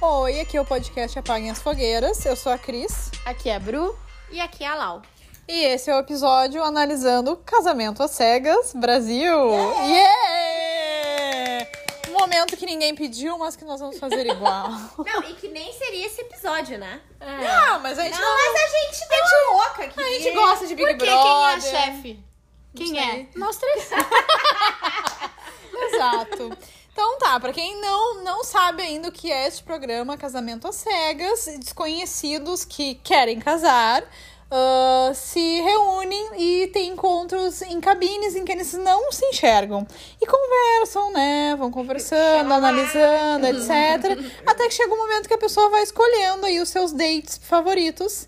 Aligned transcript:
Oi, 0.00 0.40
aqui 0.40 0.56
é 0.56 0.60
o 0.60 0.64
podcast 0.64 1.18
Apaguem 1.18 1.50
as 1.50 1.58
Fogueiras. 1.60 2.24
Eu 2.24 2.36
sou 2.36 2.52
a 2.52 2.58
Cris. 2.58 3.10
Aqui 3.24 3.48
é 3.48 3.56
a 3.56 3.58
Bru. 3.58 3.98
E 4.30 4.40
aqui 4.40 4.62
é 4.62 4.68
a 4.68 4.76
Lau. 4.76 5.02
E 5.48 5.64
esse 5.64 5.90
é 5.90 5.96
o 5.96 5.98
episódio 5.98 6.62
analisando 6.62 7.36
Casamento 7.38 8.00
às 8.00 8.12
Cegas 8.12 8.72
Brasil. 8.74 9.50
Yeah! 9.86 11.66
Um 12.10 12.12
momento 12.12 12.56
que 12.56 12.64
ninguém 12.64 12.94
pediu, 12.94 13.36
mas 13.38 13.56
que 13.56 13.64
nós 13.64 13.80
vamos 13.80 13.98
fazer 13.98 14.24
igual. 14.24 14.68
Não, 15.04 15.24
e 15.24 15.34
que 15.34 15.48
nem 15.48 15.72
seria 15.72 16.06
esse 16.06 16.20
episódio, 16.20 16.78
né? 16.78 17.00
Não, 17.20 17.80
mas 17.80 17.98
a 17.98 18.04
gente 18.04 18.20
Não, 18.20 18.20
não... 18.20 18.36
mas 18.36 18.54
a 18.54 18.68
gente 18.68 19.08
deu 19.08 19.52
louca 19.52 19.82
aqui. 19.84 20.00
A 20.00 20.04
gente 20.20 20.30
gosta 20.30 20.66
de 20.66 20.74
Big 20.76 20.88
Porque 20.90 21.06
Brother. 21.06 21.22
quem 21.22 21.42
é 21.42 21.54
a 21.54 21.60
chefe? 21.60 22.24
Quem 22.76 23.00
é? 23.00 23.26
Nós 23.34 23.56
três. 23.56 23.90
Exato. 25.92 26.56
Então 27.00 27.16
tá, 27.16 27.38
pra 27.38 27.52
quem 27.52 27.80
não, 27.80 28.24
não 28.24 28.42
sabe 28.42 28.82
ainda 28.82 29.08
o 29.08 29.12
que 29.12 29.30
é 29.30 29.46
este 29.46 29.62
programa 29.62 30.16
Casamento 30.16 30.66
às 30.66 30.74
Cegas, 30.74 31.48
desconhecidos 31.60 32.64
que 32.64 32.96
querem 32.96 33.38
casar, 33.38 34.02
ah, 34.50 35.12
se 35.14 35.60
reúnem 35.60 36.30
e 36.36 36.66
têm 36.72 36.90
encontros 36.90 37.62
em 37.62 37.80
cabines 37.80 38.34
em 38.34 38.44
que 38.44 38.50
eles 38.50 38.72
não 38.72 39.12
se 39.12 39.24
enxergam. 39.26 39.86
E 40.20 40.26
conversam, 40.26 41.12
né? 41.12 41.54
Vão 41.56 41.70
conversando, 41.70 42.52
analisando, 42.52 43.46
etc. 43.46 44.18
Até 44.44 44.66
que 44.66 44.74
chega 44.74 44.92
um 44.92 44.98
momento 44.98 45.28
que 45.28 45.34
a 45.34 45.38
pessoa 45.38 45.70
vai 45.70 45.84
escolhendo 45.84 46.46
aí 46.46 46.58
os 46.58 46.68
seus 46.68 46.90
dates 46.90 47.38
favoritos. 47.40 48.26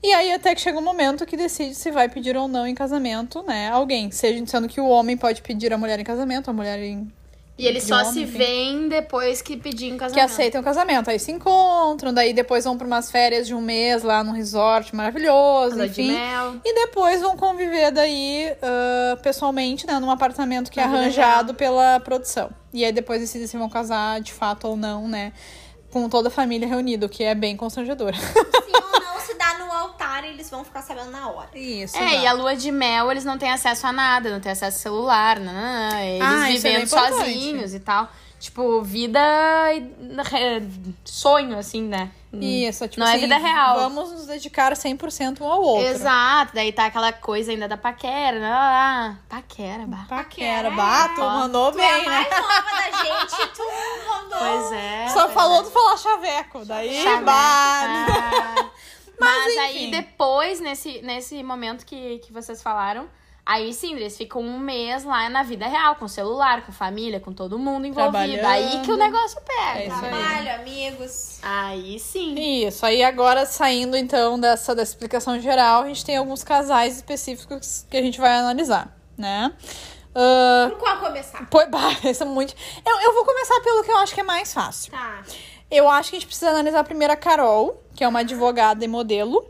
E 0.00 0.12
aí 0.12 0.32
até 0.32 0.54
que 0.54 0.60
chega 0.60 0.78
um 0.78 0.82
momento 0.82 1.26
que 1.26 1.36
decide 1.36 1.74
se 1.74 1.90
vai 1.90 2.08
pedir 2.08 2.36
ou 2.36 2.46
não 2.46 2.68
em 2.68 2.74
casamento, 2.74 3.42
né? 3.42 3.68
Alguém. 3.68 4.12
Seja 4.12 4.46
sendo 4.46 4.68
que 4.68 4.80
o 4.80 4.86
homem 4.86 5.16
pode 5.16 5.42
pedir 5.42 5.72
a 5.72 5.76
mulher 5.76 5.98
em 5.98 6.04
casamento, 6.04 6.48
a 6.48 6.52
mulher 6.52 6.78
em 6.78 7.12
E 7.62 7.66
eles 7.68 7.84
só 7.84 8.00
homem, 8.00 8.12
se 8.12 8.22
enfim. 8.22 8.38
veem 8.38 8.88
depois 8.88 9.40
que 9.40 9.56
pedir 9.56 9.86
em 9.86 9.92
que 9.92 9.98
casamento. 9.98 10.24
aceitam 10.24 10.60
o 10.60 10.64
casamento. 10.64 11.08
Aí 11.10 11.18
se 11.20 11.30
encontram, 11.30 12.12
daí 12.12 12.32
depois 12.32 12.64
vão 12.64 12.76
para 12.76 12.86
umas 12.86 13.08
férias 13.08 13.46
de 13.46 13.54
um 13.54 13.60
mês 13.60 14.02
lá 14.02 14.24
num 14.24 14.32
resort 14.32 14.92
maravilhoso, 14.96 15.76
Lua 15.76 15.88
de 15.88 16.02
enfim. 16.02 16.12
mel. 16.12 16.56
E 16.64 16.74
depois 16.74 17.20
vão 17.20 17.36
conviver 17.36 17.92
daí 17.92 18.52
ah, 18.60 19.16
pessoalmente, 19.22 19.86
né, 19.86 20.00
num 20.00 20.10
apartamento 20.10 20.72
que 20.72 20.80
é 20.80 20.84
vida 20.84 20.98
arranjado 20.98 21.54
pela 21.54 22.00
produção. 22.00 22.50
E 22.74 22.84
aí 22.84 22.90
depois 22.90 23.20
decidem 23.20 23.46
se 23.46 23.56
vão 23.56 23.68
casar 23.68 24.20
de 24.20 24.32
fato 24.32 24.66
ou 24.66 24.76
não, 24.76 25.06
né? 25.06 25.32
Com 25.92 26.08
toda 26.08 26.28
a 26.28 26.30
família 26.32 26.66
reunida, 26.66 27.06
o 27.06 27.08
que 27.08 27.22
é 27.22 27.32
bem 27.32 27.56
constrangedor. 27.56 28.12
Se 28.16 28.22
ou 28.74 29.00
não 29.00 29.20
se 29.20 29.34
dá 29.34 29.58
no 29.58 29.70
altar, 29.70 30.24
eles 30.42 30.50
vão 30.50 30.64
ficar 30.64 30.82
sabendo 30.82 31.10
na 31.10 31.28
hora. 31.28 31.48
Isso. 31.54 31.96
É, 31.96 32.22
e 32.22 32.26
a 32.26 32.32
lua 32.32 32.56
de 32.56 32.70
mel, 32.72 33.10
eles 33.10 33.24
não 33.24 33.38
têm 33.38 33.50
acesso 33.50 33.86
a 33.86 33.92
nada, 33.92 34.30
não 34.30 34.40
têm 34.40 34.50
acesso 34.52 34.76
a 34.76 34.80
celular, 34.80 35.38
não, 35.38 35.52
não, 35.52 35.90
não. 35.90 35.98
Eles 36.00 36.22
Ah, 36.22 36.50
isso 36.50 36.66
é 36.66 36.70
bem 36.70 36.84
vivendo 36.84 36.86
importante. 36.86 37.16
sozinhos 37.18 37.74
e 37.74 37.80
tal. 37.80 38.08
Tipo, 38.40 38.82
vida 38.82 39.20
é, 39.20 40.62
sonho, 41.04 41.56
assim, 41.56 41.82
né? 41.82 42.10
Isso, 42.32 42.88
tipo 42.88 42.98
Não 42.98 43.06
é 43.06 43.10
assim, 43.12 43.20
vida 43.20 43.36
real. 43.36 43.76
Vamos 43.76 44.10
nos 44.10 44.26
dedicar 44.26 44.72
100% 44.72 45.40
um 45.42 45.46
ao 45.46 45.62
outro. 45.62 45.86
Exato, 45.86 46.52
daí 46.52 46.72
tá 46.72 46.86
aquela 46.86 47.12
coisa 47.12 47.52
ainda 47.52 47.68
da 47.68 47.76
paquera, 47.76 48.40
né? 48.40 48.50
Ah, 48.50 49.14
paquera, 49.28 49.84
bah. 49.86 50.06
Paquera, 50.08 50.70
Paquera, 50.70 50.70
bato, 50.72 51.20
ó. 51.20 51.30
mandou 51.40 51.70
Tu 51.70 51.78
é 51.78 51.88
a 51.88 51.92
bem, 51.98 52.08
né? 52.08 52.26
mais 52.30 52.30
nova 52.30 52.62
da 52.62 53.04
gente, 53.04 53.48
tu 53.54 53.62
mandou. 54.08 54.38
Pois 54.38 54.72
é. 54.72 55.08
Só 55.10 55.22
pois 55.22 55.34
falou 55.34 55.60
é. 55.60 55.62
de 55.62 55.70
falar 55.70 55.96
chaveco, 55.98 56.64
daí 56.64 57.02
Chaveco. 57.02 57.24
bah, 57.24 57.82
Ah. 58.08 58.70
Mas, 59.24 59.54
Mas, 59.54 59.58
aí 59.58 59.90
depois, 59.90 60.60
nesse, 60.60 61.00
nesse 61.02 61.42
momento 61.42 61.84
que, 61.84 62.18
que 62.18 62.32
vocês 62.32 62.62
falaram, 62.62 63.08
aí 63.44 63.72
sim, 63.72 63.94
eles 63.94 64.16
ficam 64.16 64.40
um 64.40 64.58
mês 64.58 65.04
lá 65.04 65.28
na 65.28 65.42
vida 65.42 65.66
real, 65.66 65.96
com 65.96 66.06
celular, 66.08 66.64
com 66.64 66.72
família, 66.72 67.20
com 67.20 67.32
todo 67.32 67.58
mundo 67.58 67.86
envolvido. 67.86 68.46
Aí 68.46 68.82
que 68.82 68.92
o 68.92 68.96
negócio 68.96 69.40
pega. 69.42 69.80
É 69.80 69.86
isso 69.86 70.04
aí. 70.04 70.10
Trabalho, 70.10 70.54
amigos. 70.60 71.38
Aí 71.42 71.98
sim. 71.98 72.34
Isso, 72.66 72.84
aí 72.84 73.02
agora 73.02 73.46
saindo 73.46 73.96
então 73.96 74.38
dessa, 74.38 74.74
dessa 74.74 74.92
explicação 74.92 75.38
geral, 75.40 75.82
a 75.82 75.86
gente 75.86 76.04
tem 76.04 76.16
alguns 76.16 76.42
casais 76.44 76.96
específicos 76.96 77.86
que 77.90 77.96
a 77.96 78.02
gente 78.02 78.20
vai 78.20 78.32
analisar, 78.32 78.96
né? 79.16 79.52
Ah, 80.14 80.68
Por 80.70 80.78
qual 80.78 80.98
começar? 80.98 81.48
pô, 81.48 81.64
bah, 81.68 81.96
isso 82.04 82.22
é 82.22 82.26
muito. 82.26 82.54
Eu, 82.84 83.00
eu 83.00 83.14
vou 83.14 83.24
começar 83.24 83.60
pelo 83.60 83.82
que 83.82 83.90
eu 83.90 83.96
acho 83.98 84.14
que 84.14 84.20
é 84.20 84.24
mais 84.24 84.52
fácil. 84.52 84.92
Tá. 84.92 85.22
Eu 85.70 85.88
acho 85.88 86.10
que 86.10 86.16
a 86.16 86.18
gente 86.18 86.26
precisa 86.26 86.50
analisar 86.50 86.84
primeiro 86.84 87.12
a 87.12 87.16
Carol, 87.16 87.81
que 87.94 88.04
é 88.04 88.08
uma 88.08 88.20
advogada 88.20 88.84
e 88.84 88.88
modelo. 88.88 89.44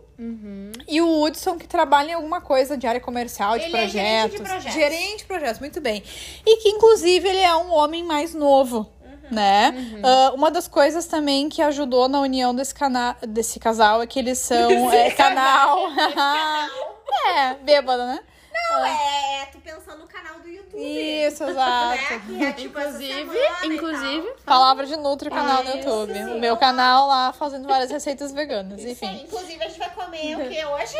E 0.88 1.00
o 1.00 1.22
Hudson, 1.22 1.58
que 1.58 1.66
trabalha 1.66 2.10
em 2.10 2.14
alguma 2.14 2.40
coisa 2.40 2.76
de 2.76 2.86
área 2.86 3.00
comercial, 3.00 3.58
de 3.58 3.64
Ele 3.64 3.76
é 3.76 3.80
projetos. 3.80 3.92
gerente 3.92 4.30
de 4.30 4.42
projetos. 4.42 4.74
Gerente 4.74 5.18
de 5.18 5.24
projetos, 5.24 5.60
muito 5.60 5.80
bem. 5.80 6.02
E 6.46 6.56
que, 6.58 6.68
inclusive, 6.68 7.28
ele 7.28 7.40
é 7.40 7.54
um 7.56 7.72
homem 7.72 8.04
mais 8.04 8.34
novo. 8.34 8.88
Né? 9.30 9.72
Ah, 10.02 10.32
uma 10.34 10.50
das 10.50 10.68
coisas 10.68 11.06
também 11.06 11.48
que 11.48 11.62
ajudou 11.62 12.06
na 12.08 12.20
união 12.20 12.54
desse, 12.54 12.74
cana 12.74 13.16
desse 13.26 13.58
casal 13.58 14.02
é 14.02 14.06
que 14.06 14.18
eles 14.18 14.38
são 14.38 14.92
é, 14.92 15.10
canal. 15.16 15.88
é, 17.36 17.54
bêbada, 17.62 18.06
né? 18.06 18.20
Não, 18.52 18.84
é, 18.84 19.42
é 19.42 19.46
tu 19.46 19.58
pensando 19.60 19.98
no 19.98 20.06
canal 20.06 20.40
do 20.40 20.48
YouTube. 20.48 20.78
Isso, 20.78 21.44
exato. 21.48 21.96
Né? 21.98 22.22
Que 22.26 22.44
é, 22.44 22.52
tipo, 22.52 22.78
Inclusive, 22.78 23.38
inclusive. 23.64 24.32
Palavra 24.44 24.86
de 24.86 24.96
Nutri, 24.96 25.30
canal 25.30 25.64
no 25.64 25.70
Isso, 25.70 25.78
YouTube. 25.88 26.14
sim. 26.14 26.24
O 26.24 26.40
meu 26.40 26.56
canal 26.56 27.08
lá 27.08 27.32
fazendo 27.32 27.66
várias 27.66 27.90
receitas 27.90 28.32
veganas. 28.32 28.84
Enfim. 28.84 29.22
Inclusive, 29.24 29.62
a 29.62 29.68
gente 29.68 29.78
vai 29.78 29.90
comer 29.90 30.36
o 30.36 30.48
que 30.48 30.64
hoje? 30.64 30.96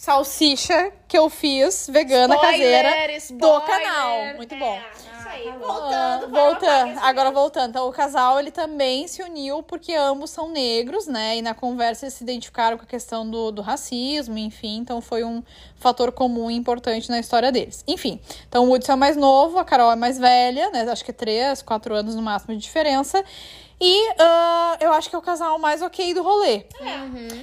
Salsicha 0.00 0.92
que 1.06 1.18
eu 1.18 1.28
fiz, 1.28 1.86
vegana 1.92 2.34
Spoiler, 2.34 2.82
caseira, 2.84 3.12
do 3.12 3.16
spoiler. 3.18 3.66
canal. 3.66 4.34
Muito 4.36 4.56
bom. 4.56 4.72
É, 4.74 5.28
aí. 5.28 5.48
Ah, 5.48 5.58
Voltando. 5.58 6.26
o 6.26 6.30
voltando, 6.30 6.64
aquecimento. 6.64 7.04
agora 7.04 7.30
voltando. 7.30 7.68
Então, 7.68 7.86
o 7.86 7.92
casal 7.92 8.40
ele 8.40 8.50
também 8.50 9.06
se 9.06 9.22
uniu 9.22 9.62
porque 9.62 9.92
ambos 9.92 10.30
são 10.30 10.48
negros, 10.48 11.06
né? 11.06 11.36
E 11.36 11.42
na 11.42 11.52
conversa 11.52 12.06
eles 12.06 12.14
se 12.14 12.24
identificaram 12.24 12.78
com 12.78 12.84
a 12.84 12.86
questão 12.86 13.30
do, 13.30 13.50
do 13.52 13.60
racismo, 13.60 14.38
enfim. 14.38 14.78
Então, 14.78 15.02
foi 15.02 15.22
um 15.22 15.42
fator 15.76 16.10
comum 16.12 16.50
e 16.50 16.54
importante 16.56 17.10
na 17.10 17.18
história 17.18 17.52
deles. 17.52 17.84
Enfim, 17.86 18.18
então 18.48 18.70
o 18.70 18.72
Hudson 18.72 18.92
é 18.92 18.96
mais 18.96 19.18
novo, 19.18 19.58
a 19.58 19.64
Carol 19.66 19.92
é 19.92 19.96
mais 19.96 20.18
velha, 20.18 20.70
né? 20.70 20.90
Acho 20.90 21.04
que 21.04 21.10
é 21.10 21.14
três, 21.14 21.60
quatro 21.60 21.94
anos 21.94 22.14
no 22.14 22.22
máximo 22.22 22.54
de 22.54 22.62
diferença. 22.62 23.22
E 23.80 24.14
ah, 24.18 24.76
eu 24.80 24.92
acho 24.92 25.08
que 25.08 25.16
é 25.16 25.18
o 25.18 25.22
casal 25.22 25.58
mais 25.58 25.80
ok 25.80 26.12
do 26.12 26.22
rolê. 26.22 26.64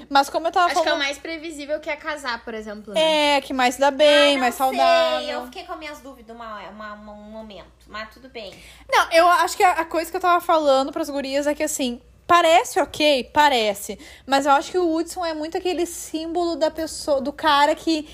Mas 0.10 0.30
como 0.30 0.48
eu 0.48 0.52
tava 0.52 0.68
Acho 0.68 0.76
que 0.76 0.80
é 0.80 0.82
o 0.82 0.86
falando. 0.86 1.00
mais 1.00 1.18
previsível 1.18 1.80
que 1.80 1.90
é 1.90 1.96
casar, 1.96 2.44
por 2.44 2.54
exemplo. 2.54 2.94
Né? 2.94 3.38
É, 3.38 3.42
que 3.42 3.54
mais 3.54 3.74
se 3.76 3.82
dá 3.82 3.90
bem, 3.90 4.32
Ah, 4.32 4.34
não 4.34 4.40
mais 4.42 4.56
sei, 4.56 4.66
saudável. 4.66 5.28
Eu 5.30 5.46
fiquei 5.46 5.64
com 5.64 5.76
minhas 5.76 6.00
dúvidas 6.00 6.36
uma, 6.36 6.60
uma, 6.70 6.94
um 6.94 7.32
momento, 7.32 7.66
mas 7.88 8.14
tudo 8.14 8.30
bem. 8.30 8.54
Não, 8.88 9.12
eu 9.12 9.28
acho 9.28 9.58
que 9.58 9.64
a, 9.64 9.72
a 9.72 9.86
coisa 9.86 10.12
que 10.12 10.18
eu 10.18 10.22
tava 10.22 10.40
falando 10.40 10.92
pras 10.92 11.10
gurias 11.10 11.48
é 11.48 11.56
que 11.56 11.64
assim. 11.64 12.02
Parece 12.28 12.78
ok? 12.82 13.24
Parece. 13.34 13.98
Mas 14.26 14.46
eu 14.46 14.52
acho 14.52 14.70
que 14.70 14.78
o 14.78 14.94
Hudson 14.94 15.26
é 15.26 15.34
muito 15.34 15.58
aquele 15.58 15.86
símbolo 15.86 16.58
da 16.58 16.70
pessoa, 16.70 17.22
do 17.22 17.32
cara 17.32 17.74
que 17.74 18.06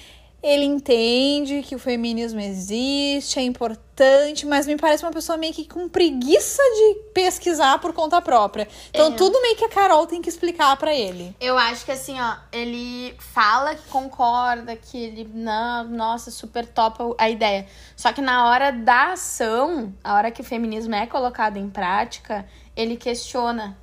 ele 0.44 0.66
entende 0.66 1.64
que 1.64 1.74
o 1.74 1.80
feminismo 1.80 2.42
existe, 2.42 3.40
é 3.40 3.42
importante, 3.42 4.46
mas 4.46 4.68
me 4.68 4.76
parece 4.76 5.02
uma 5.02 5.12
pessoa 5.12 5.38
meio 5.38 5.54
que 5.54 5.66
com 5.66 5.88
preguiça 5.88 6.62
de 6.62 6.96
pesquisar 7.14 7.80
por 7.80 7.94
conta 7.94 8.22
própria. 8.22 8.68
Então, 8.90 9.14
É. 9.14 9.16
tudo 9.16 9.42
meio 9.42 9.56
que 9.56 9.64
a 9.64 9.70
Carol 9.70 10.06
tem 10.06 10.22
que 10.22 10.28
explicar 10.28 10.76
pra 10.76 10.94
ele. 10.94 11.34
Eu 11.40 11.58
acho 11.58 11.86
que 11.86 11.92
assim, 11.94 12.20
ó, 12.20 12.36
ele 12.52 13.16
fala 13.20 13.74
que 13.74 13.88
concorda, 13.88 14.76
que 14.76 14.98
ele, 14.98 15.30
não, 15.34 15.86
nossa, 15.86 16.30
super 16.30 16.66
topa 16.68 17.16
a 17.18 17.30
ideia. 17.30 17.66
Só 17.96 18.12
que 18.12 18.22
na 18.22 18.50
hora 18.50 18.70
da 18.72 19.14
ação, 19.14 19.94
a 20.04 20.16
hora 20.16 20.30
que 20.30 20.42
o 20.42 20.44
feminismo 20.44 20.94
é 20.94 21.06
colocado 21.08 21.56
em 21.56 21.70
prática, 21.70 22.46
ele 22.76 22.98
questiona. 22.98 23.78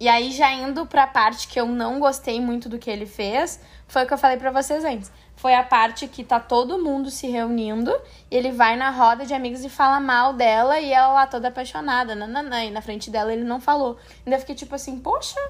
E 0.00 0.08
aí, 0.08 0.32
já 0.32 0.50
indo 0.52 0.86
pra 0.86 1.06
parte 1.06 1.46
que 1.46 1.60
eu 1.60 1.66
não 1.66 2.00
gostei 2.00 2.40
muito 2.40 2.68
do 2.68 2.78
que 2.78 2.90
ele 2.90 3.06
fez, 3.06 3.60
foi 3.86 4.02
o 4.04 4.06
que 4.06 4.14
eu 4.14 4.18
falei 4.18 4.36
pra 4.38 4.50
vocês 4.50 4.84
antes. 4.84 5.12
Foi 5.42 5.56
a 5.56 5.64
parte 5.64 6.06
que 6.06 6.22
tá 6.22 6.38
todo 6.38 6.78
mundo 6.78 7.10
se 7.10 7.26
reunindo, 7.26 7.92
e 8.30 8.36
ele 8.36 8.52
vai 8.52 8.76
na 8.76 8.90
roda 8.90 9.26
de 9.26 9.34
amigos 9.34 9.64
e 9.64 9.68
fala 9.68 9.98
mal 9.98 10.32
dela, 10.32 10.78
e 10.78 10.92
ela 10.92 11.08
lá 11.08 11.26
toda 11.26 11.48
apaixonada, 11.48 12.14
nananã, 12.14 12.62
e 12.62 12.70
na 12.70 12.80
frente 12.80 13.10
dela 13.10 13.32
ele 13.32 13.42
não 13.42 13.60
falou. 13.60 13.98
Ainda 14.24 14.38
fiquei 14.38 14.54
tipo 14.54 14.72
assim, 14.72 15.00
poxa, 15.00 15.40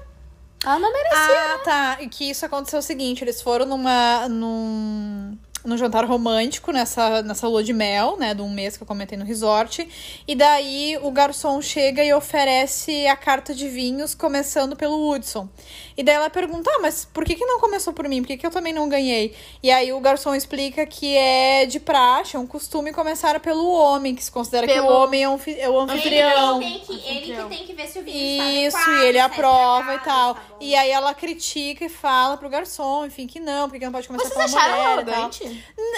ela 0.65 0.79
não 0.79 0.91
merecia. 0.91 1.53
Ah, 1.53 1.59
tá. 1.63 1.97
E 2.01 2.09
que 2.09 2.27
isso 2.27 2.43
aconteceu 2.43 2.79
o 2.79 2.81
seguinte: 2.81 3.23
eles 3.23 3.39
foram 3.39 3.67
numa. 3.67 4.27
num. 4.27 5.37
Num 5.63 5.77
jantar 5.77 6.05
romântico 6.05 6.71
nessa, 6.71 7.21
nessa 7.21 7.47
lua 7.47 7.63
de 7.63 7.71
mel, 7.73 8.17
né? 8.17 8.33
De 8.33 8.41
um 8.41 8.49
mês 8.49 8.75
que 8.77 8.83
eu 8.83 8.87
comentei 8.87 9.17
no 9.17 9.25
resort. 9.25 9.87
E 10.27 10.35
daí 10.35 10.97
o 11.01 11.09
garçom 11.11 11.61
chega 11.61 12.03
e 12.03 12.13
oferece 12.13 13.07
a 13.07 13.15
carta 13.15 13.53
de 13.53 13.67
vinhos, 13.69 14.13
começando 14.13 14.75
pelo 14.75 15.09
Hudson. 15.09 15.47
E 15.95 16.03
daí 16.03 16.15
ela 16.15 16.29
pergunta: 16.29 16.69
ah, 16.73 16.79
mas 16.81 17.05
por 17.05 17.23
que, 17.23 17.35
que 17.35 17.45
não 17.45 17.59
começou 17.59 17.93
por 17.93 18.07
mim? 18.09 18.21
Por 18.21 18.27
que, 18.27 18.37
que 18.37 18.45
eu 18.45 18.51
também 18.51 18.73
não 18.73 18.89
ganhei? 18.89 19.35
E 19.61 19.69
aí 19.71 19.93
o 19.93 19.99
garçom 19.99 20.33
explica 20.35 20.85
que 20.85 21.15
é 21.15 21.65
de 21.65 21.79
praxe, 21.79 22.35
é 22.35 22.39
um 22.39 22.47
costume 22.47 22.91
começar 22.91 23.39
pelo 23.39 23.69
homem, 23.71 24.15
que 24.15 24.23
se 24.23 24.31
considera 24.31 24.67
que 24.67 24.73
Pelo- 24.73 24.87
o 24.87 25.03
homem 25.03 25.23
é 25.23 25.29
um 25.29 25.39
é 25.57 25.69
o 25.69 25.79
anfitrião. 25.79 26.61
Ele, 26.61 26.79
que 26.79 26.85
tem 26.87 26.97
que, 26.99 27.07
ele 27.09 27.35
que 27.35 27.49
tem 27.57 27.65
que 27.67 27.73
ver 27.73 27.87
se 27.87 27.99
o 27.99 28.03
vinho 28.03 28.67
Isso, 28.67 28.77
está 28.77 28.91
e 29.03 29.05
ele 29.07 29.17
é 29.17 29.21
aprova 29.21 29.93
e 29.95 29.99
tal. 29.99 30.33
tá. 30.35 30.41
E 30.59 30.75
aí 30.75 30.89
ela 30.91 31.13
critica 31.13 31.85
e 31.85 31.89
fala 31.89 32.37
pro 32.37 32.49
garçom, 32.49 33.05
enfim, 33.05 33.27
que 33.27 33.39
não, 33.39 33.69
porque 33.69 33.85
não 33.85 33.91
pode 33.91 34.07
começar 34.07 34.29
Vocês 34.29 34.51
pela 34.51 34.61
acharam 34.63 34.77
mulher 34.95 35.13
arrogante? 35.13 35.52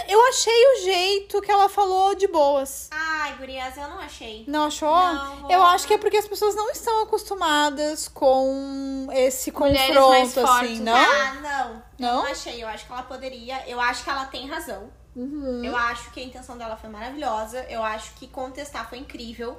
Eu 0.08 0.26
achei 0.28 0.66
o 0.74 0.84
jeito 0.84 1.42
que 1.42 1.52
ela 1.52 1.68
falou 1.68 2.16
de 2.16 2.28
boas. 2.28 2.90
Ai, 2.92 3.36
gurias, 3.38 3.78
eu 3.78 3.88
não 3.88 4.00
achei. 4.00 4.44
Não 4.48 4.66
achou? 4.66 4.90
Não, 4.90 5.52
eu 5.52 5.64
acho 5.64 5.88
que 5.88 5.94
é 5.94 5.98
porque 5.98 6.18
as 6.18 6.28
pessoas 6.28 6.56
não 6.56 6.70
estão 6.72 7.04
acostumadas 7.04 8.08
com 8.08 9.08
esse 9.12 9.52
Mulheres 9.52 9.96
confronto, 9.96 10.52
assim, 10.52 10.80
não? 10.80 10.96
Ah, 10.96 11.34
não. 11.42 11.84
Não? 11.98 12.24
Não 12.24 12.32
achei. 12.32 12.64
Eu 12.64 12.68
acho 12.68 12.86
que 12.86 12.92
ela 12.92 13.04
poderia. 13.04 13.68
Eu 13.68 13.80
acho 13.80 14.04
que 14.04 14.10
ela 14.10 14.26
tem 14.26 14.48
razão. 14.48 14.90
Uhum. 15.16 15.64
Eu 15.64 15.76
acho 15.76 16.12
que 16.12 16.20
a 16.20 16.24
intenção 16.24 16.58
dela 16.58 16.76
foi 16.76 16.90
maravilhosa. 16.90 17.66
Eu 17.70 17.82
acho 17.84 18.14
que 18.16 18.28
contestar 18.28 18.90
foi 18.90 18.98
incrível. 18.98 19.58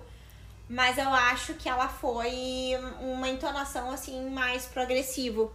Mas 0.68 0.98
eu 0.98 1.08
acho 1.08 1.54
que 1.54 1.68
ela 1.68 1.86
foi 1.88 2.76
uma 3.00 3.28
entonação, 3.28 3.88
assim, 3.90 4.28
mais 4.30 4.64
progressivo. 4.66 5.54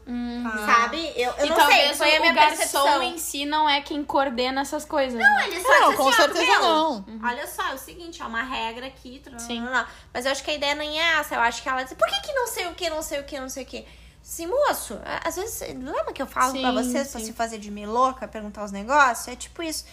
Sabe? 0.66 1.12
Eu, 1.18 1.32
eu 1.34 1.46
e 1.48 1.50
não 1.50 1.56
talvez 1.58 1.88
sei, 1.88 1.96
foi 1.98 2.16
a 2.16 2.20
o 2.20 2.22
minha 2.22 2.34
garçom 2.34 2.58
percepção. 2.58 3.04
em 3.04 3.18
si 3.18 3.46
não 3.46 3.68
é 3.70 3.82
quem 3.82 4.06
coordena 4.06 4.62
essas 4.62 4.86
coisas. 4.86 5.20
né? 5.20 5.26
Não, 5.28 5.42
ele 5.48 5.60
só 5.62 5.68
Não, 5.68 5.86
disse 5.90 5.98
com 5.98 6.08
assim, 6.08 6.18
certeza 6.18 6.60
não. 6.60 7.06
Olha 7.26 7.46
só, 7.46 7.68
é 7.68 7.74
o 7.74 7.78
seguinte, 7.78 8.22
é 8.22 8.26
uma 8.26 8.42
regra 8.42 8.88
aqui. 8.88 9.22
Sim. 9.38 9.60
não, 9.60 9.72
não. 9.74 9.86
Mas 10.14 10.26
eu 10.26 10.32
acho 10.32 10.44
que 10.46 10.52
a 10.52 10.54
ideia 10.54 10.76
nem 10.76 10.98
é 11.02 11.20
essa. 11.20 11.36
Eu 11.36 11.42
acho 11.42 11.62
que 11.62 11.68
ela 11.68 11.84
diz, 11.84 11.92
por 11.94 12.08
que, 12.08 12.22
que 12.22 12.32
não 12.34 12.48
sei 12.48 12.68
o 12.68 12.74
que, 12.74 12.90
não 12.90 13.02
sei 13.02 13.20
o 13.20 13.24
que, 13.26 13.38
não 13.40 13.50
sei 13.50 13.64
o 13.64 13.66
que? 13.66 13.86
Sim, 14.24 14.48
moço, 14.48 14.98
às 15.26 15.36
vezes, 15.36 15.60
lembra 15.76 16.14
que 16.14 16.22
eu 16.22 16.28
falo 16.28 16.52
Sim, 16.54 16.62
pra 16.62 16.72
vocês 16.72 17.10
pra 17.12 17.20
sim. 17.20 17.26
se 17.26 17.34
fazer 17.34 17.58
de 17.58 17.70
meio 17.72 17.92
louca, 17.92 18.28
perguntar 18.30 18.64
os 18.64 18.72
negócios? 18.72 19.28
É 19.28 19.36
tipo 19.36 19.62
isso. 19.64 19.84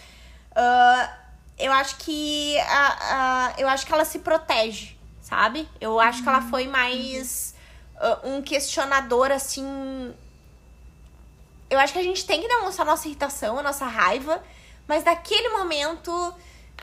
Ah, 0.55 1.11
eu 1.57 1.73
acho 1.73 1.97
que 1.97 2.57
a, 2.59 3.47
a- 3.49 3.53
eu 3.57 3.67
acho 3.67 3.85
que 3.85 3.91
ela 3.93 4.05
se 4.05 4.19
protege, 4.19 4.97
sabe? 5.29 5.67
Eu 5.79 5.99
acho 5.99 6.23
que 6.23 6.29
ela 6.29 6.41
foi 6.41 6.67
mais 6.67 7.53
ah, 7.97 8.19
um 8.23 8.41
questionador, 8.41 9.31
assim. 9.31 10.13
Eu 11.69 11.79
acho 11.79 11.93
que 11.93 11.99
a 11.99 12.03
gente 12.03 12.25
tem 12.25 12.41
que 12.41 12.47
demonstrar 12.47 12.85
nossa 12.85 13.07
irritação, 13.07 13.59
a 13.59 13.63
nossa 13.63 13.85
raiva, 13.85 14.41
mas 14.87 15.03
naquele 15.03 15.49
momento. 15.49 16.33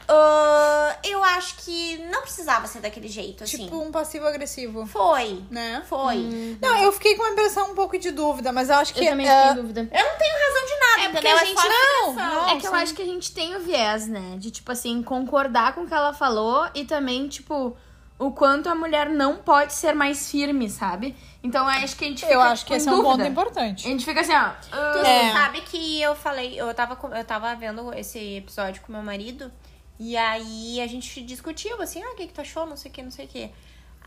ah, 0.08 0.96
eu 1.02 1.24
acho 1.24 1.56
que 1.56 1.98
não 2.12 2.22
precisava 2.22 2.66
ser 2.68 2.80
daquele 2.80 3.08
jeito, 3.08 3.42
assim. 3.42 3.64
Tipo 3.64 3.80
um 3.82 3.90
passivo-agressivo, 3.90 4.86
Foi. 4.86 5.42
né? 5.50 5.82
Foi. 5.88 6.56
Não, 6.62 6.76
eu 6.84 6.92
fiquei 6.92 7.16
com 7.16 7.24
uma 7.24 7.32
impressão 7.32 7.72
um 7.72 7.74
pouco 7.74 7.98
de 7.98 8.12
dúvida, 8.12 8.52
mas 8.52 8.70
eu 8.70 8.76
acho 8.76 8.94
que. 8.94 9.00
Eu 9.04 9.10
também 9.10 9.28
é, 9.28 9.36
fiquei 9.38 9.52
em 9.52 9.54
dúvida. 9.62 9.80
Eu 9.92 10.04
não 10.04 10.16
tenho 10.18 10.34
razão 10.46 10.66
de 10.66 10.80
nada, 10.80 11.00
É 11.02 11.06
entendeu? 11.06 11.36
a 11.36 11.44
gente- 11.44 11.60
só 11.60 11.68
não, 11.68 12.12
não. 12.14 12.48
É 12.50 12.60
que 12.60 12.66
eu 12.68 12.74
acho 12.74 12.94
que 12.94 13.02
a 13.02 13.06
gente 13.06 13.32
tem 13.32 13.56
o 13.56 13.60
viés, 13.60 14.06
né? 14.06 14.36
De, 14.38 14.50
tipo 14.52 14.70
assim, 14.70 15.02
concordar 15.02 15.74
com 15.74 15.80
o 15.82 15.86
que 15.88 15.94
ela 15.94 16.12
falou 16.12 16.68
e 16.74 16.84
também, 16.84 17.26
tipo, 17.26 17.76
o 18.18 18.30
quanto 18.30 18.68
a 18.68 18.74
mulher 18.74 19.10
não 19.10 19.36
pode 19.36 19.72
ser 19.74 19.94
mais 19.94 20.30
firme, 20.30 20.70
sabe? 20.70 21.14
Então 21.42 21.64
eu 21.64 21.70
acho 21.70 21.96
que 21.96 22.04
a 22.04 22.08
gente 22.08 22.20
fica 22.22 22.32
eu 22.32 22.40
acho 22.40 22.64
que 22.64 22.70
com 22.70 22.76
esse 22.76 22.88
é 22.88 22.92
um 22.92 22.96
dúvida. 22.96 23.10
ponto 23.12 23.22
A 23.22 23.28
importante. 23.28 23.82
gente 23.82 24.04
fica 24.04 24.20
assim, 24.22 24.32
ó. 24.32 24.36
ah, 24.36 24.56
Tu 24.92 24.98
É. 25.06 25.32
sabe 25.32 25.60
que 25.60 26.00
eu 26.00 26.14
falei, 26.16 26.58
eu 26.60 26.72
tava, 26.74 26.98
eu 27.16 27.24
tava 27.24 27.54
vendo 27.54 27.92
esse 27.94 28.18
episódio 28.38 28.80
com 28.82 28.92
meu 28.92 29.02
marido, 29.02 29.52
e 29.98 30.16
aí 30.16 30.80
a 30.80 30.86
gente 30.86 31.22
discutiu 31.22 31.80
assim, 31.82 32.02
ah, 32.02 32.12
o 32.12 32.14
que, 32.16 32.26
que 32.26 32.32
tu 32.32 32.40
achou? 32.40 32.64
Não 32.66 32.76
sei 32.76 32.90
o 32.90 32.94
que, 32.94 33.02
não 33.02 33.10
sei 33.10 33.26
o 33.26 33.28
que. 33.28 33.50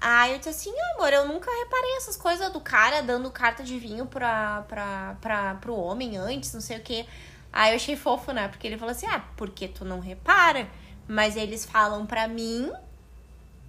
Aí 0.01 0.31
eu 0.31 0.37
disse 0.37 0.49
assim, 0.49 0.73
ah, 0.79 0.95
amor, 0.95 1.11
eu 1.13 1.27
nunca 1.27 1.51
reparei 1.51 1.97
essas 1.97 2.15
coisas 2.15 2.51
do 2.51 2.59
cara 2.61 3.01
dando 3.01 3.29
carta 3.29 3.63
de 3.63 3.77
vinho 3.77 4.05
pra, 4.05 4.63
pra, 4.67 5.17
pra, 5.21 5.55
pro 5.55 5.75
homem 5.75 6.17
antes, 6.17 6.53
não 6.53 6.61
sei 6.61 6.77
o 6.77 6.81
que. 6.81 7.05
Aí 7.51 7.71
eu 7.71 7.75
achei 7.75 7.95
fofo, 7.95 8.31
né? 8.31 8.47
Porque 8.47 8.65
ele 8.65 8.77
falou 8.77 8.91
assim, 8.91 9.07
ah, 9.07 9.21
porque 9.35 9.67
tu 9.67 9.83
não 9.85 9.99
repara? 9.99 10.67
Mas 11.07 11.35
eles 11.35 11.65
falam 11.65 12.05
pra 12.05 12.27
mim 12.27 12.71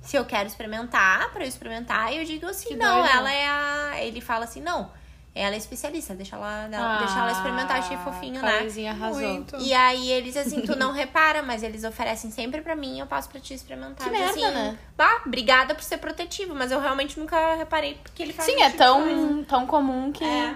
se 0.00 0.16
eu 0.16 0.24
quero 0.24 0.46
experimentar, 0.48 1.30
pra 1.32 1.44
eu 1.44 1.48
experimentar, 1.48 2.12
eu 2.14 2.24
digo 2.24 2.46
assim, 2.46 2.68
Que 2.68 2.76
não, 2.76 3.00
doido. 3.00 3.14
ela 3.16 3.32
é 3.32 3.48
a. 3.48 3.92
Ele 4.02 4.20
fala 4.20 4.44
assim, 4.44 4.60
não, 4.60 4.90
ela 5.34 5.54
é 5.54 5.58
especialista, 5.58 6.14
deixa 6.14 6.36
ela, 6.36 6.66
deixa 6.98 7.18
ela 7.18 7.32
experimentar, 7.32 7.78
achei 7.78 7.96
fofinho, 7.98 8.42
né? 8.42 8.66
Arrasou. 8.90 9.20
Muito. 9.20 9.56
E 9.58 9.72
aí 9.72 10.10
eles 10.10 10.36
assim, 10.36 10.62
tu 10.62 10.74
não 10.74 10.92
repara, 10.92 11.42
mas 11.42 11.62
eles 11.62 11.84
oferecem 11.84 12.30
sempre 12.30 12.60
pra 12.62 12.74
mim, 12.74 12.98
eu 12.98 13.06
passo 13.06 13.28
pra 13.28 13.40
te 13.40 13.54
experimentar. 13.54 14.08
Que 14.08 14.10
merda, 14.10 14.30
assim, 14.30 14.40
né? 14.50 14.78
Bah, 14.96 15.22
obrigada 15.24 15.74
por 15.74 15.84
ser 15.84 15.98
protetivo, 15.98 16.54
mas 16.54 16.72
eu 16.72 16.80
realmente 16.80 17.18
nunca 17.18 17.54
reparei 17.54 17.94
porque 18.02 18.22
ele 18.22 18.32
faz 18.32 18.46
Sim, 18.50 18.60
é 18.60 18.70
tipo 18.70 18.82
coisa. 18.82 19.04
tão, 19.04 19.44
tão 19.44 19.66
comum 19.66 20.10
que. 20.10 20.24
É. 20.24 20.54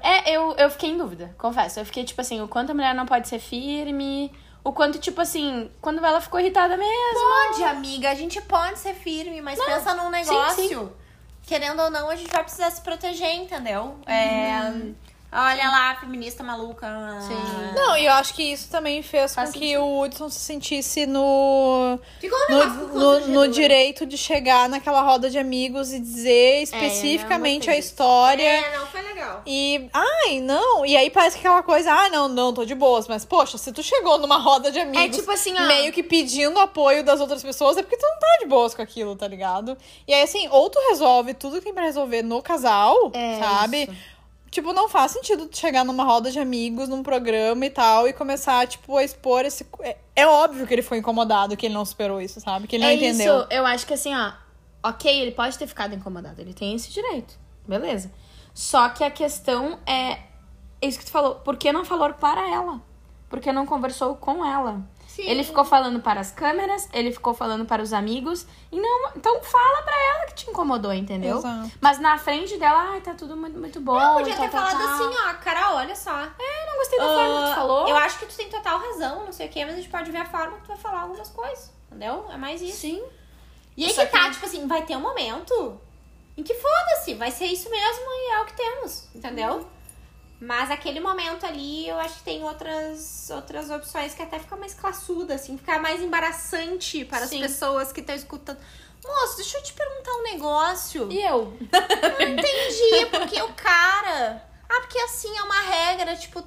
É, 0.00 0.30
eu, 0.30 0.54
eu 0.56 0.70
fiquei 0.70 0.90
em 0.90 0.96
dúvida, 0.96 1.34
confesso. 1.36 1.80
Eu 1.80 1.84
fiquei, 1.84 2.04
tipo 2.04 2.20
assim, 2.20 2.40
o 2.40 2.46
quanto 2.48 2.70
a 2.70 2.74
mulher 2.74 2.94
não 2.94 3.04
pode 3.04 3.26
ser 3.28 3.38
firme. 3.40 4.32
O 4.66 4.72
quanto, 4.72 4.98
tipo 4.98 5.20
assim, 5.20 5.70
quando 5.80 6.04
ela 6.04 6.20
ficou 6.20 6.40
irritada 6.40 6.76
mesmo. 6.76 7.20
Pode, 7.20 7.62
amiga, 7.62 8.10
a 8.10 8.14
gente 8.16 8.40
pode 8.42 8.80
ser 8.80 8.94
firme, 8.94 9.40
mas 9.40 9.64
pensa 9.64 9.94
num 9.94 10.10
negócio. 10.10 10.92
Querendo 11.44 11.80
ou 11.82 11.88
não, 11.88 12.10
a 12.10 12.16
gente 12.16 12.32
vai 12.32 12.42
precisar 12.42 12.72
se 12.72 12.80
proteger, 12.80 13.32
entendeu? 13.36 13.94
É. 14.06 14.58
Olha 15.32 15.68
lá, 15.68 15.96
feminista 15.96 16.42
maluca. 16.42 16.86
Sim. 17.20 17.74
Não, 17.74 17.96
e 17.96 18.06
eu 18.06 18.12
acho 18.12 18.32
que 18.32 18.42
isso 18.42 18.70
também 18.70 19.02
fez 19.02 19.34
Faz 19.34 19.52
com 19.52 19.58
que 19.58 19.76
o 19.76 20.00
Hudson 20.00 20.28
se 20.30 20.38
sentisse 20.38 21.04
no, 21.04 21.98
Ficou 22.20 22.38
um 22.48 22.54
no, 22.54 23.20
no, 23.20 23.28
no 23.28 23.48
direito 23.48 24.06
de 24.06 24.16
chegar 24.16 24.68
naquela 24.68 25.02
roda 25.02 25.28
de 25.28 25.38
amigos 25.38 25.92
e 25.92 26.00
dizer 26.00 26.62
especificamente 26.62 27.66
gostei 27.66 27.74
a 27.74 27.78
história. 27.78 28.42
É, 28.42 28.78
não 28.78 28.86
foi 28.86 29.02
legal. 29.02 29.42
E, 29.44 29.90
ai, 29.92 30.40
não. 30.40 30.86
E 30.86 30.96
aí 30.96 31.10
parece 31.10 31.36
que 31.38 31.46
aquela 31.46 31.62
coisa, 31.62 31.92
ah, 31.92 32.08
não, 32.08 32.28
não, 32.28 32.54
tô 32.54 32.64
de 32.64 32.74
boas. 32.74 33.06
Mas, 33.08 33.24
poxa, 33.24 33.58
se 33.58 33.72
tu 33.72 33.82
chegou 33.82 34.18
numa 34.18 34.38
roda 34.38 34.70
de 34.70 34.78
amigos. 34.78 35.04
É 35.04 35.08
tipo 35.08 35.30
assim, 35.30 35.54
ó. 35.58 35.66
Meio 35.66 35.92
que 35.92 36.02
pedindo 36.02 36.58
apoio 36.58 37.04
das 37.04 37.20
outras 37.20 37.42
pessoas, 37.42 37.76
é 37.76 37.82
porque 37.82 37.96
tu 37.96 38.06
não 38.06 38.18
tá 38.18 38.38
de 38.40 38.46
boas 38.46 38.74
com 38.74 38.82
aquilo, 38.82 39.14
tá 39.16 39.26
ligado? 39.28 39.76
E 40.06 40.14
aí, 40.14 40.22
assim, 40.22 40.48
ou 40.50 40.70
tu 40.70 40.78
resolve 40.88 41.34
tudo 41.34 41.58
que 41.58 41.64
tem 41.64 41.74
pra 41.74 41.84
resolver 41.84 42.22
no 42.22 42.40
casal, 42.40 43.10
É, 43.12 43.38
sabe? 43.38 43.82
isso. 43.84 44.15
Tipo, 44.56 44.72
não 44.72 44.88
faz 44.88 45.12
sentido 45.12 45.44
tu 45.48 45.58
chegar 45.58 45.84
numa 45.84 46.02
roda 46.02 46.30
de 46.30 46.38
amigos, 46.38 46.88
num 46.88 47.02
programa 47.02 47.66
e 47.66 47.68
tal, 47.68 48.08
e 48.08 48.12
começar, 48.14 48.66
tipo, 48.66 48.96
a 48.96 49.04
expor 49.04 49.44
esse. 49.44 49.66
É, 49.80 49.98
é 50.16 50.26
óbvio 50.26 50.66
que 50.66 50.72
ele 50.72 50.80
foi 50.80 50.96
incomodado, 50.96 51.54
que 51.58 51.66
ele 51.66 51.74
não 51.74 51.84
superou 51.84 52.22
isso, 52.22 52.40
sabe? 52.40 52.66
Que 52.66 52.76
ele 52.76 52.84
não 52.84 52.90
é 52.90 52.94
entendeu. 52.94 53.40
isso, 53.40 53.48
eu 53.50 53.66
acho 53.66 53.86
que 53.86 53.92
assim, 53.92 54.14
ó. 54.14 54.32
Ok, 54.82 55.14
ele 55.14 55.32
pode 55.32 55.58
ter 55.58 55.66
ficado 55.66 55.94
incomodado, 55.94 56.40
ele 56.40 56.54
tem 56.54 56.74
esse 56.74 56.90
direito. 56.90 57.38
Beleza. 57.68 58.10
Só 58.54 58.88
que 58.88 59.04
a 59.04 59.10
questão 59.10 59.78
é. 59.84 60.20
É 60.80 60.88
isso 60.88 61.00
que 61.00 61.04
tu 61.04 61.10
falou. 61.10 61.34
Por 61.34 61.58
que 61.58 61.70
não 61.70 61.84
falou 61.84 62.14
para 62.14 62.50
ela? 62.50 62.80
Por 63.28 63.40
que 63.40 63.52
não 63.52 63.66
conversou 63.66 64.16
com 64.16 64.42
ela? 64.42 64.80
Sim. 65.16 65.22
Ele 65.22 65.42
ficou 65.42 65.64
falando 65.64 65.98
para 66.00 66.20
as 66.20 66.30
câmeras, 66.30 66.88
ele 66.92 67.10
ficou 67.10 67.32
falando 67.32 67.64
para 67.64 67.82
os 67.82 67.94
amigos. 67.94 68.46
E 68.70 68.78
não, 68.78 69.08
então 69.16 69.42
fala 69.42 69.80
pra 69.82 69.94
ela 69.98 70.26
que 70.26 70.34
te 70.34 70.50
incomodou, 70.50 70.92
entendeu? 70.92 71.38
Exato. 71.38 71.70
Mas 71.80 71.98
na 71.98 72.18
frente 72.18 72.58
dela, 72.58 72.90
ai, 72.90 73.00
tá 73.00 73.14
tudo 73.14 73.34
muito, 73.34 73.58
muito 73.58 73.80
bom. 73.80 73.98
Não, 73.98 74.16
podia 74.18 74.34
tal, 74.36 74.44
ter 74.44 74.50
tal, 74.50 74.66
falado 74.66 74.78
tal. 74.84 74.94
assim, 75.08 75.16
ó, 75.18 75.34
cara, 75.42 75.74
olha 75.74 75.96
só. 75.96 76.10
Eu 76.20 76.66
não 76.66 76.76
gostei 76.76 76.98
da 76.98 77.04
forma 77.06 77.34
que 77.38 77.44
tu 77.46 77.50
Ah, 77.50 77.54
falou. 77.54 77.88
Eu 77.88 77.96
acho 77.96 78.18
que 78.18 78.26
tu 78.26 78.36
tem 78.36 78.50
total 78.50 78.78
razão, 78.78 79.24
não 79.24 79.32
sei 79.32 79.46
o 79.46 79.50
quê, 79.50 79.64
mas 79.64 79.72
a 79.72 79.76
gente 79.78 79.88
pode 79.88 80.10
ver 80.10 80.18
a 80.18 80.26
forma 80.26 80.56
que 80.58 80.64
tu 80.64 80.68
vai 80.68 80.76
falar 80.76 81.00
algumas 81.00 81.30
coisas. 81.30 81.72
Entendeu? 81.88 82.26
É 82.30 82.36
mais 82.36 82.60
isso. 82.60 82.76
Sim. 82.76 83.02
E 83.74 83.86
aí 83.86 83.94
Só 83.94 84.04
que 84.04 84.12
tá, 84.12 84.24
que- 84.24 84.32
tipo 84.32 84.44
assim, 84.44 84.66
vai 84.66 84.82
ter 84.82 84.96
um 84.96 85.00
momento 85.00 85.80
em 86.36 86.42
que 86.42 86.52
foda-se, 86.52 87.14
vai 87.14 87.30
ser 87.30 87.46
isso 87.46 87.70
mesmo 87.70 88.04
e 88.04 88.32
é 88.32 88.40
o 88.42 88.44
que 88.44 88.52
temos, 88.52 89.08
entendeu? 89.14 89.66
Mas 90.40 90.70
aquele 90.70 91.00
momento 91.00 91.46
ali, 91.46 91.88
eu 91.88 91.98
acho 91.98 92.16
que 92.16 92.24
tem 92.24 92.44
outras, 92.44 93.30
outras 93.30 93.70
opções 93.70 94.12
que 94.14 94.22
até 94.22 94.38
fica 94.38 94.54
mais 94.56 94.74
classuda, 94.74 95.34
assim, 95.34 95.56
fica 95.56 95.78
mais 95.78 96.02
embaraçante 96.02 97.04
para 97.06 97.26
Sim. 97.26 97.42
as 97.42 97.50
pessoas 97.52 97.90
que 97.92 98.00
estão 98.00 98.14
escutando. 98.14 98.58
Moço, 99.02 99.36
deixa 99.36 99.56
eu 99.58 99.62
te 99.62 99.72
perguntar 99.72 100.12
um 100.12 100.22
negócio. 100.24 101.10
E 101.10 101.22
eu? 101.22 101.56
Não 101.72 102.20
entendi, 102.28 103.06
porque 103.10 103.40
o 103.40 103.52
cara. 103.54 104.44
Ah, 104.68 104.80
porque 104.80 104.98
assim 104.98 105.34
é 105.36 105.42
uma 105.42 105.60
regra, 105.60 106.14
tipo. 106.16 106.42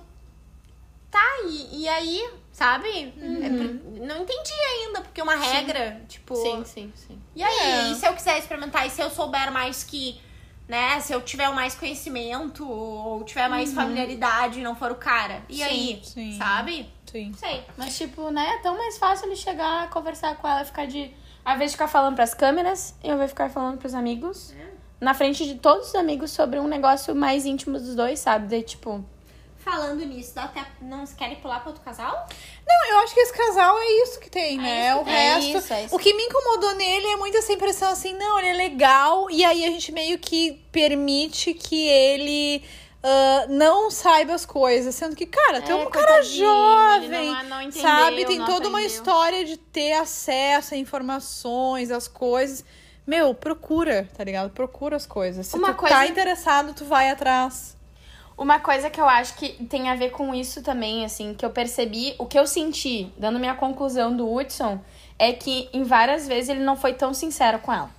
Tá, 1.09 1.39
e, 1.45 1.81
e 1.83 1.89
aí, 1.89 2.29
sabe? 2.51 2.87
É 2.89 3.49
por- 3.49 4.05
não 4.05 4.21
entendi 4.21 4.53
ainda, 4.53 5.01
porque 5.01 5.19
é 5.19 5.23
uma 5.23 5.35
regra, 5.35 6.03
tipo. 6.07 6.35
Sim, 6.35 6.63
sim, 6.65 6.93
sim. 6.95 7.19
E 7.35 7.41
aí, 7.41 7.59
É. 7.59 7.91
e 7.91 7.95
se 7.95 8.05
eu 8.05 8.13
quiser 8.13 8.37
experimentar, 8.37 8.85
e 8.85 8.91
se 8.91 9.01
eu 9.01 9.09
souber 9.09 9.51
mais 9.51 9.83
que. 9.83 10.21
Né, 10.69 10.99
se 10.99 11.11
eu 11.11 11.19
tiver 11.19 11.49
mais 11.51 11.73
conhecimento, 11.73 12.63
ou 12.69 13.23
tiver 13.23 13.49
mais 13.49 13.73
familiaridade 13.73 14.59
e 14.59 14.63
não 14.63 14.75
for 14.75 14.91
o 14.91 14.95
cara. 14.95 15.41
E 15.49 15.55
Sim, 15.55 15.63
aí? 15.63 16.01
sim. 16.03 16.37
Sabe? 16.37 16.87
Sim. 17.11 17.33
Sei. 17.33 17.65
Mas, 17.75 17.97
tipo, 17.97 18.29
né, 18.29 18.47
é 18.53 18.57
tão 18.59 18.77
mais 18.77 18.99
fácil 18.99 19.25
ele 19.25 19.35
chegar, 19.35 19.89
conversar 19.89 20.37
com 20.37 20.47
ela, 20.47 20.63
ficar 20.63 20.85
de. 20.85 21.11
Ao 21.43 21.55
invés 21.55 21.71
de 21.71 21.75
ficar 21.75 21.87
falando 21.87 22.13
pras 22.13 22.35
câmeras, 22.35 22.95
eu 23.03 23.17
vou 23.17 23.27
ficar 23.27 23.49
falando 23.49 23.79
pros 23.79 23.95
amigos. 23.95 24.53
Na 25.01 25.15
frente 25.15 25.43
de 25.43 25.55
todos 25.55 25.87
os 25.87 25.95
amigos 25.95 26.29
sobre 26.29 26.59
um 26.59 26.67
negócio 26.67 27.15
mais 27.15 27.47
íntimo 27.47 27.79
dos 27.79 27.95
dois, 27.95 28.19
sabe? 28.19 28.47
Daí, 28.47 28.61
tipo. 28.61 29.03
Falando 29.59 30.03
nisso, 30.05 30.33
dá 30.35 30.45
até. 30.45 30.65
Não 30.81 31.05
querem 31.05 31.35
pular 31.37 31.59
pra 31.59 31.69
outro 31.69 31.83
casal? 31.83 32.27
Não, 32.67 32.91
eu 32.91 32.99
acho 32.99 33.13
que 33.13 33.19
esse 33.19 33.33
casal 33.33 33.77
é 33.77 33.85
isso 34.03 34.19
que 34.19 34.29
tem, 34.29 34.57
né? 34.57 34.89
isso 34.91 34.99
o 35.01 35.03
tem. 35.03 35.13
resto. 35.13 35.45
É 35.45 35.59
isso, 35.59 35.73
é 35.73 35.85
isso. 35.85 35.95
O 35.95 35.99
que 35.99 36.13
me 36.13 36.23
incomodou 36.23 36.75
nele 36.75 37.07
é 37.07 37.15
muito 37.17 37.37
essa 37.37 37.51
impressão 37.51 37.91
assim, 37.91 38.13
não, 38.13 38.39
ele 38.39 38.47
é 38.49 38.53
legal, 38.53 39.29
e 39.29 39.43
aí 39.43 39.65
a 39.65 39.69
gente 39.69 39.91
meio 39.91 40.17
que 40.17 40.53
permite 40.71 41.53
que 41.53 41.87
ele. 41.87 42.63
ah, 43.03 43.45
não 43.49 43.89
saiba 43.91 44.33
as 44.33 44.45
coisas, 44.45 44.93
sendo 44.95 45.15
que, 45.15 45.25
cara, 45.25 45.61
tu 45.61 45.71
é, 45.71 45.73
É, 45.73 45.75
um 45.75 45.89
cara 45.89 46.21
jovem, 46.21 47.09
não- 47.09 47.43
não 47.43 47.61
entendeu, 47.61 47.81
sabe? 47.81 48.25
Tem 48.25 48.37
toda 48.39 48.67
uma 48.69 48.79
aprendeu. 48.79 48.85
história 48.87 49.45
de 49.45 49.57
ter 49.57 49.93
acesso 49.93 50.73
a 50.73 50.77
informações, 50.77 51.91
às 51.91 52.07
coisas. 52.07 52.63
Meu, 53.05 53.33
procura, 53.33 54.07
tá 54.15 54.23
ligado? 54.23 54.51
Procura 54.51 54.95
as 54.95 55.05
coisas. 55.05 55.47
Se 55.47 55.55
Uma 55.57 55.73
tu 55.73 55.77
coisa- 55.77 55.95
tá 55.95 56.07
interessado, 56.07 56.73
tu 56.73 56.85
vai 56.85 57.09
atrás. 57.09 57.75
Uma 58.39 58.57
coisa 58.57 58.89
que 58.89 59.01
eu 59.01 59.07
acho 59.07 59.35
que 59.35 59.49
tem 59.65 59.89
a 59.89 59.95
ver 59.95 60.11
com 60.11 60.33
isso 60.33 60.63
também, 60.63 61.03
assim, 61.03 61.33
que 61.33 61.45
eu 61.45 61.49
percebi, 61.49 62.15
o 62.17 62.25
que 62.25 62.39
eu 62.39 62.47
senti, 62.47 63.11
dando 63.17 63.37
minha 63.37 63.53
conclusão 63.53 64.15
do 64.15 64.33
Hudson, 64.33 64.79
é 65.19 65.33
que 65.33 65.67
em 65.73 65.83
várias 65.83 66.25
vezes 66.25 66.49
ele 66.49 66.61
não 66.61 66.77
foi 66.77 66.93
tão 66.93 67.13
sincero 67.13 67.59
com 67.59 67.73
ela. 67.73 67.89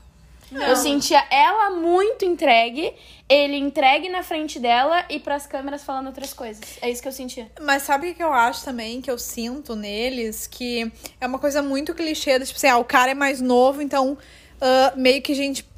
Eu 0.51 0.75
sentia 0.75 1.23
ela 1.31 1.71
muito 1.71 2.25
entregue, 2.25 2.93
ele 3.29 3.57
entregue 3.57 4.09
na 4.09 4.23
frente 4.23 4.59
dela 4.59 5.05
e 5.11 5.21
pras 5.21 5.47
câmeras 5.47 5.85
falando 5.85 6.07
outras 6.07 6.33
coisas. 6.33 6.79
É 6.81 6.91
isso 6.91 7.03
que 7.03 7.09
eu 7.09 7.13
sentia. 7.13 7.49
Mas 7.61 7.83
sabe 7.83 8.11
o 8.11 8.15
que 8.15 8.23
eu 8.25 8.33
acho 8.33 8.65
também, 8.65 9.03
que 9.03 9.11
eu 9.11 9.19
sinto 9.19 9.77
neles? 9.77 10.47
Que 10.47 10.91
é 11.21 11.27
uma 11.27 11.39
coisa 11.39 11.63
muito 11.63 11.95
clichê, 11.95 12.41
tipo 12.41 12.57
assim, 12.57 12.67
ah, 12.67 12.79
o 12.79 12.85
cara 12.85 13.11
é 13.11 13.15
mais 13.15 13.43
novo, 13.43 13.83
então 13.83 14.17
ah, 14.59 14.95
meio 14.97 15.21
que 15.21 15.33
a 15.33 15.37
gente 15.37 15.69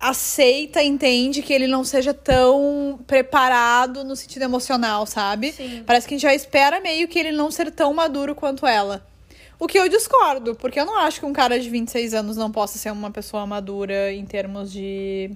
aceita, 0.00 0.82
entende 0.82 1.42
que 1.42 1.52
ele 1.52 1.66
não 1.66 1.84
seja 1.84 2.14
tão 2.14 2.98
preparado 3.06 4.02
no 4.02 4.16
sentido 4.16 4.42
emocional, 4.42 5.04
sabe? 5.06 5.52
Sim. 5.52 5.82
Parece 5.86 6.08
que 6.08 6.14
a 6.14 6.16
gente 6.16 6.22
já 6.26 6.34
espera 6.34 6.80
meio 6.80 7.06
que 7.06 7.18
ele 7.18 7.32
não 7.32 7.50
ser 7.50 7.70
tão 7.70 7.92
maduro 7.92 8.34
quanto 8.34 8.66
ela. 8.66 9.06
O 9.58 9.66
que 9.66 9.78
eu 9.78 9.86
discordo, 9.90 10.54
porque 10.54 10.80
eu 10.80 10.86
não 10.86 10.96
acho 10.98 11.20
que 11.20 11.26
um 11.26 11.34
cara 11.34 11.60
de 11.60 11.68
26 11.68 12.14
anos 12.14 12.34
não 12.38 12.50
possa 12.50 12.78
ser 12.78 12.90
uma 12.90 13.10
pessoa 13.10 13.46
madura 13.46 14.10
em 14.10 14.24
termos 14.24 14.72
de 14.72 15.30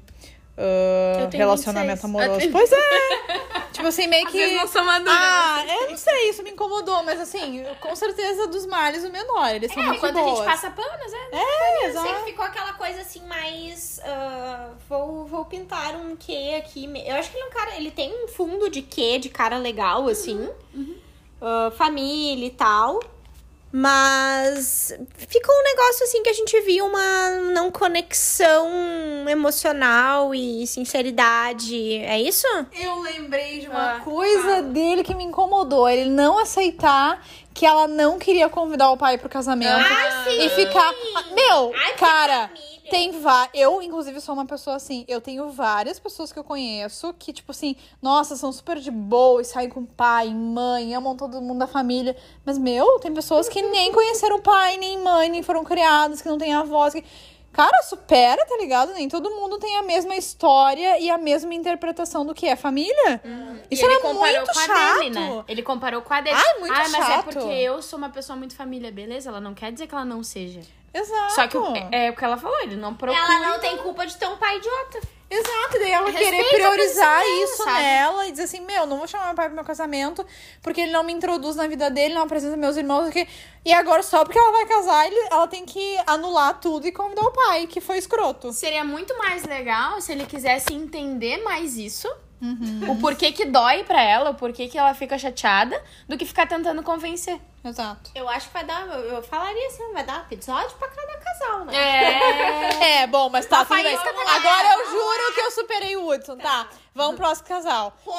tenho 1.30 1.42
relacionamento 1.42 2.02
26. 2.02 2.04
amoroso. 2.04 2.38
Tenho- 2.40 2.52
Pois 2.52 2.70
é! 2.72 3.68
tipo 3.72 3.86
assim, 3.88 4.06
meio 4.06 4.26
que. 4.28 4.38
vezes 4.38 4.56
não 4.56 4.68
sou 4.68 4.84
madura, 4.84 5.12
Ah, 5.14 5.64
eu 5.82 5.90
não 5.90 5.96
sei, 5.96 6.30
isso 6.30 6.42
me 6.44 6.50
incomodou, 6.52 7.02
mas 7.02 7.20
assim, 7.20 7.64
com 7.80 7.94
certeza 7.96 8.46
dos 8.46 8.64
males 8.64 9.04
o 9.04 9.10
menor. 9.10 9.52
Eles 9.54 9.72
são 9.72 9.82
É, 9.82 9.86
muito 9.88 10.00
quando 10.00 10.14
boas. 10.14 10.26
a 10.26 10.36
gente 10.36 10.44
passa 10.46 10.70
panos, 10.70 11.12
é. 11.12 11.36
É, 11.36 11.63
Eu 11.86 12.02
sei 12.02 12.14
que 12.14 12.24
ficou 12.30 12.44
aquela 12.44 12.72
coisa 12.74 13.00
assim 13.00 13.22
mais. 13.26 14.00
ah, 14.04 14.70
vou, 14.88 15.24
vou 15.26 15.44
pintar 15.44 15.94
um 15.96 16.16
quê 16.16 16.56
aqui. 16.58 16.84
Eu 17.06 17.16
acho 17.16 17.30
que 17.30 17.36
ele 17.36 17.44
é 17.44 17.46
um 17.48 17.50
cara. 17.50 17.76
Ele 17.76 17.90
tem 17.90 18.24
um 18.24 18.28
fundo 18.28 18.68
de 18.70 18.82
quê, 18.82 19.18
de 19.18 19.28
cara 19.28 19.58
legal, 19.58 20.06
assim. 20.08 20.48
Ah, 21.40 21.70
família 21.76 22.46
e 22.46 22.50
tal. 22.50 23.00
Mas 23.76 24.96
ficou 25.28 25.52
um 25.52 25.62
negócio 25.64 26.04
assim 26.04 26.22
que 26.22 26.28
a 26.28 26.32
gente 26.32 26.60
viu 26.60 26.86
uma 26.86 27.30
não 27.52 27.72
conexão 27.72 28.68
emocional 29.28 30.32
e 30.32 30.64
sinceridade. 30.64 31.96
É 31.98 32.20
isso? 32.20 32.46
Eu 32.72 33.00
lembrei 33.00 33.58
de 33.58 33.66
uma 33.68 33.96
Ah, 33.96 34.00
coisa 34.00 34.62
dele 34.62 35.02
que 35.02 35.12
me 35.12 35.24
incomodou. 35.24 35.88
Ele 35.88 36.08
não 36.08 36.38
aceitar 36.38 37.20
que 37.54 37.64
ela 37.64 37.86
não 37.86 38.18
queria 38.18 38.48
convidar 38.48 38.90
o 38.90 38.96
pai 38.96 39.16
pro 39.16 39.28
casamento. 39.28 39.86
Sim. 40.24 40.44
E 40.44 40.48
ficar. 40.50 40.92
Meu, 41.32 41.72
Ai, 41.74 41.94
cara. 41.94 42.50
Tem 42.90 43.18
va... 43.18 43.48
Eu, 43.54 43.80
inclusive, 43.80 44.20
sou 44.20 44.34
uma 44.34 44.44
pessoa 44.44 44.76
assim. 44.76 45.06
Eu 45.08 45.18
tenho 45.18 45.48
várias 45.48 45.98
pessoas 45.98 46.30
que 46.30 46.38
eu 46.38 46.44
conheço 46.44 47.14
que, 47.18 47.32
tipo 47.32 47.50
assim, 47.50 47.76
nossa, 48.02 48.36
são 48.36 48.52
super 48.52 48.78
de 48.78 48.90
boa 48.90 49.40
e 49.40 49.44
saem 49.44 49.70
com 49.70 49.86
pai, 49.86 50.28
mãe, 50.34 50.94
amam 50.94 51.16
todo 51.16 51.40
mundo 51.40 51.60
da 51.60 51.66
família. 51.66 52.14
Mas, 52.44 52.58
meu, 52.58 52.98
tem 53.00 53.14
pessoas 53.14 53.48
que 53.48 53.62
nem 53.62 53.90
conheceram 53.90 54.38
pai, 54.40 54.76
nem 54.76 54.98
mãe, 54.98 55.30
nem 55.30 55.42
foram 55.42 55.64
criadas, 55.64 56.20
que 56.20 56.28
não 56.28 56.36
têm 56.36 56.52
avós. 56.52 56.92
Que... 56.92 57.02
Cara, 57.54 57.82
supera, 57.84 58.44
tá 58.44 58.56
ligado? 58.58 58.92
Nem 58.92 59.08
todo 59.08 59.30
mundo 59.30 59.58
tem 59.58 59.76
a 59.78 59.82
mesma 59.82 60.14
história 60.16 60.98
e 60.98 61.08
a 61.08 61.16
mesma 61.16 61.54
interpretação 61.54 62.26
do 62.26 62.34
que 62.34 62.46
é 62.46 62.56
família. 62.56 63.20
Isso 63.70 63.82
E 63.82 63.86
ele 63.86 63.94
é 63.94 64.00
comparou 64.00 64.36
muito 64.38 64.54
chato. 64.54 64.98
dele, 64.98 65.10
né? 65.10 65.44
Ele 65.48 65.62
comparou 65.62 66.02
com 66.02 66.12
a 66.12 66.20
dele. 66.20 66.36
Ai, 66.36 66.58
muito 66.58 66.74
mas 66.74 66.92
é 66.94 66.96
chato. 66.98 67.24
porque 67.26 67.38
eu 67.48 67.80
sou 67.80 67.96
uma 67.96 68.10
pessoa 68.10 68.36
muito 68.36 68.54
família, 68.56 68.90
beleza? 68.90 69.30
Ela 69.30 69.40
não 69.40 69.54
quer 69.54 69.72
dizer 69.72 69.86
que 69.86 69.94
ela 69.94 70.04
não 70.04 70.22
seja. 70.22 70.60
Exato. 70.94 71.34
Só 71.34 71.46
que 71.48 71.56
é, 71.92 72.06
é 72.06 72.10
o 72.10 72.14
que 72.16 72.24
ela 72.24 72.36
falou, 72.38 72.58
ele 72.62 72.76
não 72.76 72.94
procura. 72.94 73.20
Ela 73.20 73.40
não 73.40 73.58
tem 73.58 73.76
culpa 73.78 74.06
de 74.06 74.16
ter 74.16 74.26
um 74.28 74.36
pai 74.36 74.56
idiota. 74.58 75.00
Exato, 75.28 75.76
e 75.76 75.78
daí 75.80 75.90
ela 75.90 76.08
Respeita 76.10 76.30
querer 76.30 76.48
priorizar 76.50 77.26
isso 77.26 77.64
sabe? 77.64 77.82
nela 77.82 78.26
e 78.26 78.30
dizer 78.30 78.44
assim, 78.44 78.60
meu, 78.60 78.86
não 78.86 78.98
vou 78.98 79.08
chamar 79.08 79.26
meu 79.26 79.34
pai 79.34 79.46
pro 79.46 79.54
meu 79.56 79.64
casamento, 79.64 80.24
porque 80.62 80.82
ele 80.82 80.92
não 80.92 81.02
me 81.02 81.12
introduz 81.12 81.56
na 81.56 81.66
vida 81.66 81.90
dele, 81.90 82.14
não 82.14 82.22
apresenta 82.22 82.56
meus 82.56 82.76
irmãos 82.76 83.08
aqui. 83.08 83.26
E 83.64 83.72
agora, 83.72 84.02
só 84.04 84.22
porque 84.22 84.38
ela 84.38 84.52
vai 84.52 84.66
casar, 84.66 85.06
ele- 85.06 85.28
ela 85.32 85.48
tem 85.48 85.64
que 85.66 85.98
anular 86.06 86.60
tudo 86.60 86.86
e 86.86 86.92
convidar 86.92 87.22
o 87.22 87.32
pai, 87.32 87.66
que 87.66 87.80
foi 87.80 87.98
escroto. 87.98 88.52
Seria 88.52 88.84
muito 88.84 89.16
mais 89.18 89.42
legal 89.44 90.00
se 90.00 90.12
ele 90.12 90.24
quisesse 90.26 90.72
entender 90.72 91.42
mais 91.42 91.76
isso. 91.76 92.08
Uhum. 92.44 92.90
O 92.92 93.00
porquê 93.00 93.32
que 93.32 93.46
dói 93.46 93.84
pra 93.84 94.02
ela, 94.02 94.30
o 94.30 94.34
porquê 94.34 94.68
que 94.68 94.76
ela 94.76 94.92
fica 94.94 95.16
chateada, 95.18 95.82
do 96.08 96.16
que 96.18 96.26
ficar 96.26 96.46
tentando 96.46 96.82
convencer. 96.82 97.40
Exato. 97.64 98.10
Eu 98.14 98.28
acho 98.28 98.48
que 98.48 98.52
vai 98.52 98.64
dar. 98.64 98.86
Eu, 98.86 99.22
falaria 99.22 99.66
assim, 99.68 99.92
vai 99.94 100.04
dar 100.04 100.26
um 100.28 100.32
episódio 100.34 100.76
pra 100.76 100.88
cada 100.88 101.16
casal, 101.18 101.64
né? 101.64 101.74
É. 101.74 103.00
É, 103.02 103.06
bom, 103.06 103.30
mas 103.30 103.46
tá, 103.46 103.64
tudo 103.64 103.82
bem. 103.82 103.96
Agora 103.96 104.74
eu 104.78 104.90
juro 104.90 105.34
que 105.34 105.40
eu 105.40 105.50
superei 105.50 105.96
o 105.96 106.06
Hudson, 106.08 106.36
tá? 106.36 106.68
Vamos 106.94 107.16
pro 107.16 107.24
próximo 107.24 107.48
casal. 107.48 107.96
Pô, 108.04 108.12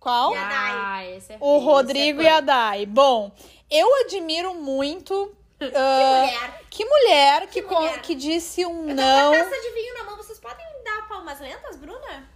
Qual? 0.00 0.34
E 0.34 0.36
a 0.36 0.48
Dai. 0.48 0.72
Ah, 0.74 1.04
esse 1.16 1.32
é 1.32 1.36
O 1.40 1.56
esse 1.56 1.64
Rodrigo 1.64 2.20
é 2.20 2.24
e 2.24 2.28
a 2.28 2.40
Dai. 2.40 2.86
Bom, 2.86 3.30
eu 3.70 3.88
admiro 4.04 4.54
muito... 4.54 5.32
ah, 5.60 6.20
mulher. 6.22 6.60
Que 6.70 6.84
mulher 6.84 7.46
que, 7.46 7.62
Que 7.62 7.74
mulher. 7.74 8.02
que 8.02 8.14
disse 8.14 8.66
um 8.66 8.88
Eu 8.90 8.94
não. 8.96 9.30
tenho 9.32 9.42
uma 9.44 9.50
taça 9.50 9.62
de 9.62 9.70
vinho 9.74 9.94
na 9.94 10.04
mão, 10.04 10.16
vocês 10.16 10.38
podem 10.38 10.66
dar 10.84 11.08
palmas 11.08 11.40
lentas, 11.40 11.76
Bruna? 11.76 12.28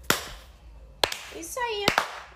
Isso 1.37 1.59
aí. 1.61 1.87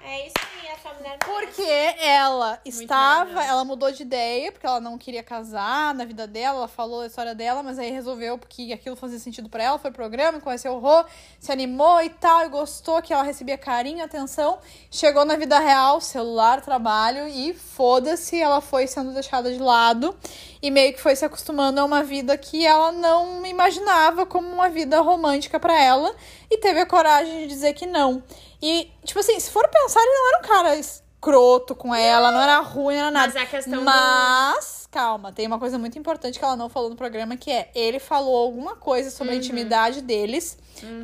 É 0.06 0.26
isso 0.26 0.34
aí, 0.36 0.68
a 0.70 0.78
sua 0.78 0.92
mulher. 0.92 1.18
Porque 1.18 1.94
ela 1.98 2.60
estava, 2.62 3.42
ela 3.42 3.64
mudou 3.64 3.90
de 3.90 4.02
ideia, 4.02 4.52
porque 4.52 4.66
ela 4.66 4.78
não 4.78 4.98
queria 4.98 5.22
casar 5.22 5.94
na 5.94 6.04
vida 6.04 6.26
dela, 6.26 6.58
ela 6.58 6.68
falou 6.68 7.00
a 7.00 7.06
história 7.06 7.34
dela, 7.34 7.62
mas 7.62 7.78
aí 7.78 7.90
resolveu 7.90 8.36
porque 8.36 8.70
aquilo 8.74 8.96
fazia 8.96 9.18
sentido 9.18 9.48
pra 9.48 9.64
ela, 9.64 9.78
foi 9.78 9.90
pro 9.90 10.02
programa, 10.02 10.40
conheceu 10.40 10.74
o 10.74 10.78
Rô, 10.78 11.06
se 11.40 11.50
animou 11.50 12.02
e 12.02 12.10
tal, 12.10 12.44
e 12.44 12.50
gostou 12.50 13.00
que 13.00 13.14
ela 13.14 13.22
recebia 13.22 13.56
carinho, 13.56 14.04
atenção. 14.04 14.58
Chegou 14.90 15.24
na 15.24 15.36
vida 15.36 15.58
real, 15.58 16.02
celular, 16.02 16.60
trabalho 16.60 17.26
e 17.26 17.54
foda-se, 17.54 18.38
ela 18.38 18.60
foi 18.60 18.86
sendo 18.86 19.10
deixada 19.14 19.50
de 19.50 19.58
lado 19.58 20.14
e 20.60 20.70
meio 20.70 20.92
que 20.92 21.00
foi 21.00 21.16
se 21.16 21.24
acostumando 21.24 21.80
a 21.80 21.84
uma 21.84 22.02
vida 22.02 22.36
que 22.36 22.66
ela 22.66 22.92
não 22.92 23.44
imaginava 23.46 24.26
como 24.26 24.48
uma 24.48 24.68
vida 24.68 25.00
romântica 25.00 25.58
pra 25.58 25.78
ela 25.80 26.14
e 26.50 26.58
teve 26.58 26.80
a 26.80 26.86
coragem 26.86 27.40
de 27.40 27.46
dizer 27.46 27.72
que 27.72 27.86
não. 27.86 28.22
E, 28.66 28.90
tipo 29.04 29.20
assim, 29.20 29.38
se 29.38 29.50
for 29.50 29.68
pensar, 29.68 30.00
ele 30.00 30.10
não 30.10 30.28
era 30.28 30.38
um 30.38 30.48
cara 30.48 30.76
escroto 30.76 31.74
com 31.74 31.94
ela, 31.94 32.32
não 32.32 32.40
era 32.40 32.60
ruim, 32.60 32.94
não 32.96 33.02
era 33.02 33.10
nada. 33.10 33.26
Mas 33.26 33.36
é 33.36 33.40
a 33.40 33.46
questão 33.46 33.78
do- 33.78 33.84
Mas, 33.84 34.88
calma, 34.90 35.32
tem 35.32 35.46
uma 35.46 35.58
coisa 35.58 35.78
muito 35.78 35.98
importante 35.98 36.38
que 36.38 36.44
ela 36.44 36.56
não 36.56 36.68
falou 36.68 36.88
no 36.88 36.96
programa, 36.96 37.36
que 37.36 37.50
é, 37.50 37.70
ele 37.74 37.98
falou 37.98 38.36
alguma 38.36 38.74
coisa 38.76 39.10
sobre 39.10 39.32
Uhum. 39.34 39.38
a 39.40 39.42
intimidade 39.42 40.00
deles 40.00 40.56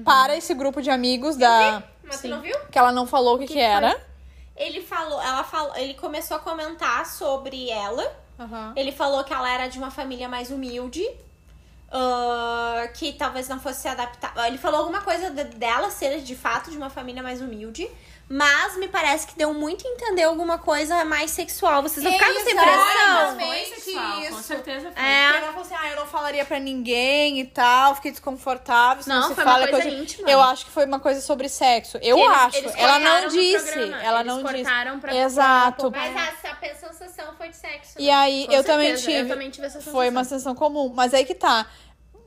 para 0.04 0.36
esse 0.36 0.54
grupo 0.54 0.80
de 0.80 0.90
amigos 0.90 1.36
da... 1.36 1.82
Mas 2.02 2.20
tu 2.22 2.28
não 2.28 2.40
viu? 2.40 2.56
Que 2.70 2.78
ela 2.78 2.92
não 2.92 3.06
falou 3.06 3.36
o 3.36 3.38
que, 3.38 3.46
que, 3.46 3.52
que 3.54 3.58
era. 3.60 4.00
Ele 4.56 4.82
falou, 4.82 5.20
ela 5.22 5.44
falou, 5.44 5.74
ele 5.76 5.94
começou 5.94 6.36
a 6.36 6.40
comentar 6.40 7.06
sobre 7.06 7.70
ela. 7.70 8.10
Aham. 8.38 8.72
Ele 8.76 8.90
falou 8.92 9.22
que 9.24 9.32
ela 9.32 9.50
era 9.52 9.68
de 9.68 9.78
uma 9.78 9.90
família 9.90 10.28
mais 10.28 10.50
humilde. 10.50 11.06
Ah, 11.90 12.88
que 12.94 13.12
talvez 13.12 13.48
não 13.48 13.58
fosse 13.60 13.80
se 13.82 13.88
adaptar. 13.88 14.32
Ele 14.46 14.58
falou 14.58 14.80
alguma 14.80 15.00
coisa 15.02 15.30
de- 15.30 15.44
dela 15.56 15.90
ser 15.90 16.20
de 16.20 16.34
fato 16.36 16.70
de 16.70 16.76
uma 16.76 16.90
família 16.90 17.22
mais 17.22 17.40
humilde. 17.40 17.88
Mas 18.32 18.76
me 18.76 18.86
parece 18.86 19.26
que 19.26 19.36
deu 19.36 19.52
muito 19.52 19.84
a 19.86 19.90
entender 19.90 20.22
alguma 20.22 20.56
coisa 20.56 21.04
mais 21.04 21.32
sexual. 21.32 21.82
Vocês 21.82 22.04
não 22.04 22.12
ficaram 22.12 22.34
sem? 22.44 22.52
Exatamente 22.52 23.80
sexual, 23.80 24.20
isso. 24.20 24.30
Com 24.36 24.42
certeza 24.42 24.92
foi. 24.92 25.02
É. 25.02 25.24
Ela 25.36 25.46
falou 25.48 25.60
assim, 25.62 25.74
ah, 25.76 25.90
eu 25.90 25.96
não 25.96 26.06
falaria 26.06 26.44
pra 26.44 26.60
ninguém 26.60 27.40
e 27.40 27.44
tal, 27.46 27.96
fiquei 27.96 28.12
desconfortável. 28.12 29.02
se 29.02 29.08
Não, 29.08 29.28
se 29.28 29.34
foi 29.34 29.42
uma 29.44 29.52
fala 29.52 29.66
coisa 29.68 29.90
de- 29.90 29.96
íntima. 29.96 30.30
Eu 30.30 30.40
acho 30.40 30.64
que 30.66 30.70
foi 30.70 30.84
uma 30.86 31.00
coisa 31.00 31.20
sobre 31.20 31.48
sexo. 31.48 31.98
Eu 32.00 32.18
Eles- 32.18 32.30
acho. 32.30 32.56
eles 32.58 32.74
ela 32.76 32.98
não 33.00 33.28
disse. 33.28 33.64
programa. 33.72 34.02
Ela 34.02 34.20
Eles 34.20 34.32
não 34.32 34.42
cortaram 34.42 34.90
disse. 34.92 35.00
pra- 35.00 35.16
Exato. 35.16 35.90
pra- 35.90 36.00
Mas 36.00 36.16
essa, 36.16 36.48
a 36.52 36.74
sensação 36.74 37.34
foi 37.36 37.48
de 37.48 37.56
sexo. 37.56 37.94
E 37.98 38.08
aí, 38.10 38.46
Com 38.46 38.52
eu 38.52 38.62
também 38.64 38.94
tive. 38.94 39.12
Eu 39.18 39.28
também 39.28 39.50
tive 39.50 39.66
essa 39.66 39.78
sensação. 39.78 39.92
Foi 39.92 40.08
uma 40.08 40.22
sensação 40.22 40.54
comum. 40.54 40.92
Mas 40.94 41.12
aí 41.14 41.24
que 41.24 41.34
tá. 41.34 41.66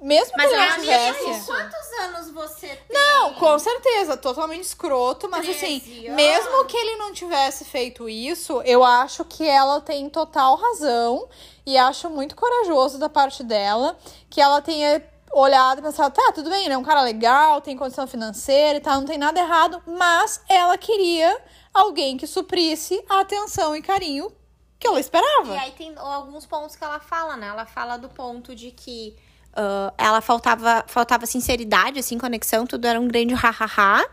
Mesmo 0.03 0.33
Mas 0.36 0.50
que 0.50 0.57
não 0.57 0.79
tivesse. 0.81 1.24
é 1.24 1.29
isso. 1.31 1.45
Quantos 1.45 1.91
anos 2.01 2.29
você 2.31 2.67
tem? 2.67 2.77
Não, 2.89 3.36
com 3.36 3.57
certeza, 3.57 4.17
totalmente 4.17 4.63
escroto, 4.63 5.29
mas 5.29 5.45
13 5.45 5.65
assim, 5.65 6.10
mesmo 6.10 6.65
que 6.65 6.75
ele 6.75 6.98
não 6.98 7.13
tivesse 7.13 7.63
feito 7.63 8.10
isso, 8.10 8.62
eu 8.65 8.83
acho 8.83 9.24
que 9.24 9.48
ela 9.48 9.79
tem 9.79 10.10
total 10.10 10.57
razão 10.57 11.29
e 11.65 11.77
acho 11.77 12.10
muito 12.10 12.36
corajoso 12.36 13.00
da 13.00 13.07
parte 13.07 13.45
dela 13.45 13.98
que 14.29 14.41
ela 14.41 14.62
tenha 14.62 15.01
olhado 15.31 15.79
e 15.79 15.81
pensado, 15.81 16.13
tá, 16.13 16.33
tudo 16.33 16.50
bem, 16.50 16.65
ele 16.65 16.74
é 16.74 16.77
um 16.77 16.83
cara 16.83 17.01
legal, 17.01 17.62
tem 17.62 17.77
condição 17.77 18.05
financeira 18.05 18.79
e 18.79 18.81
tal, 18.81 19.00
não 19.00 19.07
tem 19.07 19.17
nada 19.17 19.39
errado, 19.39 19.81
mas 19.88 20.41
ela 20.50 20.77
queria 20.77 21.41
alguém 21.74 22.17
que 22.17 22.27
suprisse 22.27 23.01
a 23.07 23.22
atenção 23.22 23.74
e 23.74 23.81
carinho 23.81 24.29
que 24.77 24.86
ela 24.86 25.00
esperava. 25.00 25.53
E 25.55 25.57
aí 25.57 25.72
tem 25.72 25.93
alguns 25.95 26.45
pontos 26.45 26.75
que 26.75 26.83
ela 26.83 27.00
fala, 27.00 27.38
né? 27.38 27.48
Ela 27.48 27.65
fala 27.65 27.95
do 27.95 28.10
ponto 28.10 28.53
de 28.53 28.69
que 28.69 29.17
ah, 29.55 29.93
ela 29.98 30.22
faltava, 30.22 30.83
faltava 30.88 31.25
sinceridade, 31.25 32.00
assim, 32.00 32.17
conexão, 32.17 32.65
tudo 32.65 32.86
era 32.86 33.00
um 33.00 33.07
grande 33.07 33.33
ha-ha-ha. 33.33 34.05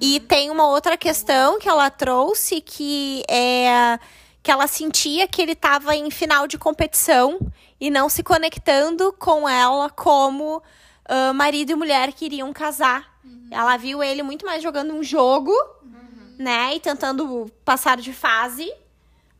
E 0.00 0.20
tem 0.20 0.50
uma 0.50 0.66
outra 0.68 0.96
questão 0.96 1.58
que 1.58 1.68
ela 1.68 1.90
trouxe 1.90 2.60
que 2.60 3.22
é 3.28 3.98
que 4.42 4.50
ela 4.52 4.68
sentia 4.68 5.26
que 5.26 5.42
ele 5.42 5.52
estava 5.52 5.96
em 5.96 6.08
final 6.08 6.46
de 6.46 6.56
competição 6.56 7.40
e 7.80 7.90
não 7.90 8.08
se 8.08 8.22
conectando 8.22 9.12
com 9.18 9.48
ela 9.48 9.90
como 9.90 10.62
ah, 11.08 11.32
marido 11.32 11.72
e 11.72 11.74
mulher 11.74 12.12
que 12.12 12.26
iriam 12.26 12.52
casar. 12.52 13.16
Ela 13.50 13.76
viu 13.76 14.02
ele 14.02 14.22
muito 14.22 14.46
mais 14.46 14.62
jogando 14.62 14.92
um 14.92 15.02
jogo 15.02 15.52
né? 16.38 16.76
E 16.76 16.80
tentando 16.80 17.50
passar 17.64 17.96
de 17.96 18.12
fase. 18.12 18.70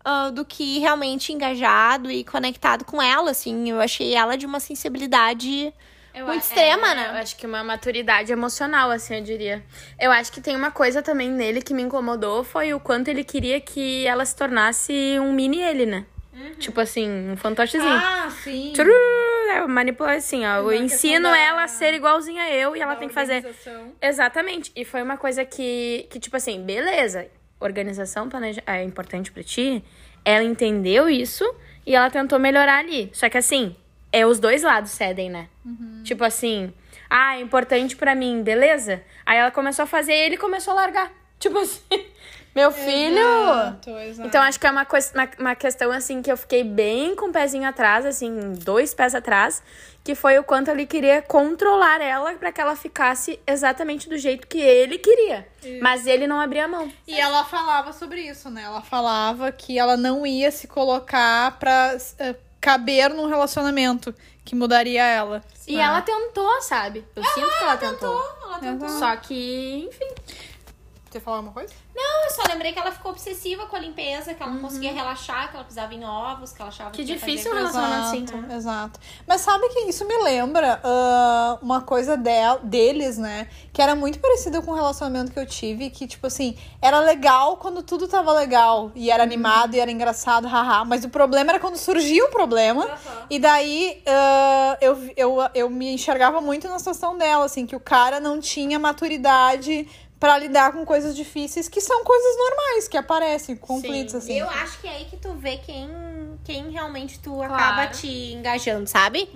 Ah, 0.08 0.30
do 0.30 0.44
que 0.44 0.78
realmente 0.78 1.32
engajado 1.32 2.08
e 2.10 2.22
conectado 2.22 2.84
com 2.84 3.02
ela, 3.02 3.32
assim. 3.32 3.68
Eu 3.70 3.80
achei 3.80 4.14
ela 4.14 4.36
de 4.36 4.46
uma 4.46 4.60
sensibilidade 4.60 5.74
muito 6.24 6.42
extrema, 6.44 6.92
é, 6.92 6.94
né? 6.94 7.08
Eu 7.10 7.14
acho 7.16 7.36
que 7.36 7.44
uma 7.44 7.62
maturidade 7.64 8.30
emocional, 8.32 8.90
assim, 8.90 9.16
eu 9.16 9.22
diria. 9.22 9.62
Eu 10.00 10.12
acho 10.12 10.30
que 10.32 10.40
tem 10.40 10.54
uma 10.54 10.70
coisa 10.70 11.02
também 11.02 11.28
nele 11.30 11.60
que 11.60 11.74
me 11.74 11.82
incomodou, 11.82 12.44
foi 12.44 12.72
o 12.72 12.78
quanto 12.80 13.08
ele 13.08 13.24
queria 13.24 13.60
que 13.60 14.06
ela 14.06 14.24
se 14.24 14.34
tornasse 14.36 14.92
um 15.20 15.32
mini 15.32 15.60
ele, 15.60 15.84
né? 15.84 16.06
Tipo 16.58 16.80
assim, 16.80 17.30
um 17.30 17.36
fantochezinho. 17.36 17.90
Ah, 17.92 18.30
sim. 18.44 18.72
Tchuru, 18.74 18.90
né? 19.48 19.66
Manipula 19.66 20.12
assim, 20.12 20.44
ó. 20.46 20.58
Eu 20.58 20.72
ensino 20.72 21.28
da- 21.30 21.36
ela 21.36 21.64
a 21.64 21.68
ser 21.68 21.94
igualzinha 21.94 22.42
a 22.44 22.50
eu 22.50 22.76
e 22.76 22.80
ela 22.80 22.94
tem 22.94 23.08
que 23.08 23.14
fazer. 23.14 23.44
Exatamente. 24.00 24.70
E 24.76 24.84
foi 24.84 25.02
uma 25.02 25.16
coisa 25.16 25.44
que, 25.44 26.06
que 26.10 26.20
tipo 26.20 26.36
assim, 26.36 26.62
beleza, 26.62 27.26
organização 27.60 28.28
planeja... 28.28 28.62
é 28.66 28.82
importante 28.82 29.32
pra 29.32 29.42
ti. 29.42 29.82
Ela 30.24 30.44
entendeu 30.44 31.08
isso 31.08 31.44
e 31.86 31.94
ela 31.94 32.10
tentou 32.10 32.38
melhorar 32.38 32.78
ali. 32.78 33.10
Só 33.12 33.28
que 33.28 33.38
assim, 33.38 33.76
é 34.12 34.26
os 34.26 34.38
dois 34.40 34.62
lados 34.62 34.90
cedem, 34.90 35.30
né? 35.30 35.48
Tipo 36.04 36.24
assim, 36.24 36.72
ah, 37.08 37.36
é 37.36 37.40
importante 37.40 37.96
pra 37.96 38.14
mim, 38.14 38.42
beleza? 38.42 39.02
Aí 39.24 39.38
ela 39.38 39.50
começou 39.50 39.84
a 39.84 39.86
fazer 39.86 40.12
e 40.12 40.24
ele 40.26 40.36
começou 40.36 40.72
a 40.72 40.76
largar. 40.76 41.12
Tipo 41.38 41.58
assim, 41.58 41.82
meu 42.56 42.72
filho. 42.72 43.18
Exato, 43.18 43.90
exato. 43.90 44.28
Então 44.28 44.42
acho 44.42 44.58
que 44.58 44.66
é 44.66 44.70
uma, 44.70 44.86
coisa, 44.86 45.12
uma, 45.12 45.28
uma 45.38 45.54
questão 45.54 45.92
assim 45.92 46.22
que 46.22 46.32
eu 46.32 46.38
fiquei 46.38 46.64
bem 46.64 47.14
com 47.14 47.26
o 47.26 47.32
pezinho 47.32 47.68
atrás, 47.68 48.06
assim, 48.06 48.54
dois 48.54 48.94
pés 48.94 49.14
atrás, 49.14 49.62
que 50.02 50.14
foi 50.14 50.38
o 50.38 50.42
quanto 50.42 50.70
ele 50.70 50.86
queria 50.86 51.20
controlar 51.20 52.00
ela 52.00 52.32
pra 52.32 52.50
que 52.50 52.58
ela 52.58 52.74
ficasse 52.74 53.38
exatamente 53.46 54.08
do 54.08 54.16
jeito 54.16 54.46
que 54.46 54.58
ele 54.58 54.96
queria. 54.96 55.46
Mas 55.82 56.06
ele 56.06 56.26
não 56.26 56.40
abria 56.40 56.64
a 56.64 56.68
mão. 56.68 56.90
E 57.06 57.20
ela 57.20 57.44
falava 57.44 57.92
sobre 57.92 58.22
isso, 58.22 58.48
né? 58.48 58.62
Ela 58.62 58.80
falava 58.80 59.52
que 59.52 59.78
ela 59.78 59.96
não 59.96 60.26
ia 60.26 60.50
se 60.50 60.66
colocar 60.66 61.58
pra 61.58 61.98
eh, 62.18 62.36
caber 62.58 63.10
num 63.10 63.26
relacionamento 63.26 64.14
que 64.44 64.54
mudaria 64.54 65.04
ela. 65.04 65.42
E 65.66 65.76
ela 65.76 66.00
tentou, 66.00 66.62
sabe? 66.62 67.04
Eu 67.14 67.22
sinto 67.22 67.50
que 67.50 67.64
ela 67.64 67.76
tentou. 67.76 68.22
Ela 68.44 68.58
tentou. 68.60 68.88
Só 68.88 69.14
que, 69.16 69.88
enfim. 69.88 70.14
Você 71.16 71.20
falar 71.20 71.40
uma 71.40 71.52
coisa? 71.52 71.72
Não, 71.94 72.24
eu 72.24 72.30
só 72.30 72.42
lembrei 72.46 72.72
que 72.74 72.78
ela 72.78 72.92
ficou 72.92 73.10
obsessiva 73.12 73.64
com 73.66 73.74
a 73.74 73.78
limpeza, 73.78 74.34
que 74.34 74.42
ela 74.42 74.52
não 74.52 74.60
conseguia 74.60 74.92
relaxar, 74.92 75.48
que 75.50 75.56
ela 75.56 75.64
pisava 75.64 75.94
em 75.94 76.04
ovos, 76.04 76.52
que 76.52 76.60
ela 76.60 76.68
achava 76.68 76.90
Que 76.90 76.98
que, 76.98 77.04
difícil 77.14 77.50
fazer 77.52 77.60
um 77.60 77.62
coisa- 77.64 77.80
relacionamento 77.80 78.34
assim, 78.34 78.44
Exato, 78.44 78.54
exato. 78.54 79.00
Mas 79.26 79.40
sabe 79.40 79.66
que 79.70 79.78
isso 79.88 80.06
me 80.06 80.14
lembra 80.18 80.78
ah, 80.84 81.58
uma 81.62 81.80
coisa 81.80 82.14
del- 82.14 82.58
deles, 82.62 83.16
né? 83.16 83.48
Que 83.72 83.80
era 83.80 83.94
muito 83.94 84.18
parecida 84.18 84.60
com 84.60 84.72
o 84.72 84.74
relacionamento 84.74 85.32
que 85.32 85.38
eu 85.38 85.46
tive, 85.46 85.88
que, 85.88 86.06
tipo 86.06 86.26
assim, 86.26 86.54
era 86.82 86.98
legal 87.00 87.56
quando 87.56 87.82
tudo 87.82 88.06
tava 88.06 88.30
legal. 88.32 88.92
E 88.94 89.10
era 89.10 89.22
animado 89.22 89.74
e 89.74 89.80
era 89.80 89.90
engraçado, 89.90 90.46
haha. 90.46 90.84
Mas 90.84 91.02
o 91.02 91.08
problema 91.08 91.52
era 91.52 91.58
quando 91.60 91.76
surgia 91.78 92.26
um 92.26 92.30
problema. 92.30 92.86
E 93.30 93.38
daí 93.38 94.02
ah, 94.06 94.76
eu, 94.82 94.98
eu, 95.16 95.36
eu 95.54 95.70
me 95.70 95.94
enxergava 95.94 96.42
muito 96.42 96.68
na 96.68 96.78
situação 96.78 97.16
dela, 97.16 97.46
assim, 97.46 97.64
que 97.64 97.74
o 97.74 97.80
cara 97.80 98.20
não 98.20 98.38
tinha 98.38 98.78
maturidade 98.78 99.88
pra 100.18 100.38
lidar 100.38 100.72
com 100.72 100.84
coisas 100.84 101.14
difíceis, 101.14 101.68
que 101.68 101.80
são 101.80 102.02
coisas 102.04 102.36
normais, 102.38 102.88
que 102.88 102.96
aparecem, 102.96 103.56
conflitos, 103.56 104.12
Sim. 104.12 104.18
assim. 104.18 104.38
Eu 104.38 104.48
acho 104.48 104.80
que 104.80 104.86
é 104.86 104.90
aí 104.92 105.04
que 105.04 105.16
tu 105.16 105.34
vê 105.34 105.58
quem, 105.58 105.88
quem 106.44 106.70
realmente 106.70 107.18
tu 107.18 107.34
Claro. 107.34 107.54
acaba 107.54 107.86
te 107.88 108.32
engajando, 108.32 108.88
sabe? 108.88 109.28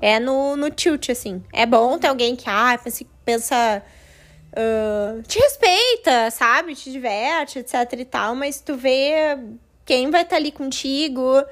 É 0.00 0.18
no, 0.18 0.56
no 0.56 0.70
tilt, 0.70 1.10
assim. 1.10 1.42
É 1.52 1.64
bom 1.64 1.98
ter 1.98 2.08
alguém 2.08 2.34
que, 2.34 2.48
ah, 2.48 2.78
pensa, 2.82 3.04
pensa 3.24 3.82
ah, 4.56 5.20
te 5.26 5.38
respeita, 5.38 6.30
sabe? 6.30 6.74
Te 6.74 6.90
diverte, 6.90 7.58
etc 7.58 7.92
e 7.98 8.04
tal, 8.04 8.34
mas 8.34 8.60
tu 8.60 8.76
vê 8.76 9.38
quem 9.84 10.10
vai 10.10 10.22
estar 10.22 10.36
ali 10.36 10.52
contigo 10.52 11.44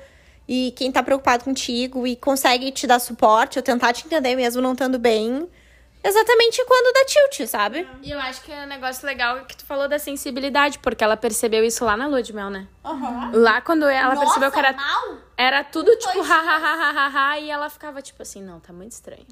e 0.48 0.72
quem 0.76 0.90
tá 0.90 1.02
preocupado 1.02 1.44
contigo 1.44 2.06
e 2.06 2.16
consegue 2.16 2.70
te 2.70 2.86
dar 2.86 2.98
suporte 2.98 3.58
ou 3.58 3.62
tentar 3.62 3.92
te 3.92 4.06
entender 4.06 4.34
mesmo 4.36 4.62
não 4.62 4.72
estando 4.72 4.98
bem. 4.98 5.48
Exatamente 6.04 6.64
quando 6.64 6.92
dá 6.92 7.04
tilt, 7.04 7.48
sabe? 7.48 7.88
E 8.02 8.10
eu 8.10 8.18
acho 8.18 8.42
que 8.42 8.50
é 8.50 8.64
um 8.64 8.66
negócio 8.66 9.06
legal 9.06 9.44
que 9.44 9.56
tu 9.56 9.64
falou 9.64 9.86
da 9.86 9.98
sensibilidade, 9.98 10.80
porque 10.80 11.04
ela 11.04 11.16
percebeu 11.16 11.64
isso 11.64 11.84
lá 11.84 11.96
na 11.96 12.08
lua 12.08 12.22
de 12.22 12.32
mel, 12.32 12.50
né? 12.50 12.66
Lá 13.32 13.60
quando 13.60 13.86
ela 13.86 14.16
percebeu 14.16 14.50
que 14.50 14.58
era, 14.58 14.72
mal? 14.72 15.18
era 15.36 15.62
tudo 15.62 15.94
tipo 15.96 16.20
ha, 16.20 16.34
ha, 16.34 16.56
ha, 16.56 16.74
ha, 16.74 16.90
ha, 16.90 17.30
ha, 17.30 17.38
e 17.38 17.48
ela 17.48 17.70
ficava 17.70 18.02
tipo 18.02 18.20
assim, 18.20 18.42
não, 18.42 18.58
tá 18.58 18.72
muito 18.72 18.90
estranho. 18.90 19.24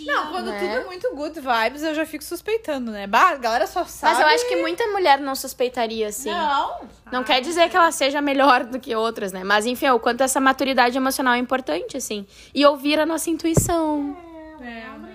Não, 0.00 0.30
quando 0.30 0.50
né? 0.50 0.58
tudo 0.58 0.70
é 0.70 0.84
muito 0.84 1.14
good 1.14 1.40
vibes, 1.40 1.82
eu 1.82 1.94
já 1.94 2.04
fico 2.04 2.22
suspeitando, 2.22 2.90
né? 2.90 3.06
Bah, 3.06 3.30
a 3.30 3.36
galera 3.36 3.66
só 3.66 3.86
sabe. 3.86 4.12
Mas 4.12 4.20
eu 4.22 4.28
acho 4.34 4.48
que 4.48 4.56
muita 4.56 4.86
mulher 4.88 5.18
não 5.20 5.34
suspeitaria, 5.34 6.08
assim. 6.08 6.30
Não. 6.30 6.80
Não 7.10 7.24
quer 7.24 7.40
dizer 7.40 7.70
que 7.70 7.76
ela 7.76 7.90
seja 7.90 8.20
melhor 8.20 8.64
do 8.64 8.78
que 8.78 8.94
outras, 8.94 9.32
né? 9.32 9.42
Mas 9.42 9.64
enfim, 9.64 9.88
o 9.88 9.98
quanto 9.98 10.22
essa 10.22 10.38
maturidade 10.38 10.98
emocional 10.98 11.32
é 11.32 11.38
importante, 11.38 11.96
assim. 11.96 12.26
E 12.54 12.66
ouvir 12.66 13.00
a 13.00 13.06
nossa 13.06 13.30
intuição. 13.30 14.14
É, 14.60 14.98
não. 14.98 15.07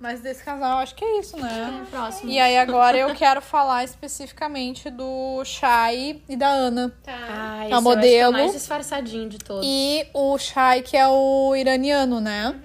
Mas 0.00 0.20
desse 0.20 0.42
casal, 0.42 0.78
acho 0.78 0.94
que 0.94 1.04
é 1.04 1.20
isso, 1.20 1.36
né? 1.36 1.84
Próximo. 1.90 2.30
E 2.30 2.38
aí 2.38 2.56
agora 2.56 2.96
eu 2.96 3.14
quero 3.14 3.42
falar 3.42 3.84
especificamente 3.84 4.88
do 4.88 5.44
Shai 5.44 6.22
e 6.26 6.36
da 6.36 6.48
Ana. 6.48 6.90
Ah, 7.06 7.66
A 7.70 7.80
modelo. 7.82 8.32
mais 8.32 8.52
disfarçadinho 8.52 9.28
de 9.28 9.36
todos. 9.36 9.62
E 9.68 10.06
o 10.14 10.38
Shai, 10.38 10.80
que 10.80 10.96
é 10.96 11.06
o 11.06 11.54
iraniano, 11.54 12.18
né? 12.18 12.58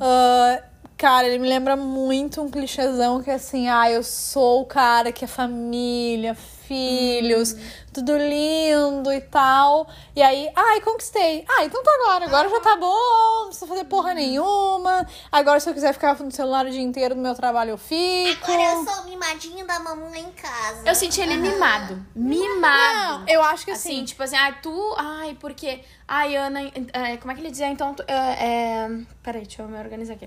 Ah, 0.00 0.62
cara, 0.96 1.26
ele 1.26 1.38
me 1.38 1.48
lembra 1.48 1.76
muito 1.76 2.40
um 2.40 2.50
clichêzão 2.50 3.22
que 3.22 3.30
é 3.30 3.34
assim, 3.34 3.68
ah, 3.68 3.90
eu 3.90 4.02
sou 4.02 4.62
o 4.62 4.64
cara 4.64 5.12
que 5.12 5.22
é 5.24 5.28
família, 5.28 6.34
filhos, 6.34 7.54
tudo 7.92 8.16
lindo 8.16 9.12
e 9.12 9.20
tal. 9.20 9.88
E 10.14 10.22
aí, 10.22 10.50
ai, 10.54 10.80
conquistei. 10.80 11.44
Ah, 11.48 11.64
então 11.64 11.82
tá 11.82 11.90
agora. 12.02 12.24
Agora 12.26 12.48
já 12.48 12.60
tá 12.60 12.76
bom, 12.76 13.38
não 13.40 13.46
precisa 13.46 13.66
fazer 13.66 13.84
porra 13.84 14.14
nenhuma. 14.14 15.06
Agora, 15.30 15.58
se 15.60 15.68
eu 15.68 15.74
quiser 15.74 15.92
ficar 15.92 16.14
no 16.18 16.30
celular 16.30 16.66
o 16.66 16.70
dia 16.70 16.80
inteiro 16.80 17.14
do 17.14 17.20
meu 17.20 17.34
trabalho, 17.34 17.70
eu 17.70 17.78
fico. 17.78 18.44
Agora 18.44 18.62
eu 18.62 18.84
sou 18.84 19.02
o 19.02 19.08
mimadinho 19.08 19.66
da 19.66 19.80
mamãe 19.80 20.20
em 20.22 20.32
casa. 20.32 20.82
Eu 20.86 20.94
senti 20.94 21.20
ele 21.20 21.36
mimado. 21.36 22.04
Mimado. 22.14 23.20
Não, 23.20 23.28
eu 23.28 23.42
acho 23.42 23.64
que 23.64 23.70
Assim, 23.72 23.96
assim. 23.96 24.04
tipo 24.04 24.22
assim, 24.22 24.36
ah, 24.36 24.52
tu. 24.62 24.94
Ai, 24.96 25.36
porque. 25.40 25.80
Ai, 26.06 26.36
Ana. 26.36 26.60
é, 26.92 27.16
como 27.16 27.32
é 27.32 27.34
que 27.34 27.40
ele 27.40 27.50
dizia? 27.50 27.68
Então. 27.68 27.94
Tu, 27.94 28.02
é, 28.06 28.14
é, 28.14 28.88
peraí, 29.22 29.42
deixa 29.42 29.62
eu 29.62 29.68
me 29.68 29.78
organizar 29.78 30.14
aqui. 30.14 30.26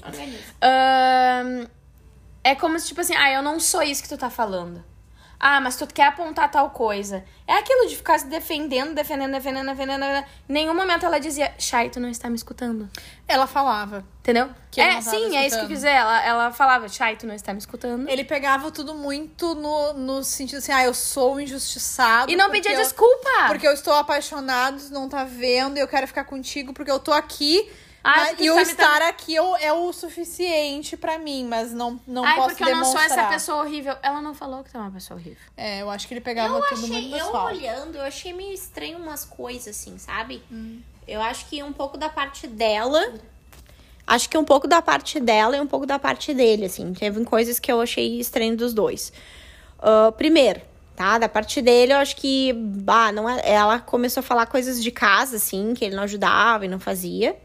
Ahn, 0.61 1.67
é 2.43 2.55
como 2.55 2.77
se, 2.79 2.87
tipo 2.87 3.01
assim, 3.01 3.15
ah, 3.15 3.31
eu 3.31 3.41
não 3.41 3.59
sou 3.59 3.81
isso 3.83 4.01
que 4.03 4.09
tu 4.09 4.17
tá 4.17 4.29
falando. 4.29 4.83
Ah, 5.45 5.59
mas 5.59 5.75
tu 5.75 5.85
quer 5.85 6.07
apontar 6.07 6.49
tal 6.49 6.69
coisa. 6.69 7.21
É 7.45 7.55
aquilo 7.57 7.89
de 7.89 7.97
ficar 7.97 8.17
se 8.17 8.27
defendendo, 8.27 8.93
defendendo, 8.95 9.33
defendendo, 9.33 9.65
defendendo. 9.65 9.99
defendendo. 9.99 10.25
Em 10.47 10.53
nenhum 10.53 10.73
momento 10.73 11.05
ela 11.05 11.19
dizia, 11.19 11.53
Chay, 11.59 11.89
tu 11.89 11.99
não 11.99 12.07
está 12.07 12.29
me 12.29 12.37
escutando. 12.37 12.89
Ela 13.27 13.45
falava. 13.45 14.05
Entendeu? 14.21 14.49
Que 14.71 14.79
é, 14.79 15.01
sim, 15.01 15.17
é 15.17 15.19
isso 15.19 15.27
que 15.27 15.35
eu 15.35 15.41
escutando. 15.41 15.67
quis 15.67 15.77
dizer. 15.79 15.89
Ela, 15.89 16.25
ela 16.25 16.51
falava, 16.53 16.87
Chay, 16.87 17.17
tu 17.17 17.27
não 17.27 17.35
está 17.35 17.51
me 17.51 17.59
escutando. 17.59 18.07
Ele 18.07 18.23
pegava 18.23 18.71
tudo 18.71 18.95
muito 18.95 19.53
no, 19.53 19.91
no 19.91 20.23
sentido 20.23 20.59
assim, 20.59 20.71
ah, 20.71 20.85
eu 20.85 20.93
sou 20.93 21.37
injustiçado. 21.41 22.31
E 22.31 22.37
não 22.37 22.49
pedia 22.49 22.71
eu- 22.71 22.81
desculpa. 22.81 23.29
Porque 23.47 23.67
eu 23.67 23.73
estou 23.73 23.93
apaixonado, 23.95 24.79
tu 24.79 24.93
não 24.93 25.09
tá 25.09 25.25
vendo, 25.25 25.77
eu 25.77 25.89
quero 25.89 26.07
ficar 26.07 26.23
contigo 26.23 26.71
porque 26.71 26.89
eu 26.89 26.99
tô 26.99 27.11
aqui. 27.11 27.69
Ai, 28.03 28.31
mas- 28.33 28.39
e 28.45 28.49
o 28.51 28.55
tá 28.55 28.61
estar 28.63 29.01
aqui 29.03 29.33
eu- 29.33 29.55
é 29.57 29.71
o 29.71 29.93
suficiente 29.93 30.97
pra 30.97 31.17
mim, 31.17 31.45
mas 31.47 31.71
não, 31.71 31.99
não 32.05 32.25
Ai, 32.25 32.35
posso 32.35 32.49
porque 32.49 32.63
eu 32.63 32.75
não 32.75 32.83
sou 32.83 32.95
demonstrar. 32.95 33.19
essa 33.19 33.29
pessoa 33.33 33.63
horrível. 33.63 33.95
Ela 34.03 34.21
não 34.21 34.33
falou 34.33 34.63
que 34.63 34.71
tu 34.71 34.77
é 34.77 34.79
uma 34.81 34.91
pessoa 34.91 35.17
horrível. 35.19 35.39
É, 35.55 35.81
eu 35.81 35.89
acho 35.89 36.07
que 36.07 36.13
ele 36.13 36.21
pegava 36.21 36.57
Eu 36.57 36.61
tudo 36.67 36.81
muito 36.81 36.93
achei, 36.95 37.13
eu 37.13 37.17
pessoal. 37.25 37.45
olhando, 37.45 37.95
eu 37.95 38.01
achei 38.03 38.33
meio 38.33 38.51
estranho 38.53 38.97
umas 38.97 39.23
coisas, 39.23 39.69
assim, 39.75 39.97
sabe? 39.97 40.43
Hum. 40.51 40.81
Eu 41.07 41.21
acho 41.21 41.45
que 41.47 41.61
um 41.63 41.71
pouco 41.73 41.97
da 41.97 42.09
parte 42.09 42.45
dela. 42.47 43.13
Acho 44.05 44.29
que 44.29 44.37
um 44.37 44.43
pouco 44.43 44.67
da 44.67 44.81
parte 44.81 45.19
dela 45.19 45.55
e 45.55 45.61
um 45.61 45.67
pouco 45.67 45.85
da 45.85 45.97
parte 45.97 46.33
dele, 46.33 46.65
assim. 46.65 46.93
Teve 46.93 47.23
coisas 47.23 47.57
que 47.57 47.71
eu 47.71 47.79
achei 47.79 48.19
estranho 48.19 48.55
dos 48.57 48.73
dois. 48.73 49.13
Ah, 49.79 50.11
primeiro, 50.11 50.61
tá? 50.95 51.17
Da 51.17 51.29
parte 51.29 51.61
dele, 51.61 51.93
eu 51.93 51.97
acho 51.97 52.17
que. 52.17 52.51
Bah, 52.53 53.13
não 53.13 53.29
é, 53.29 53.41
ela 53.49 53.79
começou 53.79 54.19
a 54.19 54.23
falar 54.23 54.45
coisas 54.45 54.83
de 54.83 54.91
casa, 54.91 55.37
assim, 55.37 55.73
que 55.73 55.85
ele 55.85 55.95
não 55.95 56.03
ajudava 56.03 56.65
e 56.65 56.67
não 56.67 56.79
fazia. 56.81 57.37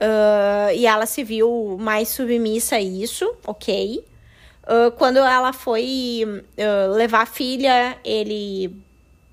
Ah, 0.00 0.72
e 0.72 0.86
ela 0.86 1.06
se 1.06 1.24
viu 1.24 1.76
mais 1.80 2.08
submissa 2.08 2.76
a 2.76 2.80
isso, 2.80 3.30
ok. 3.46 4.04
Ah, 4.66 4.92
quando 4.96 5.18
ela 5.18 5.52
foi 5.52 6.44
ah, 6.58 6.86
levar 6.94 7.22
a 7.22 7.26
filha, 7.26 7.98
ele 8.04 8.74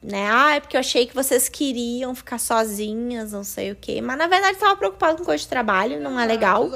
né? 0.01 0.29
Ah, 0.31 0.55
é 0.55 0.59
porque 0.59 0.77
eu 0.77 0.79
achei 0.79 1.07
que 1.07 1.15
vocês 1.15 1.49
queriam 1.49 2.13
ficar 2.13 2.37
sozinhas, 2.37 3.31
não 3.31 3.43
sei 3.43 3.71
o 3.71 3.75
quê. 3.75 4.01
Mas 4.01 4.17
na 4.17 4.27
verdade 4.27 4.57
tava 4.57 4.75
preocupado 4.75 5.17
com 5.17 5.25
coisa 5.25 5.41
de 5.41 5.49
trabalho, 5.49 5.99
não 5.99 6.19
é 6.19 6.25
legal. 6.25 6.69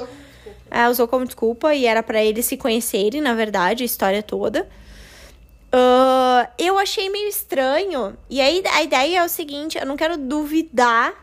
É, 0.68 0.88
usou 0.88 1.06
como 1.06 1.24
desculpa 1.24 1.74
e 1.74 1.86
era 1.86 2.02
pra 2.02 2.22
eles 2.22 2.46
se 2.46 2.56
conhecerem, 2.56 3.20
na 3.20 3.34
verdade, 3.34 3.82
a 3.82 3.86
história 3.86 4.22
toda. 4.22 4.68
Ah, 5.72 6.48
eu 6.58 6.76
achei 6.76 7.08
meio 7.08 7.28
estranho. 7.28 8.16
E 8.28 8.40
aí 8.40 8.62
a 8.66 8.82
ideia 8.82 9.18
é 9.20 9.24
o 9.24 9.28
seguinte: 9.28 9.78
eu 9.78 9.86
não 9.86 9.96
quero 9.96 10.16
duvidar, 10.16 11.14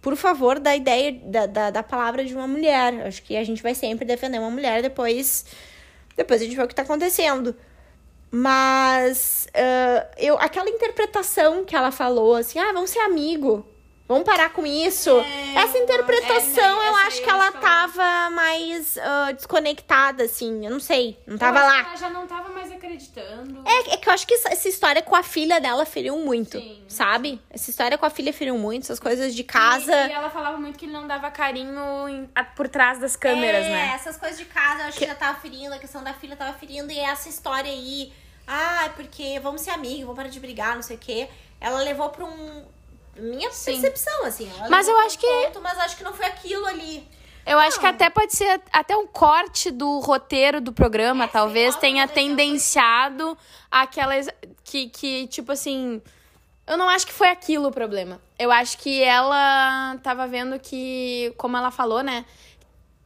por 0.00 0.16
favor, 0.16 0.58
da 0.58 0.74
ideia 0.74 1.12
da, 1.12 1.46
da, 1.46 1.70
da 1.70 1.82
palavra 1.82 2.24
de 2.24 2.34
uma 2.34 2.46
mulher. 2.46 3.06
Acho 3.06 3.22
que 3.22 3.36
a 3.36 3.44
gente 3.44 3.62
vai 3.62 3.74
sempre 3.74 4.04
defender 4.04 4.38
uma 4.38 4.50
mulher, 4.50 4.82
depois, 4.82 5.44
depois 6.16 6.40
a 6.40 6.44
gente 6.44 6.56
vê 6.56 6.62
o 6.62 6.68
que 6.68 6.74
tá 6.74 6.82
acontecendo. 6.82 7.54
Mas 8.30 9.48
ah, 9.54 10.06
eu, 10.16 10.38
aquela 10.38 10.70
interpretação 10.70 11.64
que 11.64 11.74
ela 11.74 11.90
falou, 11.90 12.36
assim, 12.36 12.58
ah, 12.58 12.72
vamos 12.72 12.90
ser 12.90 13.00
amigo. 13.00 13.66
Vamos 14.10 14.24
parar 14.24 14.50
com 14.50 14.66
isso. 14.66 15.08
essa 15.54 15.78
interpretação, 15.78 16.82
é, 16.82 16.88
eu 16.88 16.96
acho 16.96 17.22
que 17.22 17.30
ela 17.30 17.52
que 17.52 17.56
ela- 17.58 17.60
tava 17.64 18.30
mais 18.30 18.98
ah, 18.98 19.30
desconectada, 19.30 20.24
assim. 20.24 20.64
Eu 20.66 20.72
não 20.72 20.80
sei. 20.80 21.16
Não 21.24 21.38
tava 21.38 21.60
que 21.60 21.66
lá. 21.66 21.78
Ela 21.78 21.96
já 21.96 22.10
não 22.10 22.26
tava 22.26 22.48
mais 22.48 22.72
acreditando. 22.72 23.62
É, 23.64 23.94
é 23.94 23.96
que 23.96 24.08
eu 24.08 24.12
acho 24.12 24.26
que 24.26 24.34
essa, 24.34 24.48
essa 24.48 24.68
história 24.68 25.00
com 25.00 25.14
a 25.14 25.22
filha 25.22 25.60
dela 25.60 25.86
feriu 25.86 26.16
muito, 26.18 26.58
Sim. 26.58 26.82
sabe? 26.88 27.40
Essa 27.50 27.70
história 27.70 27.96
com 27.96 28.04
a 28.04 28.10
filha 28.10 28.32
feriu 28.32 28.58
muito, 28.58 28.82
essas 28.82 28.98
coisas 28.98 29.32
de 29.32 29.44
casa. 29.44 29.94
E, 30.06 30.08
e 30.08 30.12
ela 30.12 30.28
falava 30.28 30.56
muito 30.58 30.76
que 30.76 30.86
ele 30.86 30.92
não 30.92 31.06
dava 31.06 31.30
carinho 31.30 32.08
em- 32.08 32.28
a- 32.34 32.42
por 32.42 32.68
trás 32.68 32.98
das 32.98 33.14
câmeras, 33.14 33.64
é, 33.64 33.68
né? 33.70 33.92
essas 33.94 34.16
coisas 34.16 34.36
de 34.36 34.44
casa 34.46 34.82
eu 34.82 34.86
acho 34.88 34.98
que... 34.98 35.06
já 35.06 35.14
tava 35.14 35.38
ferindo, 35.38 35.72
a 35.72 35.78
questão 35.78 36.02
da 36.02 36.12
filha 36.14 36.34
tava 36.34 36.52
ferindo, 36.58 36.90
e 36.90 36.98
essa 36.98 37.28
história 37.28 37.70
aí, 37.70 38.12
ah, 38.44 38.90
porque 38.96 39.38
vamos 39.38 39.60
ser 39.60 39.70
amigos, 39.70 40.00
vamos 40.00 40.16
parar 40.16 40.28
de 40.28 40.40
brigar, 40.40 40.74
não 40.74 40.82
sei 40.82 40.96
o 40.96 40.98
quê. 40.98 41.28
Ela 41.60 41.78
levou 41.82 42.08
pra 42.10 42.24
um. 42.24 42.64
Minha 43.16 43.50
percepção, 43.50 44.24
assim. 44.24 44.50
Mas 44.68 44.88
eu 44.88 44.98
acho 45.00 45.16
um 45.16 45.20
que- 45.20 45.26
ponto, 45.46 45.60
mas 45.60 45.78
acho 45.80 45.96
que 45.96 46.04
não 46.04 46.12
foi 46.14 46.26
aquilo 46.26 46.66
ali. 46.66 47.06
Eu 47.46 47.58
acho 47.58 47.80
que 47.80 47.86
até 47.86 48.08
pode 48.10 48.34
ser 48.36 48.60
até 48.72 48.96
um 48.96 49.06
corte 49.06 49.70
do 49.70 49.98
roteiro 49.98 50.60
do 50.60 50.72
programa, 50.72 51.26
talvez 51.26 51.74
lá, 51.74 51.80
tenha 51.80 52.06
deixar 52.06 52.14
tendenciado 52.22 53.36
aquelas 53.70 54.28
que, 54.62 54.88
que, 54.88 55.26
tipo 55.26 55.50
assim. 55.52 56.00
Eu 56.66 56.76
não 56.76 56.88
acho 56.88 57.06
que 57.06 57.12
foi 57.12 57.28
aquilo 57.28 57.68
o 57.68 57.72
problema. 57.72 58.20
Eu 58.38 58.52
acho 58.52 58.78
que 58.78 59.02
ela 59.02 59.96
tava 60.02 60.28
vendo 60.28 60.58
que, 60.60 61.34
como 61.36 61.56
ela 61.56 61.70
falou, 61.72 62.02
né? 62.02 62.24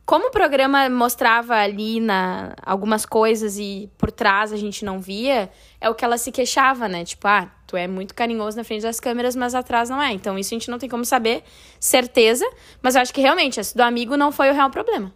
Como 0.07 0.29
o 0.29 0.31
programa 0.31 0.89
mostrava 0.91 1.55
ali 1.55 1.99
na, 1.99 2.55
algumas 2.63 3.07
coisas 3.07 3.59
e 3.59 3.91
por 3.97 4.13
trás 4.13 4.53
a 4.53 4.57
gente 4.57 4.85
não 4.85 5.01
via, 5.01 5.51
é 5.81 5.89
o 5.89 5.95
que 5.95 6.05
ela 6.05 6.19
se 6.19 6.31
queixava, 6.31 6.87
né? 6.87 7.05
Tipo, 7.05 7.27
ah, 7.27 7.51
tu 7.67 7.75
é 7.75 7.87
muito 7.87 8.15
carinhoso 8.15 8.57
na 8.57 8.65
frente 8.65 8.83
das 8.83 9.01
câmeras, 9.01 9.35
mas 9.35 9.55
atrás 9.55 9.89
não 9.89 10.03
é. 10.03 10.13
Então 10.13 10.39
isso 10.39 10.55
a 10.55 10.59
gente 10.59 10.71
não 10.71 10.79
tem 10.79 10.91
como 10.91 11.07
saber, 11.07 11.43
certeza. 11.81 12.45
Mas 12.83 12.95
eu 12.95 13.01
acho 13.01 13.15
que 13.15 13.21
realmente, 13.23 13.59
esse 13.59 13.75
do 13.75 13.83
amigo 13.83 14.15
não 14.17 14.31
foi 14.31 14.51
o 14.51 14.53
real 14.53 14.69
problema. 14.69 15.11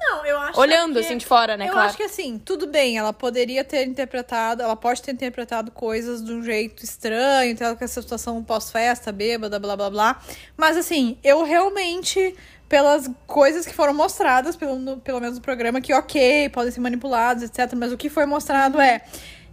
Não, 0.00 0.24
eu 0.24 0.38
acho 0.38 0.58
Olhando 0.58 0.94
que... 0.94 1.00
assim 1.00 1.18
de 1.18 1.26
fora, 1.26 1.58
né? 1.58 1.66
Eu 1.66 1.72
claro. 1.72 1.88
acho 1.88 1.96
que 1.96 2.02
assim, 2.02 2.38
tudo 2.38 2.66
bem, 2.66 2.96
ela 2.96 3.12
poderia 3.12 3.62
ter 3.62 3.86
interpretado, 3.86 4.62
ela 4.62 4.74
pode 4.74 5.02
ter 5.02 5.12
interpretado 5.12 5.70
coisas 5.70 6.24
de 6.24 6.32
um 6.32 6.42
jeito 6.42 6.82
estranho, 6.82 7.54
ter 7.54 7.76
com 7.76 7.84
essa 7.84 8.00
situação 8.00 8.42
pós-festa, 8.42 9.12
bêbada, 9.12 9.58
blá 9.58 9.76
blá 9.76 9.90
blá. 9.90 10.22
Mas 10.56 10.78
assim, 10.78 11.18
eu 11.22 11.44
realmente, 11.44 12.34
pelas 12.70 13.10
coisas 13.26 13.66
que 13.66 13.74
foram 13.74 13.92
mostradas, 13.92 14.54
pelo, 14.54 14.76
no- 14.78 14.98
pelo 14.98 15.18
menos 15.20 15.34
no 15.36 15.42
programa, 15.42 15.80
que 15.80 15.92
ok, 15.92 16.48
podem 16.50 16.70
ser 16.70 16.80
manipulados, 16.80 17.42
etc. 17.42 17.74
Mas 17.76 17.90
o 17.92 17.96
que 17.98 18.08
foi 18.08 18.24
mostrado 18.24 18.80
é. 18.80 19.02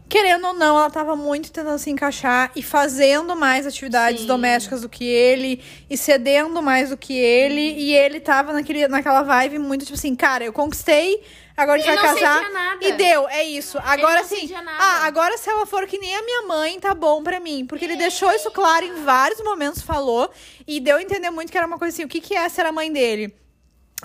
Querendo 0.08 0.48
ou 0.48 0.54
não, 0.54 0.78
ela 0.80 0.90
tava 0.90 1.18
muito 1.18 1.52
tentando 1.52 1.78
se 1.80 1.90
encaixar 1.90 2.50
e 2.56 2.64
fazendo 2.64 3.36
mais 3.36 3.68
atividades 3.68 4.22
Sim. 4.22 4.28
domésticas 4.28 4.80
do 4.82 4.88
que 4.88 5.04
ele, 5.04 5.62
e 5.90 5.98
cedendo 5.98 6.62
mais 6.62 6.92
do 6.92 6.96
que 6.96 7.12
ele, 7.14 7.74
e 7.74 7.94
ele 7.94 8.22
tava 8.22 8.54
naquele, 8.54 8.88
naquela 8.88 9.24
vibe 9.24 9.60
muito 9.60 9.84
tipo 9.84 9.98
assim, 9.98 10.16
cara, 10.16 10.46
eu 10.46 10.54
conquistei, 10.54 11.22
agora 11.58 11.80
a 11.80 11.84
gente 11.84 11.88
vai 11.88 11.96
não 11.96 12.14
casar. 12.16 12.44
cedia 12.44 12.54
nada. 12.54 12.88
E 12.88 12.92
deu, 12.94 13.28
é 13.28 13.44
isso. 13.44 13.78
Agora 13.80 14.24
sim. 14.24 14.50
Ah, 14.56 15.06
agora 15.06 15.38
se 15.38 15.50
ela 15.50 15.66
for 15.66 15.88
que 15.88 15.98
nem 15.98 16.16
a 16.16 16.22
minha 16.22 16.44
mãe, 16.44 16.80
tá 16.80 16.94
bom 16.94 17.24
pra 17.24 17.40
mim. 17.40 17.66
Porque 17.66 17.84
ele 17.84 17.96
deixou 17.96 18.32
isso 18.32 18.52
claro 18.52 18.86
em 18.86 19.04
vários 19.04 19.42
momentos, 19.42 19.82
falou. 19.82 20.32
E 20.68 20.80
deu 20.80 20.98
a 20.98 21.02
entender 21.02 21.32
muito 21.32 21.52
que 21.52 21.58
era 21.58 21.66
uma 21.66 21.80
coisa 21.80 21.94
assim: 21.94 22.06
o 22.06 22.08
que, 22.08 22.22
que 22.22 22.36
é 22.36 22.48
ser 22.48 22.66
a 22.66 22.72
mãe 22.72 22.92
dele? 22.94 23.36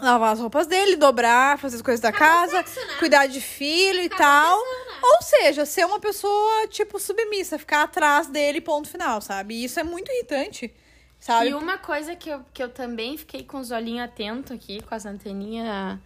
Lavar 0.00 0.32
as 0.32 0.40
roupas 0.40 0.66
dele, 0.66 0.96
dobrar, 0.96 1.58
fazer 1.58 1.76
as 1.76 1.82
coisas 1.82 2.00
da 2.00 2.10
casa, 2.10 2.64
cuidar 2.98 3.26
de 3.26 3.42
filho 3.42 4.00
e 4.00 4.08
tal. 4.08 4.58
Ou 5.02 5.20
seja, 5.20 5.66
ser 5.66 5.84
uma 5.84 6.00
pessoa, 6.00 6.66
tipo, 6.68 6.98
submissa, 6.98 7.58
ficar 7.58 7.82
atrás 7.82 8.26
dele, 8.26 8.60
ponto 8.60 8.88
final, 8.88 9.20
sabe? 9.20 9.54
E 9.54 9.64
isso 9.64 9.78
é 9.78 9.82
muito 9.82 10.10
irritante, 10.10 10.72
sabe? 11.20 11.50
E 11.50 11.54
uma 11.54 11.76
coisa 11.76 12.16
que 12.16 12.30
eu, 12.30 12.40
que 12.54 12.62
eu 12.62 12.70
também 12.70 13.18
fiquei 13.18 13.44
com 13.44 13.58
os 13.58 13.70
olhinhos 13.70 14.04
atentos 14.04 14.52
aqui, 14.52 14.80
com 14.80 14.94
as 14.94 15.04
anteninhas 15.04 15.98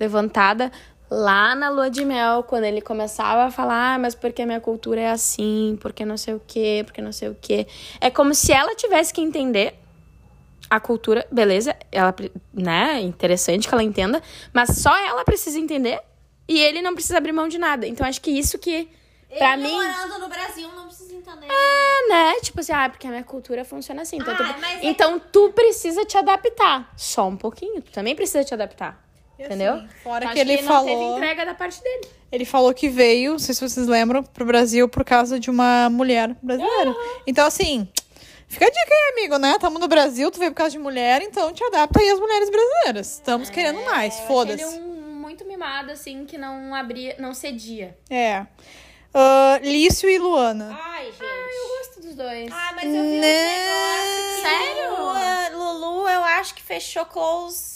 levantadas, 0.00 0.70
lá 1.10 1.54
na 1.54 1.68
lua 1.68 1.90
de 1.90 2.04
mel, 2.04 2.42
quando 2.42 2.64
ele 2.64 2.80
começava 2.80 3.44
a 3.44 3.50
falar, 3.50 3.94
ah, 3.94 3.98
mas 3.98 4.14
porque 4.14 4.42
a 4.42 4.46
minha 4.46 4.60
cultura 4.60 5.00
é 5.00 5.10
assim, 5.10 5.78
porque 5.80 6.04
não 6.04 6.16
sei 6.16 6.34
o 6.34 6.42
quê, 6.46 6.82
porque 6.84 7.00
não 7.02 7.12
sei 7.12 7.28
o 7.28 7.36
quê. 7.40 7.66
É 8.00 8.10
como 8.10 8.34
se 8.34 8.52
ela 8.52 8.74
tivesse 8.74 9.12
que 9.12 9.20
entender 9.20 9.74
a 10.68 10.80
cultura, 10.80 11.26
beleza, 11.30 11.76
ela, 11.92 12.14
né, 12.52 13.00
interessante 13.00 13.68
que 13.68 13.74
ela 13.74 13.82
entenda, 13.82 14.22
mas 14.52 14.70
só 14.78 14.94
ela 15.06 15.24
precisa 15.24 15.58
entender 15.58 16.00
e 16.48 16.58
ele 16.58 16.80
não 16.82 16.94
precisa 16.94 17.18
abrir 17.18 17.32
mão 17.32 17.48
de 17.48 17.58
nada. 17.58 17.86
Então 17.86 18.06
acho 18.06 18.20
que 18.20 18.30
isso 18.30 18.58
que, 18.58 18.88
pra 19.38 19.52
Ele 19.54 19.62
mim, 19.62 19.72
morando 19.72 20.18
no 20.18 20.28
Brasil 20.28 20.68
não 20.74 20.86
precisa 20.86 21.14
entender. 21.14 21.46
é, 21.48 22.08
né? 22.08 22.40
Tipo 22.40 22.60
assim, 22.60 22.72
ah, 22.72 22.88
porque 22.88 23.06
a 23.06 23.10
minha 23.10 23.24
cultura 23.24 23.64
funciona 23.64 24.02
assim. 24.02 24.16
Então, 24.16 24.34
Ah, 24.34 24.36
tu, 24.36 24.64
é 24.64 24.86
então 24.86 25.18
tu 25.20 25.50
precisa 25.52 26.04
te 26.04 26.16
adaptar. 26.16 26.92
Só 26.96 27.28
um 27.28 27.36
pouquinho. 27.36 27.80
Tu 27.82 27.92
também 27.92 28.16
precisa 28.16 28.42
te 28.42 28.52
adaptar. 28.54 29.03
Entendeu? 29.38 29.74
assim, 29.74 29.88
fora 30.02 30.28
que 30.28 30.38
ele 30.38 30.56
não 30.56 30.62
falou. 30.62 30.86
teve 30.86 31.02
entrega 31.16 31.46
da 31.46 31.54
parte 31.54 31.82
dele. 31.82 32.08
Ele 32.30 32.44
falou 32.44 32.72
que 32.74 32.88
veio, 32.88 33.32
não 33.32 33.38
sei 33.38 33.54
se 33.54 33.60
vocês 33.68 33.86
lembram, 33.86 34.22
pro 34.22 34.44
Brasil 34.44 34.88
por 34.88 35.04
causa 35.04 35.38
de 35.40 35.50
uma 35.50 35.88
mulher 35.90 36.34
brasileira. 36.42 36.94
Então, 37.26 37.46
assim, 37.46 37.88
fica 38.48 38.64
a 38.64 38.68
dica 38.68 38.94
aí, 38.94 39.12
amigo, 39.18 39.36
né? 39.38 39.56
Tamo 39.58 39.78
no 39.78 39.88
Brasil, 39.88 40.30
tu 40.30 40.38
veio 40.38 40.50
por 40.52 40.58
causa 40.58 40.72
de 40.72 40.78
mulher, 40.78 41.22
então 41.22 41.52
te 41.52 41.62
adapta 41.64 42.00
aí 42.00 42.08
às 42.10 42.18
mulheres 42.20 42.50
brasileiras. 42.50 43.12
Estamos 43.14 43.50
querendo 43.50 43.84
mais, 43.84 44.14
Ele 44.14 44.22
é 44.24 44.26
foda-se. 44.26 44.64
um 44.64 44.94
muito 45.20 45.44
mimado, 45.46 45.90
assim, 45.90 46.24
que 46.26 46.36
não 46.38 46.74
abria, 46.74 47.16
não 47.18 47.34
cedia. 47.34 47.96
É. 48.10 48.46
Ah, 49.12 49.60
Lício 49.62 50.08
e 50.08 50.18
Luana. 50.18 50.76
Ai, 50.80 51.06
gente. 51.06 51.22
Eu 51.22 51.78
gosto 51.78 52.00
dos 52.02 52.14
dois. 52.16 52.50
Ah, 52.52 52.72
mas 52.74 52.84
eu 52.84 52.90
vi 52.90 52.98
um 52.98 53.20
negócio 53.20 54.42
Sério? 54.42 55.52
Lulu, 55.56 55.78
Lulu, 55.78 56.08
eu 56.08 56.24
acho 56.24 56.54
que 56.54 56.62
fechou 56.62 57.06
close, 57.06 57.73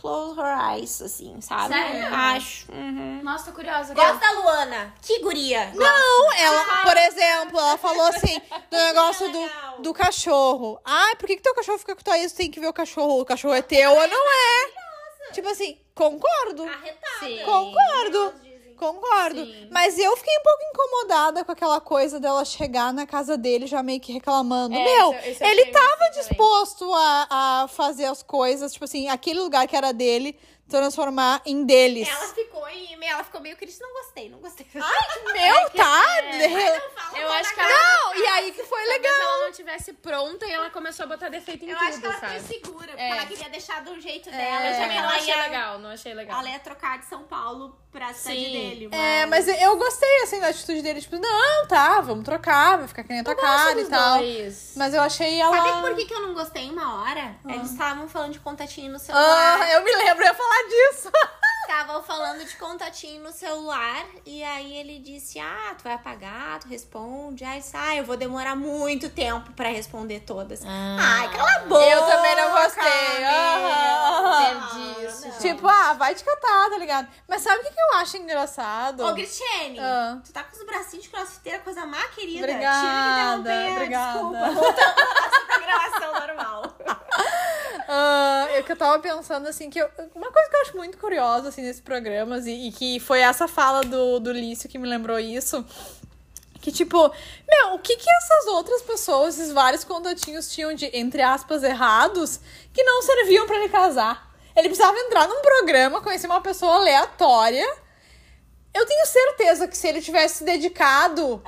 close 0.00 0.38
her 0.38 0.46
eyes, 0.46 1.02
assim, 1.02 1.40
sabe? 1.40 1.74
Sério? 1.74 2.14
Acho. 2.14 2.72
Uhum. 2.72 3.20
Nossa, 3.22 3.44
tô 3.46 3.52
curiosa. 3.52 3.92
Gosto 3.92 4.18
da 4.18 4.30
Luana. 4.32 4.94
Que 5.02 5.20
guria. 5.20 5.72
Não, 5.74 6.32
ela, 6.32 6.82
por 6.82 6.96
exemplo, 6.96 7.60
ela 7.60 7.76
falou 7.76 8.06
assim, 8.06 8.40
do 8.70 8.76
negócio 8.76 9.26
é 9.26 9.28
do, 9.30 9.82
do 9.82 9.94
cachorro. 9.94 10.80
Ah, 10.84 11.12
por 11.18 11.26
que, 11.26 11.36
que 11.36 11.42
teu 11.42 11.54
cachorro 11.54 11.78
fica 11.78 11.94
com 11.94 12.02
tua? 12.02 12.16
Tu 12.16 12.34
tem 12.34 12.50
que 12.50 12.60
ver 12.60 12.68
o 12.68 12.72
cachorro. 12.72 13.20
O 13.20 13.24
cachorro 13.26 13.54
é 13.54 13.62
teu 13.62 13.90
ou 13.90 14.08
não 14.08 14.30
é? 14.30 15.32
Tipo 15.32 15.48
assim, 15.48 15.78
concordo. 15.94 16.64
Arretada. 16.64 17.18
Sim. 17.20 17.42
Concordo. 17.44 18.49
Concordo. 18.80 19.44
Sim. 19.44 19.68
Mas 19.70 19.98
eu 19.98 20.16
fiquei 20.16 20.34
um 20.38 20.42
pouco 20.42 20.58
incomodada 20.72 21.44
com 21.44 21.52
aquela 21.52 21.80
coisa 21.80 22.18
dela 22.18 22.44
chegar 22.44 22.92
na 22.92 23.06
casa 23.06 23.36
dele 23.36 23.66
já 23.66 23.82
meio 23.82 24.00
que 24.00 24.12
reclamando. 24.12 24.74
É, 24.74 24.82
Meu, 24.82 25.12
isso- 25.12 25.30
isso 25.32 25.44
ele 25.44 25.66
tava 25.66 26.10
disposto 26.14 26.92
a, 26.94 27.62
a 27.64 27.68
fazer 27.68 28.06
as 28.06 28.22
coisas, 28.22 28.72
tipo 28.72 28.84
assim, 28.86 29.08
aquele 29.08 29.38
lugar 29.40 29.68
que 29.68 29.76
era 29.76 29.92
dele, 29.92 30.36
transformar 30.70 31.42
em 31.44 31.64
deles. 31.64 32.08
Ela 32.08 32.26
ficou 32.28 32.68
em, 32.68 32.98
ela 33.04 33.24
ficou 33.24 33.40
meio 33.40 33.56
triste, 33.56 33.80
não 33.80 33.92
gostei, 33.92 34.28
não 34.30 34.38
gostei. 34.38 34.66
Meu, 34.74 35.70
tá? 35.70 36.04
é, 36.22 37.22
Eu 37.22 37.32
acho 37.32 37.54
que 37.54 37.60
ela... 37.60 37.68
Não, 37.70 38.14
e 38.16 38.26
aí 38.26 38.52
que 38.52 38.62
foi 38.64 38.84
legal. 38.86 39.12
ela 39.12 39.44
não 39.46 39.52
tivesse 39.52 39.92
pronta 39.94 40.46
e 40.46 40.52
ela 40.52 40.70
começou 40.70 41.04
a 41.04 41.08
botar 41.08 41.28
defeito 41.28 41.64
em 41.64 41.70
Eu 41.70 41.76
tudo, 41.78 41.88
acho 41.88 42.00
que 42.00 42.06
ela 42.06 42.18
sabe? 42.20 42.40
ficou 42.40 42.56
insegura, 42.58 42.86
porque 42.88 43.02
É. 43.02 43.10
ela 43.10 43.26
queria 43.26 43.48
deixar 43.48 43.82
do 43.82 44.00
jeito 44.00 44.30
dela. 44.30 44.66
Eu 44.66 44.74
já 44.74 44.80
também 44.82 44.96
que 44.96 45.02
não 45.02 45.08
achei 45.10 45.34
ia, 45.34 45.42
legal, 45.42 45.78
não 45.78 45.90
achei 45.90 46.14
legal. 46.14 46.40
Ela 46.40 46.50
ia 46.50 46.58
trocar 46.60 46.98
de 46.98 47.06
São 47.06 47.22
Paulo 47.24 47.76
pra 47.90 48.12
cidade 48.14 48.38
Sim. 48.44 48.52
dele. 48.52 48.88
É, 48.92 49.26
mas 49.26 49.48
eu 49.48 49.76
gostei, 49.76 50.22
assim, 50.22 50.38
da 50.40 50.48
atitude 50.48 50.80
dele. 50.82 51.00
Tipo, 51.00 51.16
não, 51.18 51.66
tá, 51.66 52.00
vamos 52.00 52.24
trocar, 52.24 52.78
vai 52.78 52.86
ficar 52.86 53.02
que 53.02 53.08
nem 53.08 53.20
a 53.20 53.24
tua 53.24 53.34
cara 53.34 53.80
e 53.80 53.84
tal. 53.86 54.18
Dois. 54.18 54.74
Mas 54.76 54.94
eu 54.94 55.00
achei 55.02 55.40
ela... 55.40 55.56
Sabe 55.56 55.80
por 55.88 55.96
que, 55.96 56.04
que 56.06 56.14
eu 56.14 56.20
não 56.20 56.34
gostei 56.34 56.70
uma 56.70 57.02
hora? 57.02 57.34
Eles 57.48 57.72
estavam 57.72 58.08
falando 58.08 58.32
de 58.32 58.38
contatinho 58.40 58.92
no 58.92 58.98
celular. 58.98 59.60
Ah, 59.60 59.72
eu 59.72 59.82
me 59.82 59.90
lembro, 59.96 60.22
eu 60.22 60.28
ia 60.28 60.34
falar 60.34 60.59
disso. 60.68 61.10
Estavam 61.70 62.02
falando 62.02 62.44
de 62.44 62.56
contatinho 62.56 63.22
no 63.22 63.30
celular. 63.32 64.04
E 64.26 64.42
aí 64.42 64.76
ele 64.76 64.98
disse: 64.98 65.38
Ah, 65.38 65.72
tu 65.78 65.84
vai 65.84 65.92
apagar, 65.92 66.58
tu 66.58 66.66
responde. 66.68 67.44
Aí 67.44 67.60
disse, 67.60 67.76
ah, 67.76 67.94
eu 67.94 68.04
vou 68.04 68.16
demorar 68.16 68.56
muito 68.56 69.08
tempo 69.08 69.52
pra 69.52 69.68
responder 69.68 70.18
todas. 70.20 70.62
Ai, 70.66 71.28
cala 71.32 71.48
a 71.48 71.58
boca. 71.60 71.80
Eu 71.84 72.02
também 72.06 72.34
não 72.36 72.50
gostei. 72.50 72.82
Perdi 74.40 75.06
isso. 75.06 75.30
Tipo, 75.40 75.68
ah, 75.68 75.92
vai 75.94 76.12
te 76.14 76.24
catar, 76.24 76.70
tá 76.70 76.76
ligado? 76.78 77.08
Mas 77.28 77.42
sabe 77.42 77.60
o 77.60 77.62
que, 77.62 77.70
que 77.72 77.80
eu 77.80 77.94
acho 77.98 78.16
engraçado? 78.16 79.06
Ô, 79.06 79.14
Cristiane, 79.14 79.78
Ah. 79.78 80.18
tu 80.24 80.32
tá 80.32 80.42
com 80.42 80.56
os 80.56 80.64
bracinhos 80.66 81.04
de 81.04 81.10
crossfiteira, 81.10 81.60
coisa 81.60 81.86
má 81.86 82.02
querida. 82.08 82.46
Obrigada, 82.46 82.80
Tira 82.80 82.92
que 83.04 83.60
interromper, 83.60 83.72
obrigada. 83.76 84.12
Desculpa. 84.12 84.50
Voltando 84.60 84.94
pra 84.94 85.04
nossa 85.20 85.40
programação 85.46 86.26
normal. 86.26 86.69
Ah, 87.92 88.46
eu 88.54 88.62
que 88.62 88.70
eu 88.70 88.76
tava 88.76 89.00
pensando 89.00 89.48
assim 89.48 89.68
que 89.68 89.80
eu- 89.80 89.90
uma 90.14 90.30
coisa 90.30 90.48
que 90.48 90.56
eu 90.56 90.60
acho 90.62 90.76
muito 90.76 90.96
curiosa 90.96 91.48
assim 91.48 91.60
nesses 91.62 91.80
programas 91.82 92.46
e, 92.46 92.68
e 92.68 92.72
que 92.72 93.00
foi 93.00 93.18
essa 93.18 93.48
fala 93.48 93.80
do, 93.82 94.20
do 94.20 94.30
Lício 94.30 94.68
que 94.68 94.78
me 94.78 94.86
lembrou 94.88 95.18
isso. 95.18 95.64
Que 96.60 96.70
tipo, 96.70 96.96
meu, 97.48 97.74
o 97.74 97.78
que 97.80 97.96
que 97.96 98.08
essas 98.08 98.46
outras 98.46 98.82
pessoas, 98.82 99.36
esses 99.40 99.52
vários 99.52 99.82
contatinhos 99.82 100.52
tinham 100.52 100.72
de, 100.72 100.88
entre 100.96 101.20
aspas, 101.20 101.64
errados, 101.64 102.38
que 102.72 102.84
não 102.84 103.02
serviam 103.02 103.44
pra 103.46 103.56
ele 103.56 103.68
casar? 103.70 104.30
Ele 104.54 104.68
precisava 104.68 104.96
entrar 104.98 105.26
num 105.26 105.40
programa, 105.40 106.00
conhecer 106.00 106.26
uma 106.28 106.40
pessoa 106.40 106.74
aleatória 106.76 107.66
Eu 108.72 108.86
tenho 108.86 109.04
certeza 109.06 109.66
que 109.66 109.76
se 109.76 109.88
ele 109.88 110.00
tivesse 110.00 110.36
se 110.36 110.44
dedicado, 110.44 111.42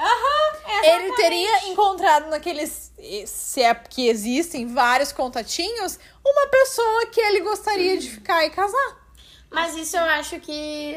ele 0.83 1.15
teria 1.15 1.69
encontrado 1.69 2.29
naqueles. 2.29 2.93
Se 3.27 3.63
é 3.63 3.73
que 3.75 4.09
existem 4.09 4.67
vários 4.67 5.13
contatinhos, 5.13 5.99
uma 6.25 6.49
pessoa 6.49 7.07
que 7.07 7.21
ele 7.21 7.41
gostaria 7.41 7.97
de 7.97 8.11
ficar 8.11 8.45
e 8.45 8.51
casar. 8.51 9.03
Mas 9.51 9.77
isso 9.77 9.97
eu 9.97 10.05
acho 10.05 10.41
que. 10.41 10.97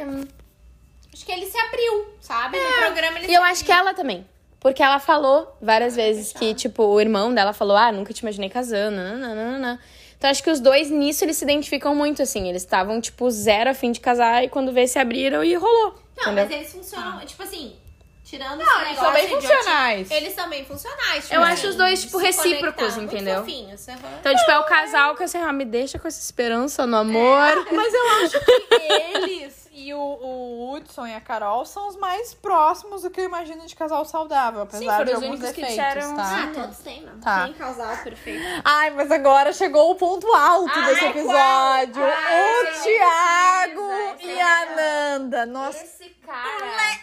Acho 1.13 1.25
que 1.25 1.31
ele 1.31 1.45
se 1.45 1.57
abriu, 1.57 2.07
sabe? 2.19 2.59
No 2.59 2.73
programa 2.77 3.19
ele 3.19 3.31
E 3.31 3.33
eu 3.33 3.41
se 3.41 3.47
acho 3.51 3.65
que 3.65 3.71
ela 3.71 3.93
também. 3.93 4.27
Porque 4.59 4.81
ela 4.81 4.99
falou 4.99 5.55
várias 5.61 5.95
vezes 5.95 6.33
que, 6.33 6.53
tipo, 6.55 6.83
o 6.83 6.99
irmão 6.99 7.33
dela 7.33 7.53
falou: 7.53 7.77
Ah, 7.77 7.91
nunca 7.91 8.13
te 8.13 8.19
imaginei 8.19 8.49
casando. 8.49 8.97
nananana. 8.97 9.79
Então 10.17 10.29
acho 10.29 10.41
que 10.41 10.49
os 10.49 10.59
dois 10.59 10.89
nisso 10.89 11.23
eles 11.23 11.37
se 11.37 11.43
identificam 11.45 11.93
muito, 11.93 12.21
assim. 12.21 12.49
Eles 12.49 12.63
estavam, 12.63 12.99
tipo, 12.99 13.29
zero 13.29 13.69
a 13.69 13.73
fim 13.75 13.91
de 13.91 13.99
casar 13.99 14.43
e 14.43 14.49
quando 14.49 14.73
vê 14.73 14.87
se 14.87 14.97
abriram 14.97 15.43
e 15.43 15.53
rolou. 15.53 16.04
Não, 16.17 16.23
entendeu? 16.31 16.43
mas 16.45 16.51
eles 16.51 16.71
funcionam, 16.71 17.25
tipo 17.25 17.43
assim, 17.43 17.75
tirando 18.23 18.59
Não, 18.59 18.81
eles 18.81 18.97
são 18.99 19.13
bem 19.13 19.27
funcionais. 19.29 20.11
Eles 20.11 20.33
são 20.33 20.49
bem 20.49 20.65
funcionais. 20.65 21.23
tipo 21.23 21.35
Eu 21.35 21.43
assim, 21.43 21.53
acho 21.53 21.67
os 21.67 21.75
dois, 21.75 22.01
tipo, 22.01 22.17
recíprocos, 22.17 22.97
entendeu? 22.97 23.39
fofinhos, 23.39 23.87
aham. 23.87 23.99
Então, 24.19 24.35
tipo, 24.35 24.51
é 24.51 24.59
o 24.59 24.63
casal 24.63 25.15
que 25.15 25.23
assim, 25.23 25.37
ah, 25.37 25.53
me 25.53 25.65
deixa 25.65 25.99
com 25.99 26.07
essa 26.07 26.19
esperança 26.21 26.85
no 26.87 26.97
amor. 26.97 27.67
Mas 27.71 27.93
eu 27.93 28.09
acho 28.23 28.39
que 28.45 28.81
eles 28.81 29.64
e 29.85 29.93
o, 29.93 29.99
o 29.99 30.73
Hudson 30.73 31.05
e 31.05 31.13
a 31.13 31.21
Carol 31.21 31.63
são 31.63 31.87
os 31.87 31.95
mais 31.95 32.33
próximos 32.33 33.03
do 33.03 33.11
que 33.11 33.21
eu 33.21 33.25
imagino 33.25 33.67
de 33.67 33.75
casal 33.75 34.03
saudável, 34.03 34.61
apesar 34.61 34.97
foram 34.97 35.05
de 35.05 35.11
os 35.11 35.23
alguns 35.23 35.39
defeitos, 35.39 35.69
disseram, 35.69 36.15
tá? 36.15 36.43
Ah, 36.43 36.51
todos 36.53 36.77
têm, 36.79 37.01
não. 37.03 37.19
Tá. 37.19 37.43
Tem 37.45 37.53
casal 37.53 37.95
perfeito. 37.97 38.43
Ai, 38.63 38.89
mas 38.89 39.11
agora 39.11 39.53
chegou 39.53 39.91
o 39.91 39.95
ponto 39.95 40.25
alto 40.33 40.71
Ai, 40.73 40.85
desse 40.85 41.01
qual? 41.01 41.11
episódio. 41.11 42.03
Ai, 42.03 42.61
o 42.61 42.81
Thiago 42.81 43.87
precisa, 43.87 44.15
esse 44.15 44.27
e 44.27 44.39
é 44.39 44.41
a. 44.41 44.75
Nanda. 44.75 45.45
Nossa. 45.45 45.83
Esse 45.83 46.09
cara. 46.25 46.99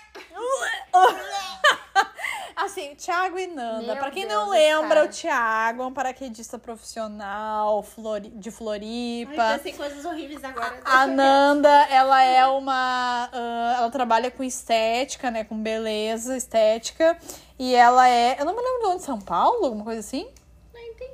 Assim, 2.56 2.94
Thiago 2.94 3.38
e 3.38 3.46
Nanda. 3.46 3.82
Meu 3.82 3.96
pra 3.96 4.10
quem 4.10 4.26
Deus, 4.26 4.40
não 4.40 4.50
lembra, 4.50 4.88
cara. 4.88 5.04
o 5.04 5.08
Thiago 5.08 5.82
é 5.82 5.86
um 5.86 5.92
paraquedista 5.92 6.58
profissional 6.58 7.82
Flori- 7.82 8.30
de 8.30 8.50
Floripa. 8.50 9.42
Ai, 9.42 9.56
pensei 9.58 9.72
coisas 9.72 10.04
horríveis 10.04 10.42
agora. 10.44 10.80
A 10.84 11.06
Nanda, 11.06 11.70
ela 11.90 12.22
é 12.22 12.46
uma. 12.46 13.28
ah, 13.32 13.74
ela 13.78 13.90
trabalha 13.90 14.30
com 14.30 14.42
estética, 14.44 15.30
né? 15.30 15.44
Com 15.44 15.56
beleza, 15.62 16.36
estética. 16.36 17.16
E 17.58 17.74
ela 17.74 18.08
é. 18.08 18.36
Eu 18.38 18.44
não 18.44 18.54
me 18.54 18.62
lembro 18.62 18.80
de 18.80 18.86
onde, 18.94 19.02
São 19.02 19.20
Paulo? 19.20 19.64
Alguma 19.66 19.84
coisa 19.84 20.00
assim? 20.00 20.28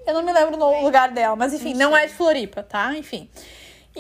Eu 0.07 0.15
não 0.15 0.23
me 0.23 0.33
lembro 0.33 0.57
do 0.57 0.67
lugar 0.83 1.11
dela, 1.11 1.37
mas 1.37 1.53
enfim, 1.53 1.75
não 1.75 1.95
é 1.95 2.07
de 2.07 2.15
Floripa, 2.15 2.63
tá? 2.63 2.97
Enfim. 2.97 3.29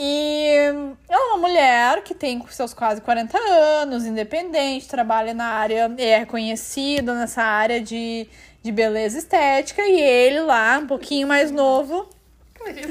E 0.01 0.95
é 1.09 1.17
uma 1.17 1.39
mulher 1.39 2.05
que 2.05 2.15
tem 2.15 2.41
seus 2.51 2.73
quase 2.73 3.01
40 3.01 3.37
anos, 3.37 4.07
independente, 4.07 4.87
trabalha 4.87 5.35
na 5.35 5.47
área, 5.47 5.93
é 5.99 6.19
reconhecida 6.19 7.13
nessa 7.15 7.43
área 7.43 7.81
de, 7.81 8.29
de 8.63 8.71
beleza 8.71 9.19
estética. 9.19 9.83
E 9.83 10.01
ele 10.01 10.39
lá, 10.39 10.79
um 10.79 10.87
pouquinho 10.87 11.27
mais 11.27 11.51
novo, 11.51 12.09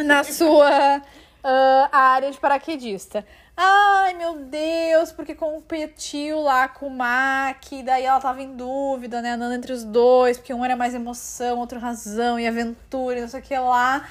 na 0.03 0.25
sua 0.25 1.01
ah, 1.41 1.89
área 1.93 2.29
de 2.29 2.37
paraquedista. 2.37 3.25
Ai, 3.55 4.13
meu 4.13 4.39
Deus, 4.39 5.13
porque 5.13 5.33
competiu 5.33 6.41
lá 6.41 6.67
com 6.67 6.87
o 6.87 6.91
Mac, 6.91 7.63
daí 7.85 8.03
ela 8.03 8.19
tava 8.19 8.41
em 8.41 8.53
dúvida, 8.53 9.21
né, 9.21 9.31
andando 9.31 9.55
entre 9.55 9.71
os 9.71 9.85
dois, 9.85 10.37
porque 10.37 10.53
um 10.53 10.63
era 10.63 10.75
mais 10.75 10.93
emoção, 10.93 11.57
outro 11.57 11.79
razão, 11.79 12.37
e 12.37 12.45
aventura, 12.45 13.21
não 13.21 13.29
sei 13.29 13.39
o 13.39 13.43
que 13.43 13.57
lá. 13.57 14.05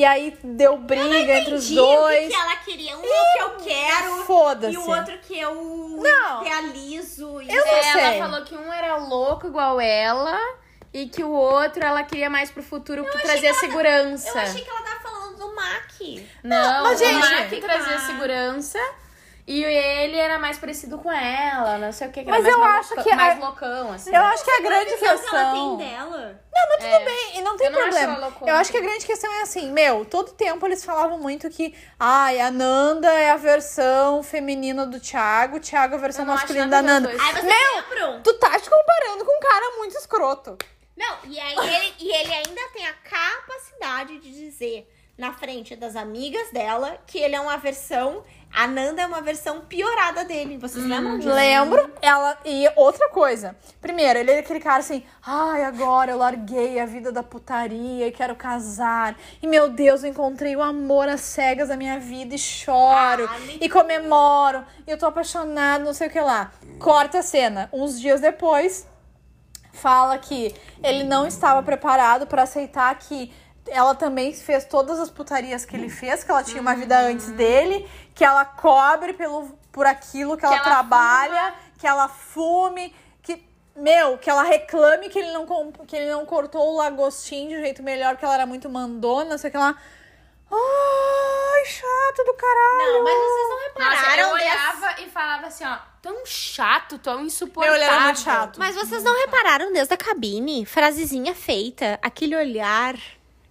E 0.00 0.04
aí 0.06 0.34
deu 0.42 0.78
briga 0.78 1.38
entre 1.40 1.52
os 1.54 1.70
o 1.70 1.74
dois. 1.74 2.28
que 2.28 2.34
ela 2.34 2.56
queria. 2.56 2.96
Um 2.96 3.02
é 3.04 3.04
o 3.04 3.32
que 3.32 3.38
eu 3.42 3.50
quero. 3.66 4.24
Foda-se. 4.24 4.72
E 4.72 4.78
o 4.78 4.88
outro 4.88 5.18
que 5.18 5.38
eu 5.38 5.54
Não. 5.54 6.42
realizo. 6.42 7.38
E 7.42 7.48
Eu 7.54 7.66
não 7.66 7.72
Ela 7.74 8.10
sei. 8.10 8.18
falou 8.18 8.42
que 8.44 8.56
um 8.56 8.72
era 8.72 8.96
louco 8.96 9.46
igual 9.46 9.78
ela 9.78 10.38
e 10.94 11.06
que 11.06 11.22
o 11.22 11.30
outro 11.30 11.84
ela 11.84 12.02
queria 12.02 12.30
mais 12.30 12.50
pro 12.50 12.62
futuro 12.62 13.04
que 13.04 13.18
trazia 13.18 13.52
segurança. 13.52 14.30
Eu 14.38 14.40
achei 14.42 14.62
que 14.64 14.70
ela 14.70 14.80
tava 14.80 15.00
falando 15.00 15.36
do 15.36 15.54
Mac. 15.54 15.92
Não, 16.42 16.82
mas, 16.84 16.98
o 17.00 17.04
gente- 17.04 17.18
Mac 17.18 17.60
trazia 17.60 17.98
segurança 18.00 18.78
e 19.46 19.64
ele 19.64 20.16
era 20.16 20.38
mais 20.38 20.58
parecido 20.58 20.98
com 20.98 21.10
ela, 21.10 21.78
não 21.78 21.92
sei 21.92 22.08
o 22.08 22.10
que, 22.12 22.22
que 22.24 22.30
Mas 22.30 22.44
eu 22.46 22.62
acho 22.62 22.94
que 23.02 23.10
a- 23.10 23.16
mais 23.16 23.38
loucão, 23.38 23.92
assim. 23.92 24.14
Eu 24.14 24.22
acho 24.22 24.44
que 24.44 24.50
a 24.50 24.60
grande 24.60 24.84
Visão 24.94 24.98
que 24.98 25.04
ela 25.06 25.18
questão. 25.18 25.76
tem 25.78 25.88
dela. 25.88 26.40
Bem, 27.04 27.38
e 27.38 27.42
não 27.42 27.56
tem 27.56 27.66
Eu 27.66 27.72
não 27.72 27.78
acho 27.80 27.88
problema. 27.90 28.14
ela 28.14 28.26
loucona. 28.26 28.50
eu 28.50 28.56
acho 28.56 28.70
que 28.70 28.78
a 28.78 28.80
grande 28.80 29.06
questão 29.06 29.32
é 29.34 29.42
assim, 29.42 29.70
meu, 29.72 30.04
todo 30.04 30.32
tempo 30.32 30.66
eles 30.66 30.82
falavam 30.84 31.18
muito 31.18 31.48
que, 31.50 31.74
ai, 31.98 32.40
a 32.40 32.50
Nanda 32.50 33.12
é 33.12 33.30
a 33.30 33.36
versão 33.36 34.22
feminina 34.22 34.86
do 34.86 34.98
Thiago, 34.98 35.56
o 35.56 35.60
Thiago 35.60 35.94
é 35.94 35.98
a 35.98 36.00
versão 36.00 36.24
não 36.24 36.32
acho 36.34 36.42
masculina 36.44 36.68
da 36.68 36.78
a 36.78 36.82
Nanda. 36.82 37.08
Aí 37.10 37.16
vocês 37.18 37.44
lembram? 37.44 38.22
Tu 38.22 38.32
tá 38.34 38.58
te 38.58 38.68
comparando 38.70 39.24
com 39.24 39.36
um 39.36 39.40
cara 39.40 39.76
muito 39.78 39.96
escroto. 39.96 40.56
Não, 40.96 41.16
e 41.24 41.38
aí 41.40 41.56
ele, 41.56 41.94
e 41.98 42.12
ele 42.12 42.32
ainda 42.34 42.60
tem 42.72 42.86
a 42.86 42.92
capacidade 42.92 44.18
de 44.18 44.30
dizer 44.32 44.86
na 45.20 45.32
frente 45.32 45.76
das 45.76 45.94
amigas 45.94 46.50
dela 46.50 46.96
que 47.06 47.18
ele 47.18 47.36
é 47.36 47.40
uma 47.40 47.58
versão. 47.58 48.22
A 48.52 48.66
Nanda 48.66 49.02
é 49.02 49.06
uma 49.06 49.20
versão 49.20 49.60
piorada 49.60 50.24
dele. 50.24 50.58
Vocês 50.58 50.84
lembram 50.84 51.18
disso? 51.18 51.32
Lembro. 51.32 51.88
Ela. 52.02 52.36
E 52.44 52.68
outra 52.74 53.08
coisa. 53.10 53.54
Primeiro, 53.80 54.18
ele 54.18 54.32
é 54.32 54.38
aquele 54.40 54.58
cara 54.58 54.78
assim, 54.78 55.04
ai, 55.24 55.62
agora 55.62 56.10
eu 56.10 56.18
larguei 56.18 56.80
a 56.80 56.86
vida 56.86 57.12
da 57.12 57.22
putaria 57.22 58.08
e 58.08 58.10
quero 58.10 58.34
casar. 58.34 59.16
E 59.40 59.46
meu 59.46 59.68
Deus, 59.68 60.02
eu 60.02 60.10
encontrei 60.10 60.56
o 60.56 60.62
amor 60.62 61.08
às 61.08 61.20
cegas 61.20 61.68
da 61.68 61.76
minha 61.76 62.00
vida 62.00 62.34
e 62.34 62.38
choro. 62.38 63.28
Ah, 63.30 63.38
e 63.60 63.68
comemoro. 63.68 64.64
E 64.84 64.90
eu 64.90 64.98
tô 64.98 65.06
apaixonado, 65.06 65.84
não 65.84 65.94
sei 65.94 66.08
o 66.08 66.10
que 66.10 66.20
lá. 66.20 66.50
Corta 66.80 67.20
a 67.20 67.22
cena. 67.22 67.68
Uns 67.72 68.00
dias 68.00 68.20
depois, 68.20 68.84
fala 69.72 70.18
que 70.18 70.52
ele 70.82 71.04
não 71.04 71.24
estava 71.24 71.62
preparado 71.62 72.26
pra 72.26 72.42
aceitar 72.42 72.92
que 72.98 73.32
ela 73.70 73.94
também 73.94 74.32
fez 74.34 74.64
todas 74.64 74.98
as 74.98 75.08
putarias 75.10 75.64
que 75.64 75.76
ele 75.76 75.88
fez, 75.88 76.22
que 76.24 76.30
ela 76.30 76.42
tinha 76.42 76.60
uma 76.60 76.74
vida 76.74 76.98
antes 77.00 77.30
dele, 77.30 77.88
que 78.14 78.24
ela 78.24 78.44
cobre 78.44 79.12
pelo, 79.14 79.48
por 79.72 79.86
aquilo 79.86 80.36
que, 80.36 80.44
ela, 80.44 80.56
ela 80.56 80.64
trabalha, 80.64 81.54
que 81.78 81.86
ela 81.86 82.08
fume, 82.08 82.94
que 83.22 83.42
meu, 83.76 84.18
que 84.18 84.28
ela 84.28 84.42
reclame 84.42 85.08
que 85.08 85.18
ele 85.18 85.32
não 85.32 85.46
que 85.86 85.96
ele 85.96 86.10
não 86.10 86.26
cortou 86.26 86.72
o 86.72 86.76
lagostim 86.76 87.48
de 87.48 87.56
um 87.56 87.60
jeito 87.60 87.82
melhor, 87.82 88.16
que 88.16 88.24
ela 88.24 88.34
era 88.34 88.46
muito 88.46 88.68
mandona, 88.68 89.38
sei 89.38 89.50
que 89.50 89.56
lá. 89.56 89.74
Ai, 90.52 91.64
chato 91.64 92.24
do 92.24 92.34
caralho. 92.34 92.92
Não, 92.92 93.04
mas 93.04 93.14
vocês 93.14 93.48
não 93.48 93.56
Nossa, 93.58 94.00
repararam 94.00 94.28
eu 94.30 94.36
dessa- 94.36 94.50
olhava 94.50 95.00
e 95.02 95.08
falava 95.10 95.46
assim, 95.46 95.64
ó, 95.64 95.78
tão 96.02 96.26
chato, 96.26 96.98
tão 96.98 97.16
Meu, 97.18 97.26
insuportável. 97.26 97.76
ele 97.76 97.84
era 97.84 98.00
muito 98.00 98.20
chato. 98.20 98.58
Mas 98.58 98.74
vocês 98.74 99.04
não 99.04 99.14
repararam 99.20 99.72
desde 99.72 99.94
a 99.94 99.96
cabine? 99.96 100.66
Frasezinha 100.66 101.34
feita. 101.34 101.98
Aquele 102.02 102.34
olhar 102.34 102.94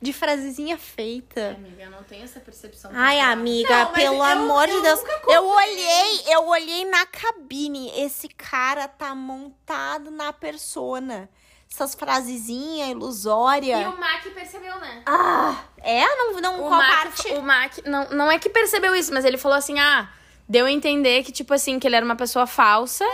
de 0.02 0.14
frasezinha 0.14 0.78
feita. 0.78 1.52
Amiga, 1.58 1.84
eu 1.84 1.92
não 1.92 2.04
tenho 2.04 2.24
essa 2.24 2.40
percepção. 2.40 2.90
Ai, 2.94 3.20
amiga, 3.20 3.86
Não, 3.86 3.92
pelo 3.92 4.16
eu- 4.16 4.24
amor 4.24 4.70
eu 4.70 4.76
de 4.78 4.82
Deus. 4.82 5.00
nunca 5.02 5.32
Eu 5.34 5.46
olhei, 5.46 6.22
eu 6.28 6.48
olhei 6.48 6.86
na 6.86 7.06
cabine. 7.06 7.92
Esse 7.96 8.28
cara 8.30 8.88
tá 8.88 9.14
montado 9.14 10.10
na 10.12 10.32
persona. 10.32 11.30
Essas 11.72 11.94
frasezinhas 11.94 12.90
ilusórias. 12.90 13.80
E 13.80 13.86
o 13.86 13.98
Mac 14.00 14.24
percebeu, 14.34 14.80
né? 14.80 15.04
Ah, 15.06 15.64
é? 15.84 16.04
Não, 16.16 16.34
não 16.42 16.56
O 16.56 16.68
qual 16.68 16.82
Mac, 16.82 17.04
parte? 17.04 17.28
o 17.34 17.42
Mac 17.44 17.78
não, 17.86 18.10
não 18.10 18.32
é 18.32 18.40
que 18.40 18.50
percebeu 18.50 18.96
isso, 18.96 19.14
mas 19.14 19.24
ele 19.24 19.38
falou 19.38 19.56
assim, 19.58 19.80
ah, 19.80 20.10
deu 20.48 20.66
a 20.66 20.72
entender 20.72 21.22
que, 21.24 21.32
tipo 21.32 21.54
assim, 21.54 21.78
que 21.78 21.86
ele 21.86 21.96
era 21.96 22.04
uma 22.06 22.16
pessoa 22.16 22.48
falsa. 22.48 23.06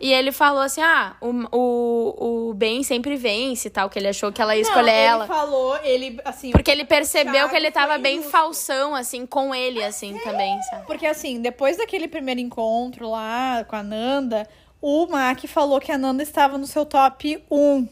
E 0.00 0.12
ele 0.12 0.30
falou 0.32 0.60
assim, 0.60 0.80
ah, 0.80 1.16
o, 1.20 1.56
o, 1.56 2.48
o 2.50 2.54
bem 2.54 2.82
sempre 2.82 3.16
vence 3.16 3.68
e 3.68 3.70
tal, 3.70 3.90
que 3.90 3.98
ele 3.98 4.08
achou 4.08 4.30
que 4.30 4.40
ela 4.40 4.54
ia 4.54 4.62
escolher 4.62 4.90
ele 4.90 5.00
ela. 5.00 5.26
falou, 5.26 5.76
ele, 5.82 6.20
assim... 6.24 6.50
Porque 6.50 6.70
ele 6.70 6.84
percebeu 6.84 7.32
Thiago 7.32 7.50
que 7.50 7.56
ele 7.56 7.70
tava 7.70 7.98
bem 7.98 8.22
falsão, 8.22 8.94
assim, 8.94 9.26
com 9.26 9.54
ele, 9.54 9.82
assim, 9.82 10.16
também, 10.18 10.60
sabe? 10.62 10.86
Porque 10.86 11.06
assim, 11.06 11.40
depois 11.40 11.76
daquele 11.76 12.08
primeiro 12.08 12.40
encontro 12.40 13.10
lá 13.10 13.64
com 13.64 13.76
a 13.76 13.82
Nanda, 13.82 14.48
o 14.80 15.06
Mac 15.06 15.44
falou 15.46 15.80
que 15.80 15.90
a 15.90 15.98
Nanda 15.98 16.22
estava 16.22 16.56
no 16.56 16.66
seu 16.66 16.86
top 16.86 17.42
1. 17.50 17.88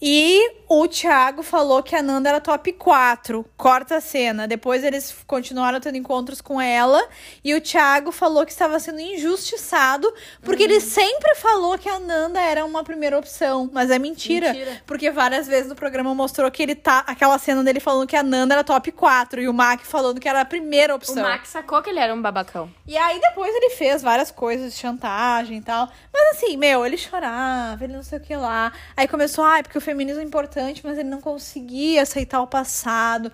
E 0.00 0.64
o 0.68 0.86
Thiago 0.88 1.42
falou 1.42 1.82
que 1.82 1.94
a 1.94 2.02
Nanda 2.02 2.28
era 2.28 2.40
top 2.40 2.72
4. 2.72 3.44
Corta 3.56 3.96
a 3.96 4.00
cena. 4.00 4.46
Depois 4.46 4.82
eles 4.84 5.14
continuaram 5.26 5.80
tendo 5.80 5.96
encontros 5.96 6.40
com 6.40 6.60
ela. 6.60 7.02
E 7.42 7.54
o 7.54 7.60
Thiago 7.60 8.10
falou 8.10 8.44
que 8.44 8.52
estava 8.52 8.78
sendo 8.80 9.00
injustiçado. 9.00 10.12
Porque 10.42 10.62
ele 10.62 10.80
sempre 10.80 11.34
falou 11.36 11.78
que 11.78 11.88
a 11.88 11.98
Nanda 11.98 12.40
era 12.40 12.64
uma 12.64 12.82
primeira 12.84 13.18
opção. 13.18 13.70
Mas 13.72 13.90
é 13.90 13.98
mentira. 13.98 14.52
Mentira. 14.52 14.82
Porque 14.86 15.10
várias 15.10 15.46
vezes 15.46 15.68
no 15.68 15.74
programa 15.74 16.14
mostrou 16.14 16.50
que 16.50 16.62
ele 16.62 16.74
tá. 16.74 17.04
Aquela 17.06 17.38
cena 17.38 17.62
dele 17.62 17.80
falando 17.80 18.06
que 18.06 18.16
a 18.16 18.22
Nanda 18.22 18.54
era 18.54 18.64
top 18.64 18.90
4. 18.92 19.40
E 19.40 19.48
o 19.48 19.54
Mac 19.54 19.80
falando 19.82 20.20
que 20.20 20.28
era 20.28 20.40
a 20.40 20.44
primeira 20.44 20.92
O 20.92 20.96
opção. 20.96 21.22
Mac 21.22 21.46
sacou 21.46 21.80
que 21.82 21.90
ele 21.90 22.00
era 22.00 22.12
um 22.12 22.20
babacão. 22.20 22.70
E 22.86 22.96
aí 22.96 23.20
depois 23.20 23.54
ele 23.54 23.70
fez 23.70 24.02
várias 24.02 24.30
coisas 24.30 24.72
de 24.74 24.78
chantagem 24.78 25.58
e 25.58 25.62
tal. 25.62 25.88
Mas 26.12 26.36
assim, 26.36 26.56
meu, 26.56 26.84
ele 26.84 26.96
chorava, 26.96 27.84
ele 27.84 27.92
não 27.92 28.02
sei 28.02 28.18
o 28.18 28.20
que 28.20 28.36
lá. 28.36 28.72
Aí 28.96 29.06
começou, 29.08 29.44
ai, 29.44 29.62
porque 29.62 29.78
o 29.78 29.80
feminismo 29.94 30.20
é 30.20 30.24
importante, 30.24 30.80
mas 30.84 30.98
ele 30.98 31.08
não 31.08 31.20
conseguia 31.20 32.02
aceitar 32.02 32.40
o 32.42 32.46
passado. 32.46 33.30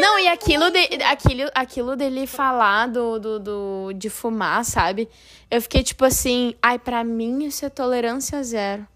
não, 0.00 0.18
e 0.18 0.28
aquilo, 0.28 0.70
de, 0.70 1.02
aquilo, 1.02 1.50
aquilo 1.54 1.96
dele 1.96 2.26
falar 2.26 2.88
do, 2.88 3.18
do, 3.18 3.38
do, 3.40 3.92
de 3.94 4.08
fumar, 4.10 4.64
sabe? 4.64 5.08
Eu 5.50 5.60
fiquei 5.62 5.82
tipo 5.82 6.04
assim, 6.04 6.54
ai, 6.62 6.78
pra 6.78 7.02
mim 7.02 7.44
isso 7.44 7.64
é 7.64 7.68
tolerância 7.70 8.42
zero. 8.42 8.86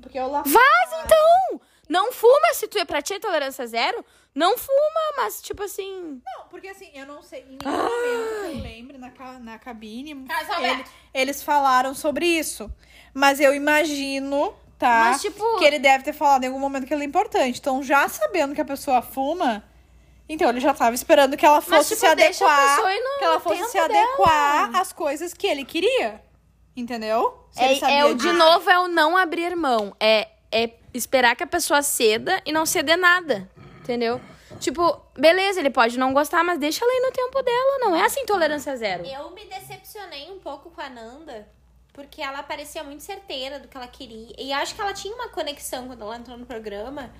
Porque 0.00 0.18
eu 0.18 0.30
lá 0.30 0.42
Faz 0.44 1.04
então! 1.04 1.60
Não 1.88 2.12
fuma, 2.12 2.52
se 2.52 2.68
tu 2.68 2.78
é 2.78 2.84
pra 2.84 3.00
ti 3.00 3.14
é 3.14 3.18
tolerância 3.18 3.66
zero, 3.66 4.04
não 4.34 4.58
fuma, 4.58 5.00
mas 5.16 5.40
tipo 5.40 5.62
assim. 5.62 6.20
Não, 6.24 6.44
porque 6.50 6.68
assim, 6.68 6.90
eu 6.94 7.06
não 7.06 7.22
sei, 7.22 7.40
em 7.40 7.56
nenhum 7.62 7.82
momento 7.82 8.40
que 8.52 8.58
eu 8.58 8.62
lembre 8.62 8.98
na, 8.98 9.10
ca- 9.10 9.38
na 9.38 9.58
cabine, 9.58 10.12
ele- 10.60 10.84
eles 11.14 11.42
falaram 11.42 11.94
sobre 11.94 12.26
isso. 12.26 12.70
Mas 13.14 13.40
eu 13.40 13.54
imagino, 13.54 14.54
tá? 14.78 15.10
Mas, 15.10 15.20
tipo- 15.20 15.58
Que 15.58 15.64
ele 15.64 15.78
deve 15.78 16.04
ter 16.04 16.12
falado 16.12 16.44
em 16.44 16.46
algum 16.46 16.58
momento 16.60 16.86
que 16.86 16.94
ele 16.94 17.02
é 17.02 17.06
importante. 17.06 17.58
Então, 17.58 17.82
já 17.82 18.08
sabendo 18.08 18.54
que 18.54 18.60
a 18.60 18.64
pessoa 18.64 19.02
fuma, 19.02 19.64
então 20.28 20.48
ele 20.48 20.60
já 20.60 20.72
tava 20.74 20.94
esperando 20.94 21.36
que 21.36 21.44
ela 21.44 21.60
fosse 21.60 21.72
Mas, 21.72 21.88
tipo, 21.88 22.00
se 22.00 22.14
deixa 22.14 22.44
a 22.46 22.48
adequar. 22.52 22.76
pessoa 22.76 22.94
ir 22.94 23.00
no 23.00 23.18
que 23.18 23.24
ela 23.24 23.40
fosse 23.40 23.56
tempo 23.58 23.70
se 23.70 23.78
adequar 23.78 24.76
às 24.76 24.92
coisas 24.92 25.34
que 25.34 25.46
ele 25.46 25.64
queria. 25.64 26.22
Entendeu? 26.76 27.44
Se 27.50 27.62
É, 27.62 27.74
sabia 27.76 27.96
é 27.98 28.04
o 28.04 28.14
de 28.14 28.32
novo, 28.32 28.70
é 28.70 28.78
o 28.78 28.86
não 28.88 29.16
abrir 29.16 29.56
mão. 29.56 29.96
É, 29.98 30.28
é 30.52 30.70
esperar 30.94 31.34
que 31.34 31.42
a 31.42 31.46
pessoa 31.46 31.82
ceda 31.82 32.40
e 32.46 32.52
não 32.52 32.64
ceder 32.64 32.96
nada. 32.96 33.50
Entendeu? 33.80 34.20
Tipo, 34.60 35.00
beleza, 35.16 35.60
ele 35.60 35.70
pode 35.70 35.98
não 35.98 36.12
gostar, 36.12 36.42
mas 36.44 36.58
deixa 36.58 36.84
ela 36.84 36.94
ir 36.94 37.00
no 37.00 37.10
tempo 37.12 37.42
dela. 37.42 37.78
Não 37.80 37.96
é 37.96 38.02
assim 38.04 38.24
tolerância 38.26 38.76
zero. 38.76 39.04
Eu 39.06 39.30
me 39.30 39.44
decepcionei 39.46 40.30
um 40.30 40.38
pouco 40.38 40.70
com 40.70 40.80
a 40.80 40.88
Nanda, 40.88 41.48
porque 41.98 42.22
ela 42.22 42.44
parecia 42.44 42.84
muito 42.84 43.02
certeira 43.02 43.58
do 43.58 43.66
que 43.66 43.76
ela 43.76 43.88
queria. 43.88 44.32
E 44.38 44.52
acho 44.52 44.72
que 44.72 44.80
ela 44.80 44.92
tinha 44.92 45.12
uma 45.12 45.30
conexão 45.30 45.88
quando 45.88 46.02
ela 46.02 46.16
entrou 46.16 46.38
no 46.38 46.46
programa. 46.46 47.10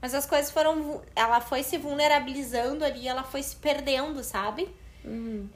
Mas 0.00 0.14
as 0.14 0.24
coisas 0.24 0.52
foram. 0.52 1.02
Ela 1.16 1.40
foi 1.40 1.64
se 1.64 1.76
vulnerabilizando 1.76 2.84
ali, 2.84 3.08
ela 3.08 3.24
foi 3.24 3.42
se 3.42 3.56
perdendo, 3.56 4.22
sabe? 4.22 4.72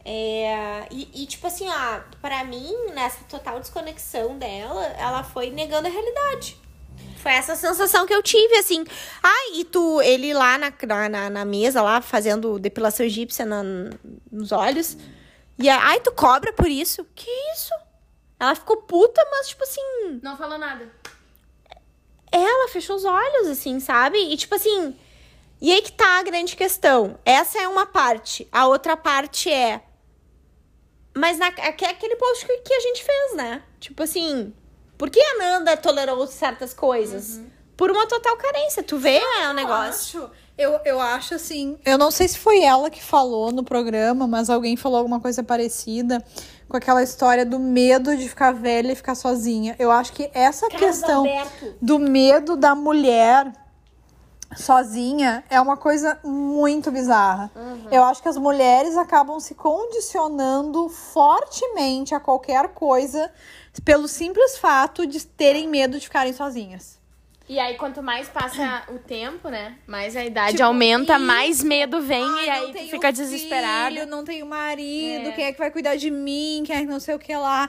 É, 0.05 0.87
e, 0.91 1.23
e, 1.23 1.27
tipo 1.27 1.47
assim, 1.47 1.69
ó, 1.69 2.01
pra 2.21 2.43
mim, 2.43 2.75
nessa 2.95 3.23
total 3.29 3.61
desconexão 3.61 4.37
dela, 4.39 4.85
ela 4.99 5.23
foi 5.23 5.51
negando 5.51 5.87
a 5.87 5.91
realidade. 5.91 6.59
Foi 7.19 7.31
essa 7.33 7.55
sensação 7.55 8.05
que 8.07 8.13
eu 8.15 8.23
tive, 8.25 8.57
assim. 8.57 8.85
Ah, 9.23 9.53
e 9.55 9.65
tu, 9.65 10.03
ele 10.03 10.35
lá 10.35 10.59
na, 10.59 10.73
na, 11.09 11.31
na 11.31 11.45
mesa, 11.45 11.81
lá, 11.81 12.01
fazendo 12.01 12.59
depilação 12.59 13.07
egípcia 13.07 13.47
na- 13.47 13.63
nos 14.33 14.51
olhos. 14.51 14.97
E 15.59 15.71
a- 15.71 15.81
ai, 15.91 16.01
tu 16.01 16.11
cobra 16.11 16.53
por 16.53 16.67
isso? 16.69 17.07
Que 17.15 17.31
isso? 17.55 17.71
Ela 18.45 18.55
ficou 18.55 18.77
puta, 18.79 19.25
mas, 19.31 19.49
tipo 19.49 19.63
assim, 19.65 20.21
Não 20.23 20.37
falou 20.37 20.59
nada. 20.59 20.91
ela 22.33 22.69
fechou 22.69 22.97
os 22.97 23.05
olhos, 23.05 23.49
assim, 23.49 23.79
sabe? 23.81 24.19
E 24.19 24.37
tipo 24.37 24.55
assim. 24.55 24.97
E 25.61 25.73
aí 25.73 25.81
que 25.83 25.93
tá 25.93 26.19
a 26.19 26.23
grande 26.23 26.57
questão. 26.57 27.19
Essa 27.25 27.59
é 27.61 27.69
uma 27.69 27.87
parte. 27.87 28.47
A 28.53 28.67
outra 28.67 28.97
parte 28.97 29.51
é. 29.51 29.83
Mas 31.17 31.39
na, 31.39 31.47
é 31.47 31.73
que- 31.73 31.85
aquele 31.85 32.17
post 32.17 32.45
que, 32.45 32.57
que 32.59 32.75
a 32.75 32.81
gente 32.81 33.05
fez, 33.05 33.35
né? 33.37 33.63
Tipo 33.79 34.03
assim. 34.03 34.53
Por 34.99 35.11
que 35.11 35.21
a 35.21 35.39
Nanda 35.39 35.77
tolerou 35.77 36.27
certas 36.27 36.73
coisas? 36.75 37.41
Por 37.77 37.91
uma 37.91 38.07
total 38.07 38.37
carência. 38.37 38.83
Tu 38.83 38.97
vê 38.99 39.19
é, 39.19 39.49
o 39.49 39.53
negócio. 39.53 40.23
acho, 40.25 40.31
eu, 40.57 40.81
eu 40.85 41.01
acho 41.01 41.35
assim. 41.35 41.79
Eu 41.85 41.99
não 41.99 42.11
sei 42.11 42.29
se 42.29 42.39
foi 42.39 42.63
ela 42.63 42.89
que 42.91 43.03
falou 43.03 43.51
no 43.53 43.65
programa, 43.65 44.27
mas 44.27 44.49
alguém 44.51 44.77
falou 44.77 44.99
alguma 44.99 45.21
coisa 45.21 45.43
parecida 45.43 46.25
com 46.69 46.77
aquela 46.77 47.03
história 47.03 47.45
do 47.45 47.59
medo 47.59 48.17
de 48.17 48.29
ficar 48.29 48.53
velha 48.53 48.93
e 48.93 48.97
ficar 48.97 49.15
sozinha. 49.15 49.77
Eu 49.79 49.91
acho 49.91 50.13
que 50.13 50.31
essa 50.35 50.69
questão 50.69 51.19
Alberto. 51.19 51.75
do 51.81 51.99
medo 51.99 52.57
da 52.57 52.75
mulher 52.75 53.53
sozinha 54.57 55.45
é 55.51 55.61
uma 55.61 55.77
coisa 55.77 56.19
muito 56.25 56.91
bizarra. 56.91 57.51
Eu 57.91 58.05
acho 58.05 58.23
que 58.23 58.29
as 58.29 58.37
mulheres 58.37 58.97
acabam 58.97 59.39
se 59.41 59.55
condicionando 59.55 60.89
fortemente 60.89 62.15
a 62.15 62.21
qualquer 62.21 62.69
coisa 62.69 63.31
pelo 63.85 64.07
simples 64.07 64.57
fato 64.57 65.07
de 65.07 65.25
terem 65.25 65.69
medo 65.69 65.99
de 65.99 66.07
ficarem 66.07 66.33
sozinhas. 66.33 66.99
E 67.47 67.59
aí, 67.59 67.77
quanto 67.77 68.03
mais 68.03 68.27
passa 68.29 68.85
o 68.89 68.99
tempo, 68.99 69.51
né? 69.51 69.77
Mais 69.87 70.17
a 70.17 70.25
idade 70.25 70.53
Tipo, 70.53 70.65
aumenta, 70.65 71.17
isso. 71.17 71.25
mais 71.27 71.63
medo 71.63 72.01
vem 72.01 72.25
Ai, 72.25 72.47
e 72.47 72.51
aí 72.51 72.73
tu 72.73 72.91
fica 72.91 73.13
desesperada. 73.13 73.95
Filho, 73.95 74.07
não 74.07 74.25
tenho 74.25 74.47
marido, 74.47 75.29
É. 75.29 75.33
quem 75.33 75.45
é 75.45 75.53
que 75.53 75.59
vai 75.59 75.71
cuidar 75.71 75.95
de 75.97 76.11
mim, 76.11 76.63
quem 76.67 76.75
é 76.75 76.81
que 76.81 76.87
não 76.87 76.99
sei 77.01 77.15
o 77.15 77.19
que 77.19 77.37
lá. 77.37 77.69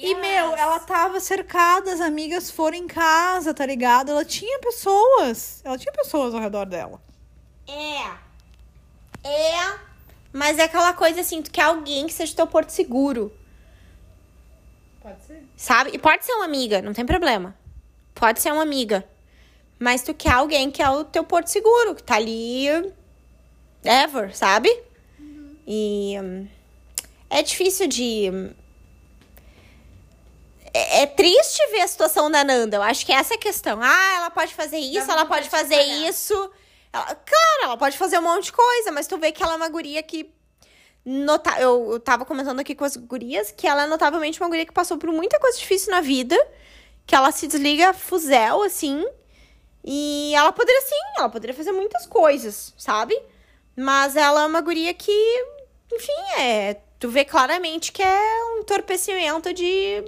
E, 0.00 0.14
meu, 0.14 0.56
ela 0.56 0.78
tava 0.80 1.20
cercada, 1.20 1.92
as 1.92 2.00
amigas 2.00 2.50
foram 2.50 2.78
em 2.78 2.86
casa, 2.86 3.52
tá 3.52 3.66
ligado? 3.66 4.10
Ela 4.10 4.24
tinha 4.24 4.58
pessoas. 4.60 5.60
Ela 5.64 5.76
tinha 5.76 5.92
pessoas 5.92 6.34
ao 6.34 6.40
redor 6.40 6.64
dela. 6.64 6.98
É. 7.68 8.30
É. 9.22 9.74
Mas 10.32 10.58
é 10.58 10.62
aquela 10.64 10.94
coisa 10.94 11.20
assim, 11.20 11.42
tu 11.42 11.50
quer 11.50 11.62
alguém 11.64 12.06
que 12.06 12.12
seja 12.14 12.34
teu 12.34 12.46
porto 12.46 12.70
seguro. 12.70 13.30
Pode 15.02 15.22
ser. 15.26 15.42
Sabe? 15.56 15.90
E 15.92 15.98
pode 15.98 16.24
ser 16.24 16.32
uma 16.32 16.46
amiga, 16.46 16.80
não 16.80 16.94
tem 16.94 17.04
problema. 17.04 17.54
Pode 18.14 18.40
ser 18.40 18.52
uma 18.52 18.62
amiga. 18.62 19.04
Mas 19.78 20.02
tu 20.02 20.12
quer 20.12 20.32
alguém 20.32 20.70
que 20.70 20.82
é 20.82 20.90
o 20.90 21.04
teu 21.04 21.24
porto 21.24 21.46
seguro, 21.48 21.94
que 21.94 22.02
tá 22.02 22.16
ali 22.16 22.66
ever, 23.82 24.36
sabe? 24.36 24.68
E 25.66 26.16
hum, 26.22 26.46
é 27.30 27.42
difícil 27.42 27.86
de. 27.86 28.30
hum, 28.32 28.50
É, 30.72 31.02
é 31.02 31.06
triste 31.06 31.60
ver 31.72 31.80
a 31.80 31.88
situação 31.88 32.30
da 32.30 32.44
Nanda. 32.44 32.76
Eu 32.76 32.82
acho 32.82 33.04
que 33.04 33.12
essa 33.12 33.34
é 33.34 33.36
a 33.36 33.40
questão. 33.40 33.80
Ah, 33.82 34.14
ela 34.16 34.30
pode 34.30 34.54
fazer 34.54 34.78
isso, 34.78 35.10
ela 35.10 35.24
pode 35.26 35.48
fazer 35.48 35.80
isso. 36.08 36.50
Ela- 36.92 37.06
claro, 37.14 37.62
ela 37.64 37.76
pode 37.76 37.96
fazer 37.96 38.18
um 38.18 38.22
monte 38.22 38.44
de 38.46 38.52
coisa, 38.52 38.92
mas 38.92 39.06
tu 39.06 39.16
vê 39.18 39.32
que 39.32 39.42
ela 39.42 39.54
é 39.54 39.56
uma 39.56 39.68
guria 39.68 40.02
que. 40.02 40.30
Nota... 41.04 41.58
Eu, 41.58 41.92
eu 41.92 42.00
tava 42.00 42.24
comentando 42.26 42.60
aqui 42.60 42.74
com 42.74 42.84
as 42.84 42.94
gurias 42.96 43.50
que 43.50 43.66
ela 43.66 43.84
é 43.84 43.86
notavelmente 43.86 44.38
uma 44.40 44.48
guria 44.48 44.66
que 44.66 44.72
passou 44.72 44.98
por 44.98 45.10
muita 45.10 45.38
coisa 45.40 45.58
difícil 45.58 45.90
na 45.90 46.00
vida. 46.02 46.36
Que 47.10 47.16
ela 47.16 47.32
se 47.32 47.48
desliga 47.48 47.92
fuzel, 47.92 48.62
assim. 48.62 49.04
E 49.84 50.32
ela 50.32 50.52
poderia 50.52 50.80
sim, 50.82 50.94
ela 51.18 51.28
poderia 51.28 51.52
fazer 51.56 51.72
muitas 51.72 52.06
coisas, 52.06 52.72
sabe? 52.78 53.20
Mas 53.76 54.14
ela 54.14 54.42
é 54.42 54.46
uma 54.46 54.60
guria 54.60 54.94
que, 54.94 55.10
enfim, 55.92 56.12
é. 56.38 56.74
Tu 57.00 57.08
vê 57.08 57.24
claramente 57.24 57.90
que 57.90 58.00
é 58.00 58.44
um 58.54 58.58
entorpecimento 58.60 59.52
de, 59.52 60.04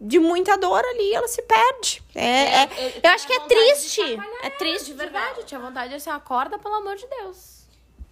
de 0.00 0.20
muita 0.20 0.56
dor 0.56 0.84
ali, 0.84 1.12
ela 1.12 1.26
se 1.26 1.42
perde. 1.42 2.00
É, 2.14 2.62
é- 2.62 3.00
eu 3.02 3.10
acho 3.10 3.26
que 3.26 3.32
é 3.32 3.40
triste. 3.40 4.00
É 4.40 4.50
triste, 4.50 4.86
De 4.86 4.92
verdade, 4.92 5.40
eu 5.40 5.44
tinha 5.44 5.58
vontade 5.58 5.88
de 5.88 5.96
assim, 5.96 6.10
acorda, 6.10 6.56
pelo 6.56 6.74
amor 6.76 6.94
de 6.94 7.06
Deus. 7.08 7.66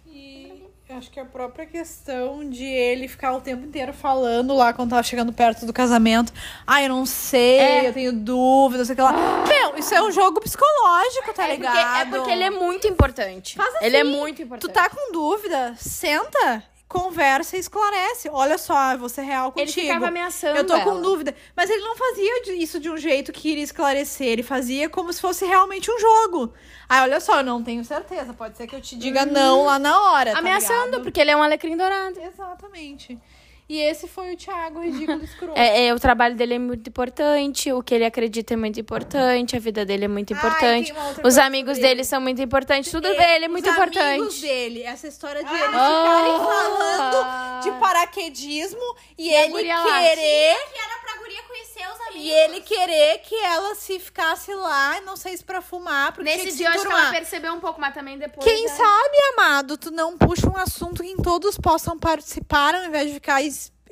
E 0.05 0.52
acho 0.93 1.09
que 1.11 1.19
a 1.19 1.25
própria 1.25 1.65
questão 1.65 2.47
de 2.49 2.63
ele 2.65 3.07
ficar 3.07 3.33
o 3.33 3.41
tempo 3.41 3.65
inteiro 3.65 3.93
falando 3.93 4.53
lá 4.55 4.73
quando 4.73 4.91
tava 4.91 5.03
chegando 5.03 5.31
perto 5.33 5.65
do 5.65 5.73
casamento. 5.73 6.31
Ah, 6.65 6.81
eu 6.81 6.89
não 6.89 7.05
sei, 7.05 7.59
É. 7.59 7.87
eu 7.89 7.93
tenho 7.93 8.13
dúvidas, 8.13 8.87
não 8.87 8.95
sei 8.95 9.03
o 9.05 9.07
que 9.09 9.13
lá. 9.15 9.43
Meu, 9.47 9.77
isso 9.77 9.93
é 9.93 10.01
um 10.01 10.11
jogo 10.11 10.39
psicológico, 10.41 11.33
tá 11.33 11.43
É 11.43 11.47
porque, 11.55 11.57
ligado? 11.57 12.01
é 12.01 12.05
porque 12.17 12.31
ele 12.31 12.43
é 12.43 12.49
muito 12.49 12.87
importante. 12.87 13.55
Faz 13.55 13.73
Ele 13.81 13.97
é 13.97 14.01
assim, 14.01 14.09
muito 14.11 14.41
importante. 14.41 14.69
Tu 14.69 14.73
tá 14.73 14.89
com 14.89 15.11
dúvida? 15.11 15.75
Senta, 15.77 16.63
conversa 16.93 17.57
e 17.57 17.59
esclarece. 17.59 18.29
Olha 18.31 18.57
só, 18.57 18.91
eu 18.93 18.99
vou 18.99 19.09
ser 19.09 19.23
real 19.23 19.51
Ele 19.55 19.65
contigo. 19.65 19.87
ficava 19.87 20.07
ameaçando 20.07 20.55
Eu 20.57 20.65
tô 20.65 20.73
com 20.81 20.91
ela. 20.91 21.01
dúvida. 21.01 21.35
Mas 21.55 21.69
ele 21.69 21.81
não 21.81 21.95
fazia 21.97 22.53
isso 22.53 22.79
de 22.79 22.89
um 22.89 22.95
jeito 22.97 23.33
que 23.33 23.49
iria 23.49 23.63
esclarecer. 23.63 24.27
Ele 24.27 24.43
fazia 24.43 24.87
como 24.89 25.11
se 25.11 25.19
fosse 25.19 25.45
realmente 25.45 25.89
um 25.91 25.99
jogo. 25.99 26.53
Aí, 26.87 27.01
olha 27.01 27.19
só, 27.19 27.39
eu 27.39 27.43
não 27.43 27.63
tenho 27.63 27.83
certeza. 27.83 28.33
Pode 28.33 28.55
ser 28.55 28.67
que 28.67 28.75
eu 28.75 28.81
te 28.81 28.95
diga 28.95 29.25
não 29.25 29.65
lá 29.65 29.79
na 29.79 29.99
hora. 30.11 30.31
tá 30.33 30.39
Ameaçando, 30.39 30.85
ligado? 30.85 31.03
porque 31.03 31.19
ele 31.19 31.31
é 31.31 31.35
um 31.35 31.43
alecrim 31.43 31.75
dourado. 31.75 32.19
Exatamente. 32.21 33.19
E 33.69 33.79
esse 33.79 34.07
foi 34.07 34.33
o 34.33 34.37
Thiago 34.37 34.81
Ridículo 34.81 35.23
Escroto. 35.23 35.57
É, 35.57 35.87
é, 35.87 35.93
o 35.93 35.99
trabalho 35.99 36.35
dele 36.35 36.55
é 36.55 36.59
muito 36.59 36.87
importante, 36.89 37.71
o 37.71 37.81
que 37.81 37.95
ele 37.95 38.05
acredita 38.05 38.53
é 38.53 38.57
muito 38.57 38.79
importante, 38.79 39.55
a 39.55 39.59
vida 39.59 39.85
dele 39.85 40.05
é 40.05 40.07
muito 40.07 40.33
importante. 40.33 40.93
Os 41.23 41.37
amigos 41.37 41.77
sobre 41.77 41.87
dele 41.89 42.03
são 42.03 42.19
muito 42.19 42.41
importantes, 42.41 42.91
tudo 42.91 43.07
E- 43.07 43.17
dele 43.17 43.45
é 43.45 43.47
muito 43.47 43.65
os 43.67 43.73
importante. 43.73 43.99
amigos 44.19 44.41
dele, 44.41 44.83
essa 44.83 45.07
história 45.07 45.43
de 45.43 45.49
eles 45.49 45.63
Ah. 45.73 46.03
ficarem 46.03 46.37
falando 46.39 47.63
de 47.63 47.71
paraquedismo 47.79 48.95
e, 49.17 49.33
a 49.33 49.45
ele 49.45 49.53
querer 49.53 50.55
Que 50.73 50.79
era 50.79 50.97
pra 51.01 51.17
guria 51.19 51.43
conhecer 51.43 51.85
os 51.93 52.01
amigos. 52.07 52.15
e 52.25 52.29
ele 52.31 52.61
querer 52.61 53.17
que 53.19 53.35
ela 53.35 53.75
se 53.75 53.97
ficasse 53.99 54.53
lá, 54.53 54.99
não 55.01 55.15
sei 55.15 55.37
se 55.37 55.43
pra 55.43 55.61
fumar, 55.61 56.11
porque 56.11 56.29
tinha 56.29 56.43
Nesse 56.43 56.51
que 56.51 56.57
dia 56.57 56.67
eu 56.67 56.71
acho 56.73 56.81
que 56.85 56.91
ela 56.93 57.11
percebeu 57.11 57.53
um 57.53 57.59
pouco, 57.61 57.79
mas 57.79 57.93
também 57.93 58.17
depois. 58.17 58.43
Quem 58.45 58.65
é- 58.65 58.69
sabe, 58.69 59.17
amado, 59.37 59.77
tu 59.77 59.89
não 59.89 60.17
puxa 60.17 60.49
um 60.49 60.57
assunto 60.57 61.01
em 61.03 61.15
que 61.15 61.23
todos 61.23 61.57
possam 61.57 61.97
participar, 61.97 62.75
ao 62.75 62.83
invés 62.85 63.07
de 63.07 63.13
ficar 63.13 63.41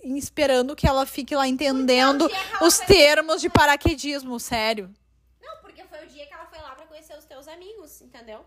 esperando 0.04 0.76
que 0.76 0.88
ela 0.88 1.06
fique 1.06 1.36
lá 1.36 1.47
entendendo 1.47 2.28
que 2.30 2.36
ela 2.36 2.68
os 2.68 2.78
foi- 2.78 2.86
termos 2.88 3.41
de 3.41 3.49
paraquedismo, 3.49 4.39
sério. 4.39 4.89
Não, 5.41 5.58
porque 5.62 5.84
foi 5.84 6.04
o 6.06 6.08
dia 6.08 6.26
que 6.26 6.34
ela 6.34 6.45
foi 6.45 6.60
lá 6.60 6.72
pra 6.76 6.86
conhecer 6.86 7.18
os 7.18 7.26
teus 7.26 7.47
amigos, 7.47 8.02
entendeu? 8.02 8.45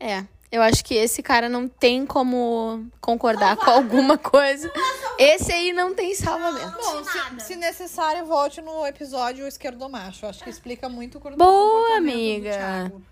É, 0.00 0.24
eu 0.52 0.62
acho 0.62 0.84
que 0.84 0.94
esse 0.94 1.22
cara 1.24 1.48
não 1.48 1.66
tem 1.68 2.06
como 2.06 2.86
concordar 3.00 3.56
com 3.56 3.68
alguma 3.68 4.16
coisa. 4.16 4.72
Esse 5.18 5.52
aí 5.52 5.72
não 5.72 5.92
tem 5.92 6.14
salvamento. 6.14 6.78
Bom, 6.80 7.02
se, 7.04 7.46
se 7.46 7.56
necessário, 7.56 8.24
volte 8.24 8.60
no 8.60 8.86
episódio 8.86 9.46
esquerdo 9.48 9.88
macho. 9.88 10.24
Acho 10.26 10.44
que 10.44 10.50
explica 10.50 10.88
muito 10.88 11.18
o 11.18 11.20
Boa, 11.20 11.32
comportamento 11.32 11.88
do 11.88 11.96
amiga. 11.96 12.50
Thiago. 12.52 13.02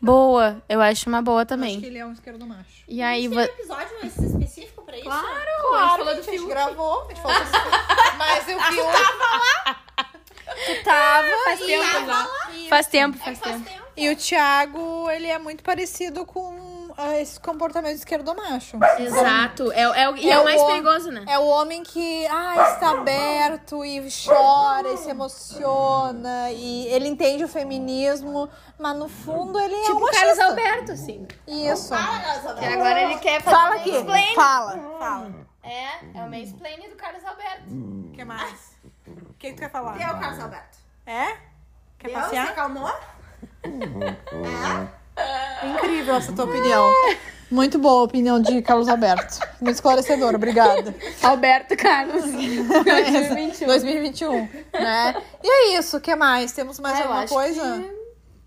Boa, 0.00 0.62
eu 0.68 0.80
acho 0.80 1.08
uma 1.08 1.22
boa 1.22 1.40
Acho 1.40 1.46
também. 1.48 1.80
que 1.80 1.86
ele 1.86 1.98
é 1.98 2.06
um 2.06 2.12
esquerdo 2.12 2.46
macho. 2.46 2.84
E 2.86 3.02
aí, 3.02 3.28
Tem 3.28 3.38
um 3.38 3.40
episódio 3.40 3.96
esse 4.04 4.24
específico 4.26 4.82
pra 4.84 4.96
isso? 4.96 5.04
Claro, 5.06 5.26
Claro, 5.70 5.88
falou 5.96 6.08
a 6.08 6.12
do 6.14 6.22
gente 6.22 6.30
filme. 6.30 6.48
gravou, 6.48 7.02
a 7.02 7.08
gente 7.08 7.20
falou. 7.20 7.36
Mas 8.18 8.48
eu 8.48 8.58
vi. 8.58 8.76
tava 8.76 8.90
lá? 9.66 9.80
Tu 10.54 10.84
tava. 10.84 11.28
Faz 11.44 11.60
e- 11.60 11.66
tempo 11.66 12.06
já. 12.06 12.28
Faz 12.68 12.86
tempo, 12.86 13.18
faz 13.18 13.38
Faz 13.38 13.56
tempo. 13.56 13.68
tempo. 13.70 13.86
E 13.96 14.08
o 14.10 14.16
Thiago, 14.16 15.10
ele 15.10 15.26
é 15.28 15.38
muito 15.38 15.62
parecido 15.64 16.24
com 16.26 16.50
ah, 16.96 17.20
esse 17.20 17.38
comportamento 17.40 17.94
esquerdomacho. 17.96 18.78
Exato. 18.98 19.70
É, 19.72 19.82
é, 19.82 20.08
o- 20.08 20.16
e 20.16 20.28
é, 20.28 20.32
É 20.32 20.38
o 20.38 20.44
mais 20.44 20.60
o- 20.60 20.66
perigoso, 20.66 21.10
né? 21.10 21.24
É 21.28 21.38
o 21.38 21.46
homem 21.46 21.82
que 21.82 22.26
ah, 22.26 22.72
está 22.72 22.90
aberto 22.90 23.84
e 23.84 24.06
chora 24.24 24.92
e 24.92 24.96
se 24.96 25.10
emociona 25.10 26.50
e 26.52 26.86
ele 26.88 27.08
entende 27.08 27.44
o 27.44 27.48
feminismo, 27.48 28.48
mas 28.78 28.96
no 28.96 29.08
fundo 29.08 29.58
ele 29.58 29.74
é 29.74 29.82
Tipo 29.84 29.98
um 30.00 30.04
o 30.04 30.10
Carlos. 30.10 30.38
Alberto, 30.38 30.92
assim. 30.92 31.26
Isso. 31.46 31.94
Que 32.58 32.64
agora 32.64 33.02
ele 33.02 33.16
quer 33.18 33.42
fazer 33.42 33.56
Fala 33.56 33.74
aqui. 33.76 33.92
mansplaining. 33.92 34.34
Fala. 34.34 34.78
Fala. 34.98 35.46
É, 35.62 36.18
é 36.18 36.22
o 36.22 36.30
mansplaining 36.30 36.88
do 36.90 36.96
Carlos 36.96 37.24
Alberto. 37.24 37.64
O 37.70 38.10
que 38.12 38.24
mais? 38.24 38.76
O 39.06 39.34
que, 39.34 39.48
que 39.48 39.54
tu 39.54 39.58
quer 39.60 39.70
falar? 39.70 40.00
É 40.00 40.06
o 40.12 40.18
Carlos 40.18 40.40
Alberto. 40.40 40.78
É? 41.04 41.36
Quer 41.98 42.08
Deu? 42.08 42.14
Você 42.16 42.22
passear? 42.22 42.48
acalmou? 42.50 42.92
Incrível 45.64 46.16
essa 46.16 46.32
tua 46.32 46.44
opinião. 46.44 46.92
Muito 47.50 47.78
boa 47.78 48.00
a 48.00 48.04
opinião 48.04 48.40
de 48.40 48.60
Carlos 48.60 48.88
Alberto. 48.88 49.38
Muito 49.60 49.76
esclarecedora, 49.76 50.36
obrigada. 50.36 50.94
Alberto 51.22 51.76
Carlos. 51.76 52.24
2021, 53.64 54.48
né? 54.72 55.22
E 55.42 55.48
é 55.48 55.78
isso, 55.78 55.96
o 55.96 56.00
que 56.00 56.14
mais? 56.16 56.52
Temos 56.52 56.80
mais 56.80 56.98
eu 56.98 57.04
alguma 57.04 57.22
acho 57.22 57.32
coisa? 57.32 57.60
que 57.60 58.06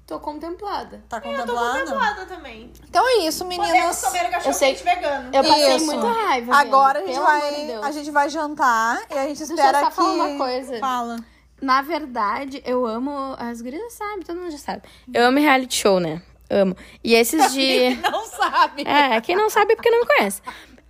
Tô 0.09 0.19
contemplada. 0.19 1.03
Tá 1.07 1.17
Eu 1.17 1.21
tô 1.21 1.29
contemplada? 1.29 1.79
contemplada 1.81 2.25
também. 2.25 2.73
Então 2.89 3.07
é 3.07 3.27
isso, 3.27 3.45
meninas. 3.45 4.03
Eu 4.43 4.51
sei- 4.53 4.73
vegano. 4.73 5.29
Eu 5.31 5.43
passei 5.43 5.75
Isso. 5.75 5.85
muita 5.85 6.07
raiva. 6.07 6.55
Agora 6.55 6.97
a 6.97 7.01
gente, 7.05 7.13
de 7.13 7.19
vai, 7.19 7.71
a 7.83 7.91
gente 7.91 8.09
vai 8.11 8.29
jantar 8.29 9.03
e 9.07 9.13
a 9.13 9.27
gente 9.27 9.39
eu 9.41 9.47
espera 9.47 9.81
só 9.81 9.89
que... 9.91 9.95
falar 9.95 10.13
uma 10.13 10.35
coisa. 10.35 10.79
Fala. 10.79 11.19
Na 11.61 11.83
verdade, 11.83 12.59
eu 12.65 12.87
amo. 12.87 13.35
As 13.37 13.61
gurias 13.61 13.93
sabem, 13.93 14.23
todo 14.23 14.39
mundo 14.39 14.49
já 14.49 14.57
sabe. 14.57 14.81
Eu 15.13 15.25
amo 15.27 15.37
reality 15.37 15.75
show, 15.75 15.99
né? 15.99 16.23
Amo. 16.49 16.75
E 17.03 17.13
esses 17.13 17.53
de. 17.53 17.95
Não 18.01 18.25
sabe. 18.25 18.83
É, 18.85 19.21
quem 19.21 19.35
não 19.35 19.49
sabe 19.49 19.73
é 19.73 19.75
porque 19.75 19.89
não 19.89 20.01
me 20.01 20.05
conhece. 20.07 20.41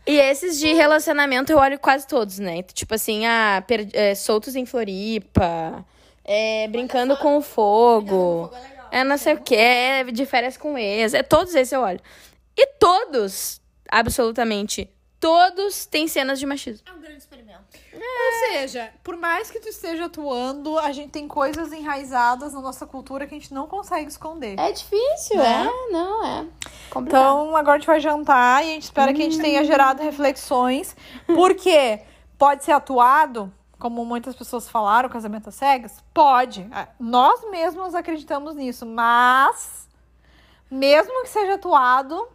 E 0.07 0.18
esses 0.18 0.57
de 0.60 0.74
relacionamento 0.74 1.51
eu 1.51 1.57
olho 1.57 1.78
quase 1.78 2.07
todos, 2.07 2.39
né? 2.39 2.64
Tipo 2.64 2.95
assim, 2.95 3.26
ah, 3.28 3.64
per- 3.68 3.89
é, 3.93 4.16
soltos 4.16 4.55
em 4.55 4.66
Floripa, 4.66 5.86
é, 6.26 6.68
brincando 6.70 7.16
com 7.18 7.38
o 7.38 7.41
fogo, 7.41 8.51
é 8.91 9.03
não 9.03 9.18
sei 9.18 9.34
o 9.34 9.41
que, 9.41 9.55
é 9.55 10.03
de 10.05 10.26
férias 10.26 10.57
com 10.57 10.78
ex, 10.78 11.14
é 11.14 11.22
todos 11.22 11.53
esses 11.53 11.72
eu 11.74 11.82
olho. 11.82 11.99
E 12.57 12.66
todos, 12.80 13.62
absolutamente, 13.91 14.89
todos 15.20 15.86
têm 15.86 16.07
cenas 16.07 16.39
de 16.39 16.45
machismo. 16.45 16.88
É 16.88 16.93
um 16.93 16.99
grande 16.99 17.17
experimento. 17.17 17.59
Ou 17.93 18.47
seja, 18.53 18.91
por 19.03 19.17
mais 19.17 19.51
que 19.51 19.59
tu 19.59 19.67
esteja 19.67 20.05
atuando, 20.05 20.78
a 20.80 20.91
gente 20.91 21.09
tem 21.11 21.28
coisas 21.28 21.72
enraizadas 21.74 22.53
na 22.53 22.61
nossa 22.61 22.86
cultura 22.86 23.28
que 23.28 23.36
a 23.36 23.38
gente 23.39 23.53
não 23.53 23.67
consegue 23.67 24.07
esconder. 24.09 24.57
É 24.59 24.72
difícil, 24.72 25.38
Né? 25.38 25.67
é, 25.67 25.91
não, 25.91 26.26
é. 26.26 26.45
Complicado. 26.89 27.22
Então, 27.22 27.55
agora 27.55 27.76
a 27.76 27.80
gente 27.80 27.88
vai 27.88 27.99
jantar 27.99 28.63
e 28.63 28.70
a 28.70 28.74
gente 28.74 28.84
espera 28.84 29.13
que 29.13 29.22
a 29.22 29.26
gente 29.26 29.39
tenha 29.39 29.63
gerado 29.65 30.01
reflexões. 30.01 30.95
Porque 31.26 32.01
pode 32.38 32.63
ser 32.63 32.72
atuado, 32.72 33.51
como 33.78 34.05
muitas 34.05 34.36
pessoas 34.36 34.70
falaram, 34.70 35.09
casamento 35.09 35.49
às 35.49 35.55
cegas? 35.55 36.03
Pode. 36.13 36.67
Ah, 36.72 36.88
Nós 36.99 37.49
mesmos 37.49 37.93
acreditamos 37.95 38.55
nisso, 38.55 38.86
mas 38.86 39.88
mesmo 40.72 41.24
que 41.24 41.30
seja 41.30 41.55
atuado, 41.55 42.28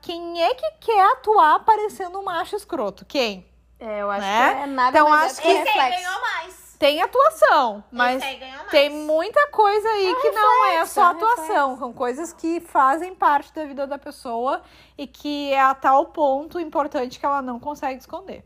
quem 0.00 0.42
é 0.42 0.54
que 0.54 0.70
quer 0.80 1.12
atuar 1.12 1.60
parecendo 1.64 2.18
um 2.18 2.24
macho 2.24 2.56
escroto? 2.56 3.04
Quem? 3.04 3.46
é, 3.78 4.02
eu 4.02 4.10
acho 4.10 4.20
né? 4.26 4.54
que 4.54 4.60
é 4.62 4.66
nada 4.66 4.98
Então, 4.98 5.10
mais 5.10 5.32
acho 5.32 5.40
é 5.40 5.42
que- 5.42 5.48
Esse 5.50 5.68
aí 5.68 5.74
reflexo. 5.74 6.04
ganhou 6.04 6.20
mais. 6.20 6.60
Tem 6.80 7.02
atuação, 7.02 7.84
mas 7.92 8.16
Esse 8.16 8.24
aí 8.26 8.36
ganhou 8.38 8.56
mais. 8.56 8.70
tem 8.70 8.88
muita 8.90 9.48
coisa 9.48 9.86
aí 9.88 10.14
que 10.22 10.30
não 10.30 10.64
é 10.64 10.70
reflexo, 10.70 10.94
só 10.94 11.02
é 11.02 11.10
atuação. 11.10 11.78
São 11.78 11.92
coisas 11.92 12.32
que 12.32 12.58
fazem 12.60 13.14
parte 13.14 13.52
da 13.52 13.64
vida 13.66 13.86
da 13.86 13.98
pessoa 13.98 14.62
e 14.96 15.06
que 15.06 15.52
é 15.52 15.60
a 15.60 15.74
tal 15.74 16.06
ponto 16.06 16.58
importante 16.58 17.20
que 17.20 17.26
ela 17.26 17.42
não 17.42 17.60
consegue 17.60 18.00
esconder. 18.00 18.44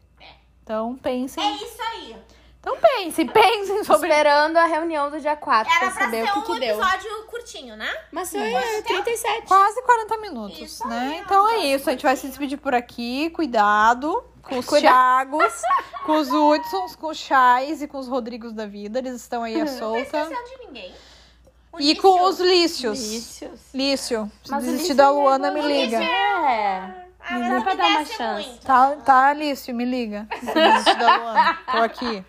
Então 0.65 0.97
pensem. 0.97 1.45
É 1.45 1.53
isso 1.63 1.83
aí. 1.83 2.17
Então 2.67 2.79
pensem, 2.81 3.27
pensem 3.29 3.85
sobre. 3.85 4.09
Esperando 4.09 4.57
a 4.57 4.65
reunião 4.65 5.11
do 5.11 5.21
dia 5.21 5.37
4 5.37 5.71
Era 5.71 5.81
pra 5.81 5.91
pra 5.91 6.05
saber 6.05 6.25
ser 6.25 6.31
o 6.31 6.33
que, 6.33 6.39
um 6.39 6.55
que 6.55 6.61
deu. 6.61 6.77
episódio 6.81 7.11
curtinho, 7.27 7.77
né? 7.77 7.95
Mas 8.11 8.31
foi 8.31 8.41
é, 8.55 8.81
37. 8.83 9.47
Quase 9.47 9.83
40 9.83 10.17
minutos, 10.19 10.59
Isso 10.59 10.89
né? 10.89 10.99
aí, 10.99 11.19
então 11.21 11.47
é 11.51 11.59
isso. 11.67 11.91
A 11.91 11.93
gente 11.93 12.03
vai 12.05 12.17
se 12.17 12.27
despedir 12.27 12.57
por 12.57 12.75
aqui. 12.75 13.29
Cuidado 13.31 14.25
com 14.43 14.59
os 14.59 14.67
Thiagos, 14.67 15.53
com 16.07 16.13
os 16.13 16.29
Hudsons, 16.31 16.97
com 16.97 17.09
os 17.09 17.19
Chais 17.19 17.83
e 17.83 17.87
com 17.89 17.99
os 17.99 18.09
Rodrigos 18.09 18.53
da 18.55 18.67
vida. 18.67 18.99
Eles 18.99 19.15
estão 19.21 19.43
aí 19.43 19.57
à 19.61 19.65
Não 19.65 19.67
tá 19.73 19.79
solta. 19.79 20.01
esquecendo 20.01 20.49
de 20.49 20.67
ninguém. 20.67 20.95
O 21.73 21.81
E 21.81 21.89
Lício. 21.89 22.03
com 22.03 22.23
os 22.25 22.41
Lícios. 22.41 22.99
Vícios. 22.99 23.61
Lício, 23.75 24.31
se 24.45 24.51
Mas 24.51 24.63
o 24.63 24.67
desistir 24.67 24.83
Lício 24.93 24.97
da 24.97 25.05
é 25.05 25.09
Luana, 25.09 25.51
me 25.51 25.61
liga. 25.61 26.03
É. 26.03 27.05
Ah, 27.27 27.39
mas 27.39 27.41
Dá 27.41 27.49
não 27.49 27.63
pra 27.63 27.73
me 27.73 27.79
dar 27.79 27.87
uma 27.89 27.99
desce 28.01 28.15
chance. 28.17 28.49
muito. 28.49 28.67
Tá, 28.67 28.91
tá, 29.05 29.33
Lício, 29.33 29.75
me 29.75 29.85
liga. 29.85 30.27
Se 30.41 30.53
desistir 30.55 30.95
da 30.99 31.17
Luana. 31.17 31.59
Tô 31.73 31.79
aqui. 31.79 32.25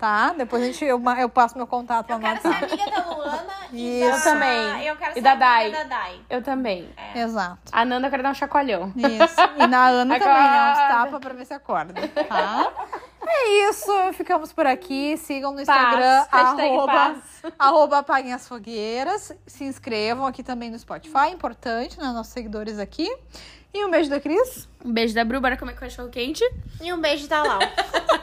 Tá? 0.00 0.32
Depois 0.32 0.62
a 0.62 0.66
gente, 0.66 0.82
eu, 0.82 0.98
eu 1.18 1.28
passo 1.28 1.58
meu 1.58 1.66
contato 1.66 2.08
lá 2.08 2.14
Eu 2.16 2.18
no 2.20 2.24
quero 2.26 2.40
ser 2.40 2.48
WhatsApp. 2.48 2.72
amiga 2.72 2.90
da 3.02 3.06
Luana 3.14 3.46
e 3.70 4.00
Isso. 4.00 4.08
da... 4.10 4.16
Eu 4.16 4.22
também. 4.24 4.86
Eu 4.86 4.96
quero 4.96 5.10
E 5.10 5.14
ser 5.14 5.20
da 5.20 5.30
amiga 5.32 5.44
Dai. 5.46 5.70
da 5.70 5.84
Dai. 5.84 6.20
Eu 6.30 6.42
também. 6.42 6.88
Exato. 7.14 7.58
A 7.70 7.84
Nanda 7.84 8.06
eu 8.06 8.10
quero 8.10 8.22
dar 8.22 8.30
um 8.30 8.34
chacoalhão. 8.34 8.92
Isso. 8.96 9.36
E 9.58 9.66
na 9.66 9.88
Ana 9.88 10.18
também, 10.18 10.34
né? 10.34 10.72
Uns 10.72 10.78
Acorda. 10.78 10.94
tapas 10.94 11.20
pra 11.20 11.34
ver 11.34 11.44
se 11.44 11.52
acorda. 11.54 12.08
Tá? 12.26 12.72
É 13.32 13.68
isso. 13.68 13.92
Ficamos 14.14 14.50
por 14.52 14.66
aqui. 14.66 15.16
Sigam 15.18 15.52
no 15.52 15.64
Paz. 15.64 15.68
Instagram. 15.68 16.26
Hashtag 16.32 16.68
arroba, 16.74 16.92
paz. 16.92 17.18
arroba 17.58 17.98
apaguem 17.98 18.32
as 18.32 18.48
fogueiras. 18.48 19.32
Se 19.46 19.62
inscrevam 19.62 20.26
aqui 20.26 20.42
também 20.42 20.70
no 20.70 20.78
Spotify. 20.78 21.28
Importante, 21.30 22.00
né? 22.00 22.06
Nossos 22.06 22.32
seguidores 22.32 22.78
aqui. 22.78 23.08
E 23.72 23.84
um 23.84 23.90
beijo 23.90 24.08
da 24.10 24.18
Cris. 24.18 24.66
Um 24.84 24.90
beijo 24.92 25.14
da 25.14 25.22
Bru, 25.24 25.38
bora 25.40 25.56
comer 25.56 25.76
cachorro 25.76 26.08
quente. 26.08 26.42
E 26.80 26.92
um 26.92 27.00
beijo 27.00 27.28
da 27.28 27.42
Lau. 27.42 27.58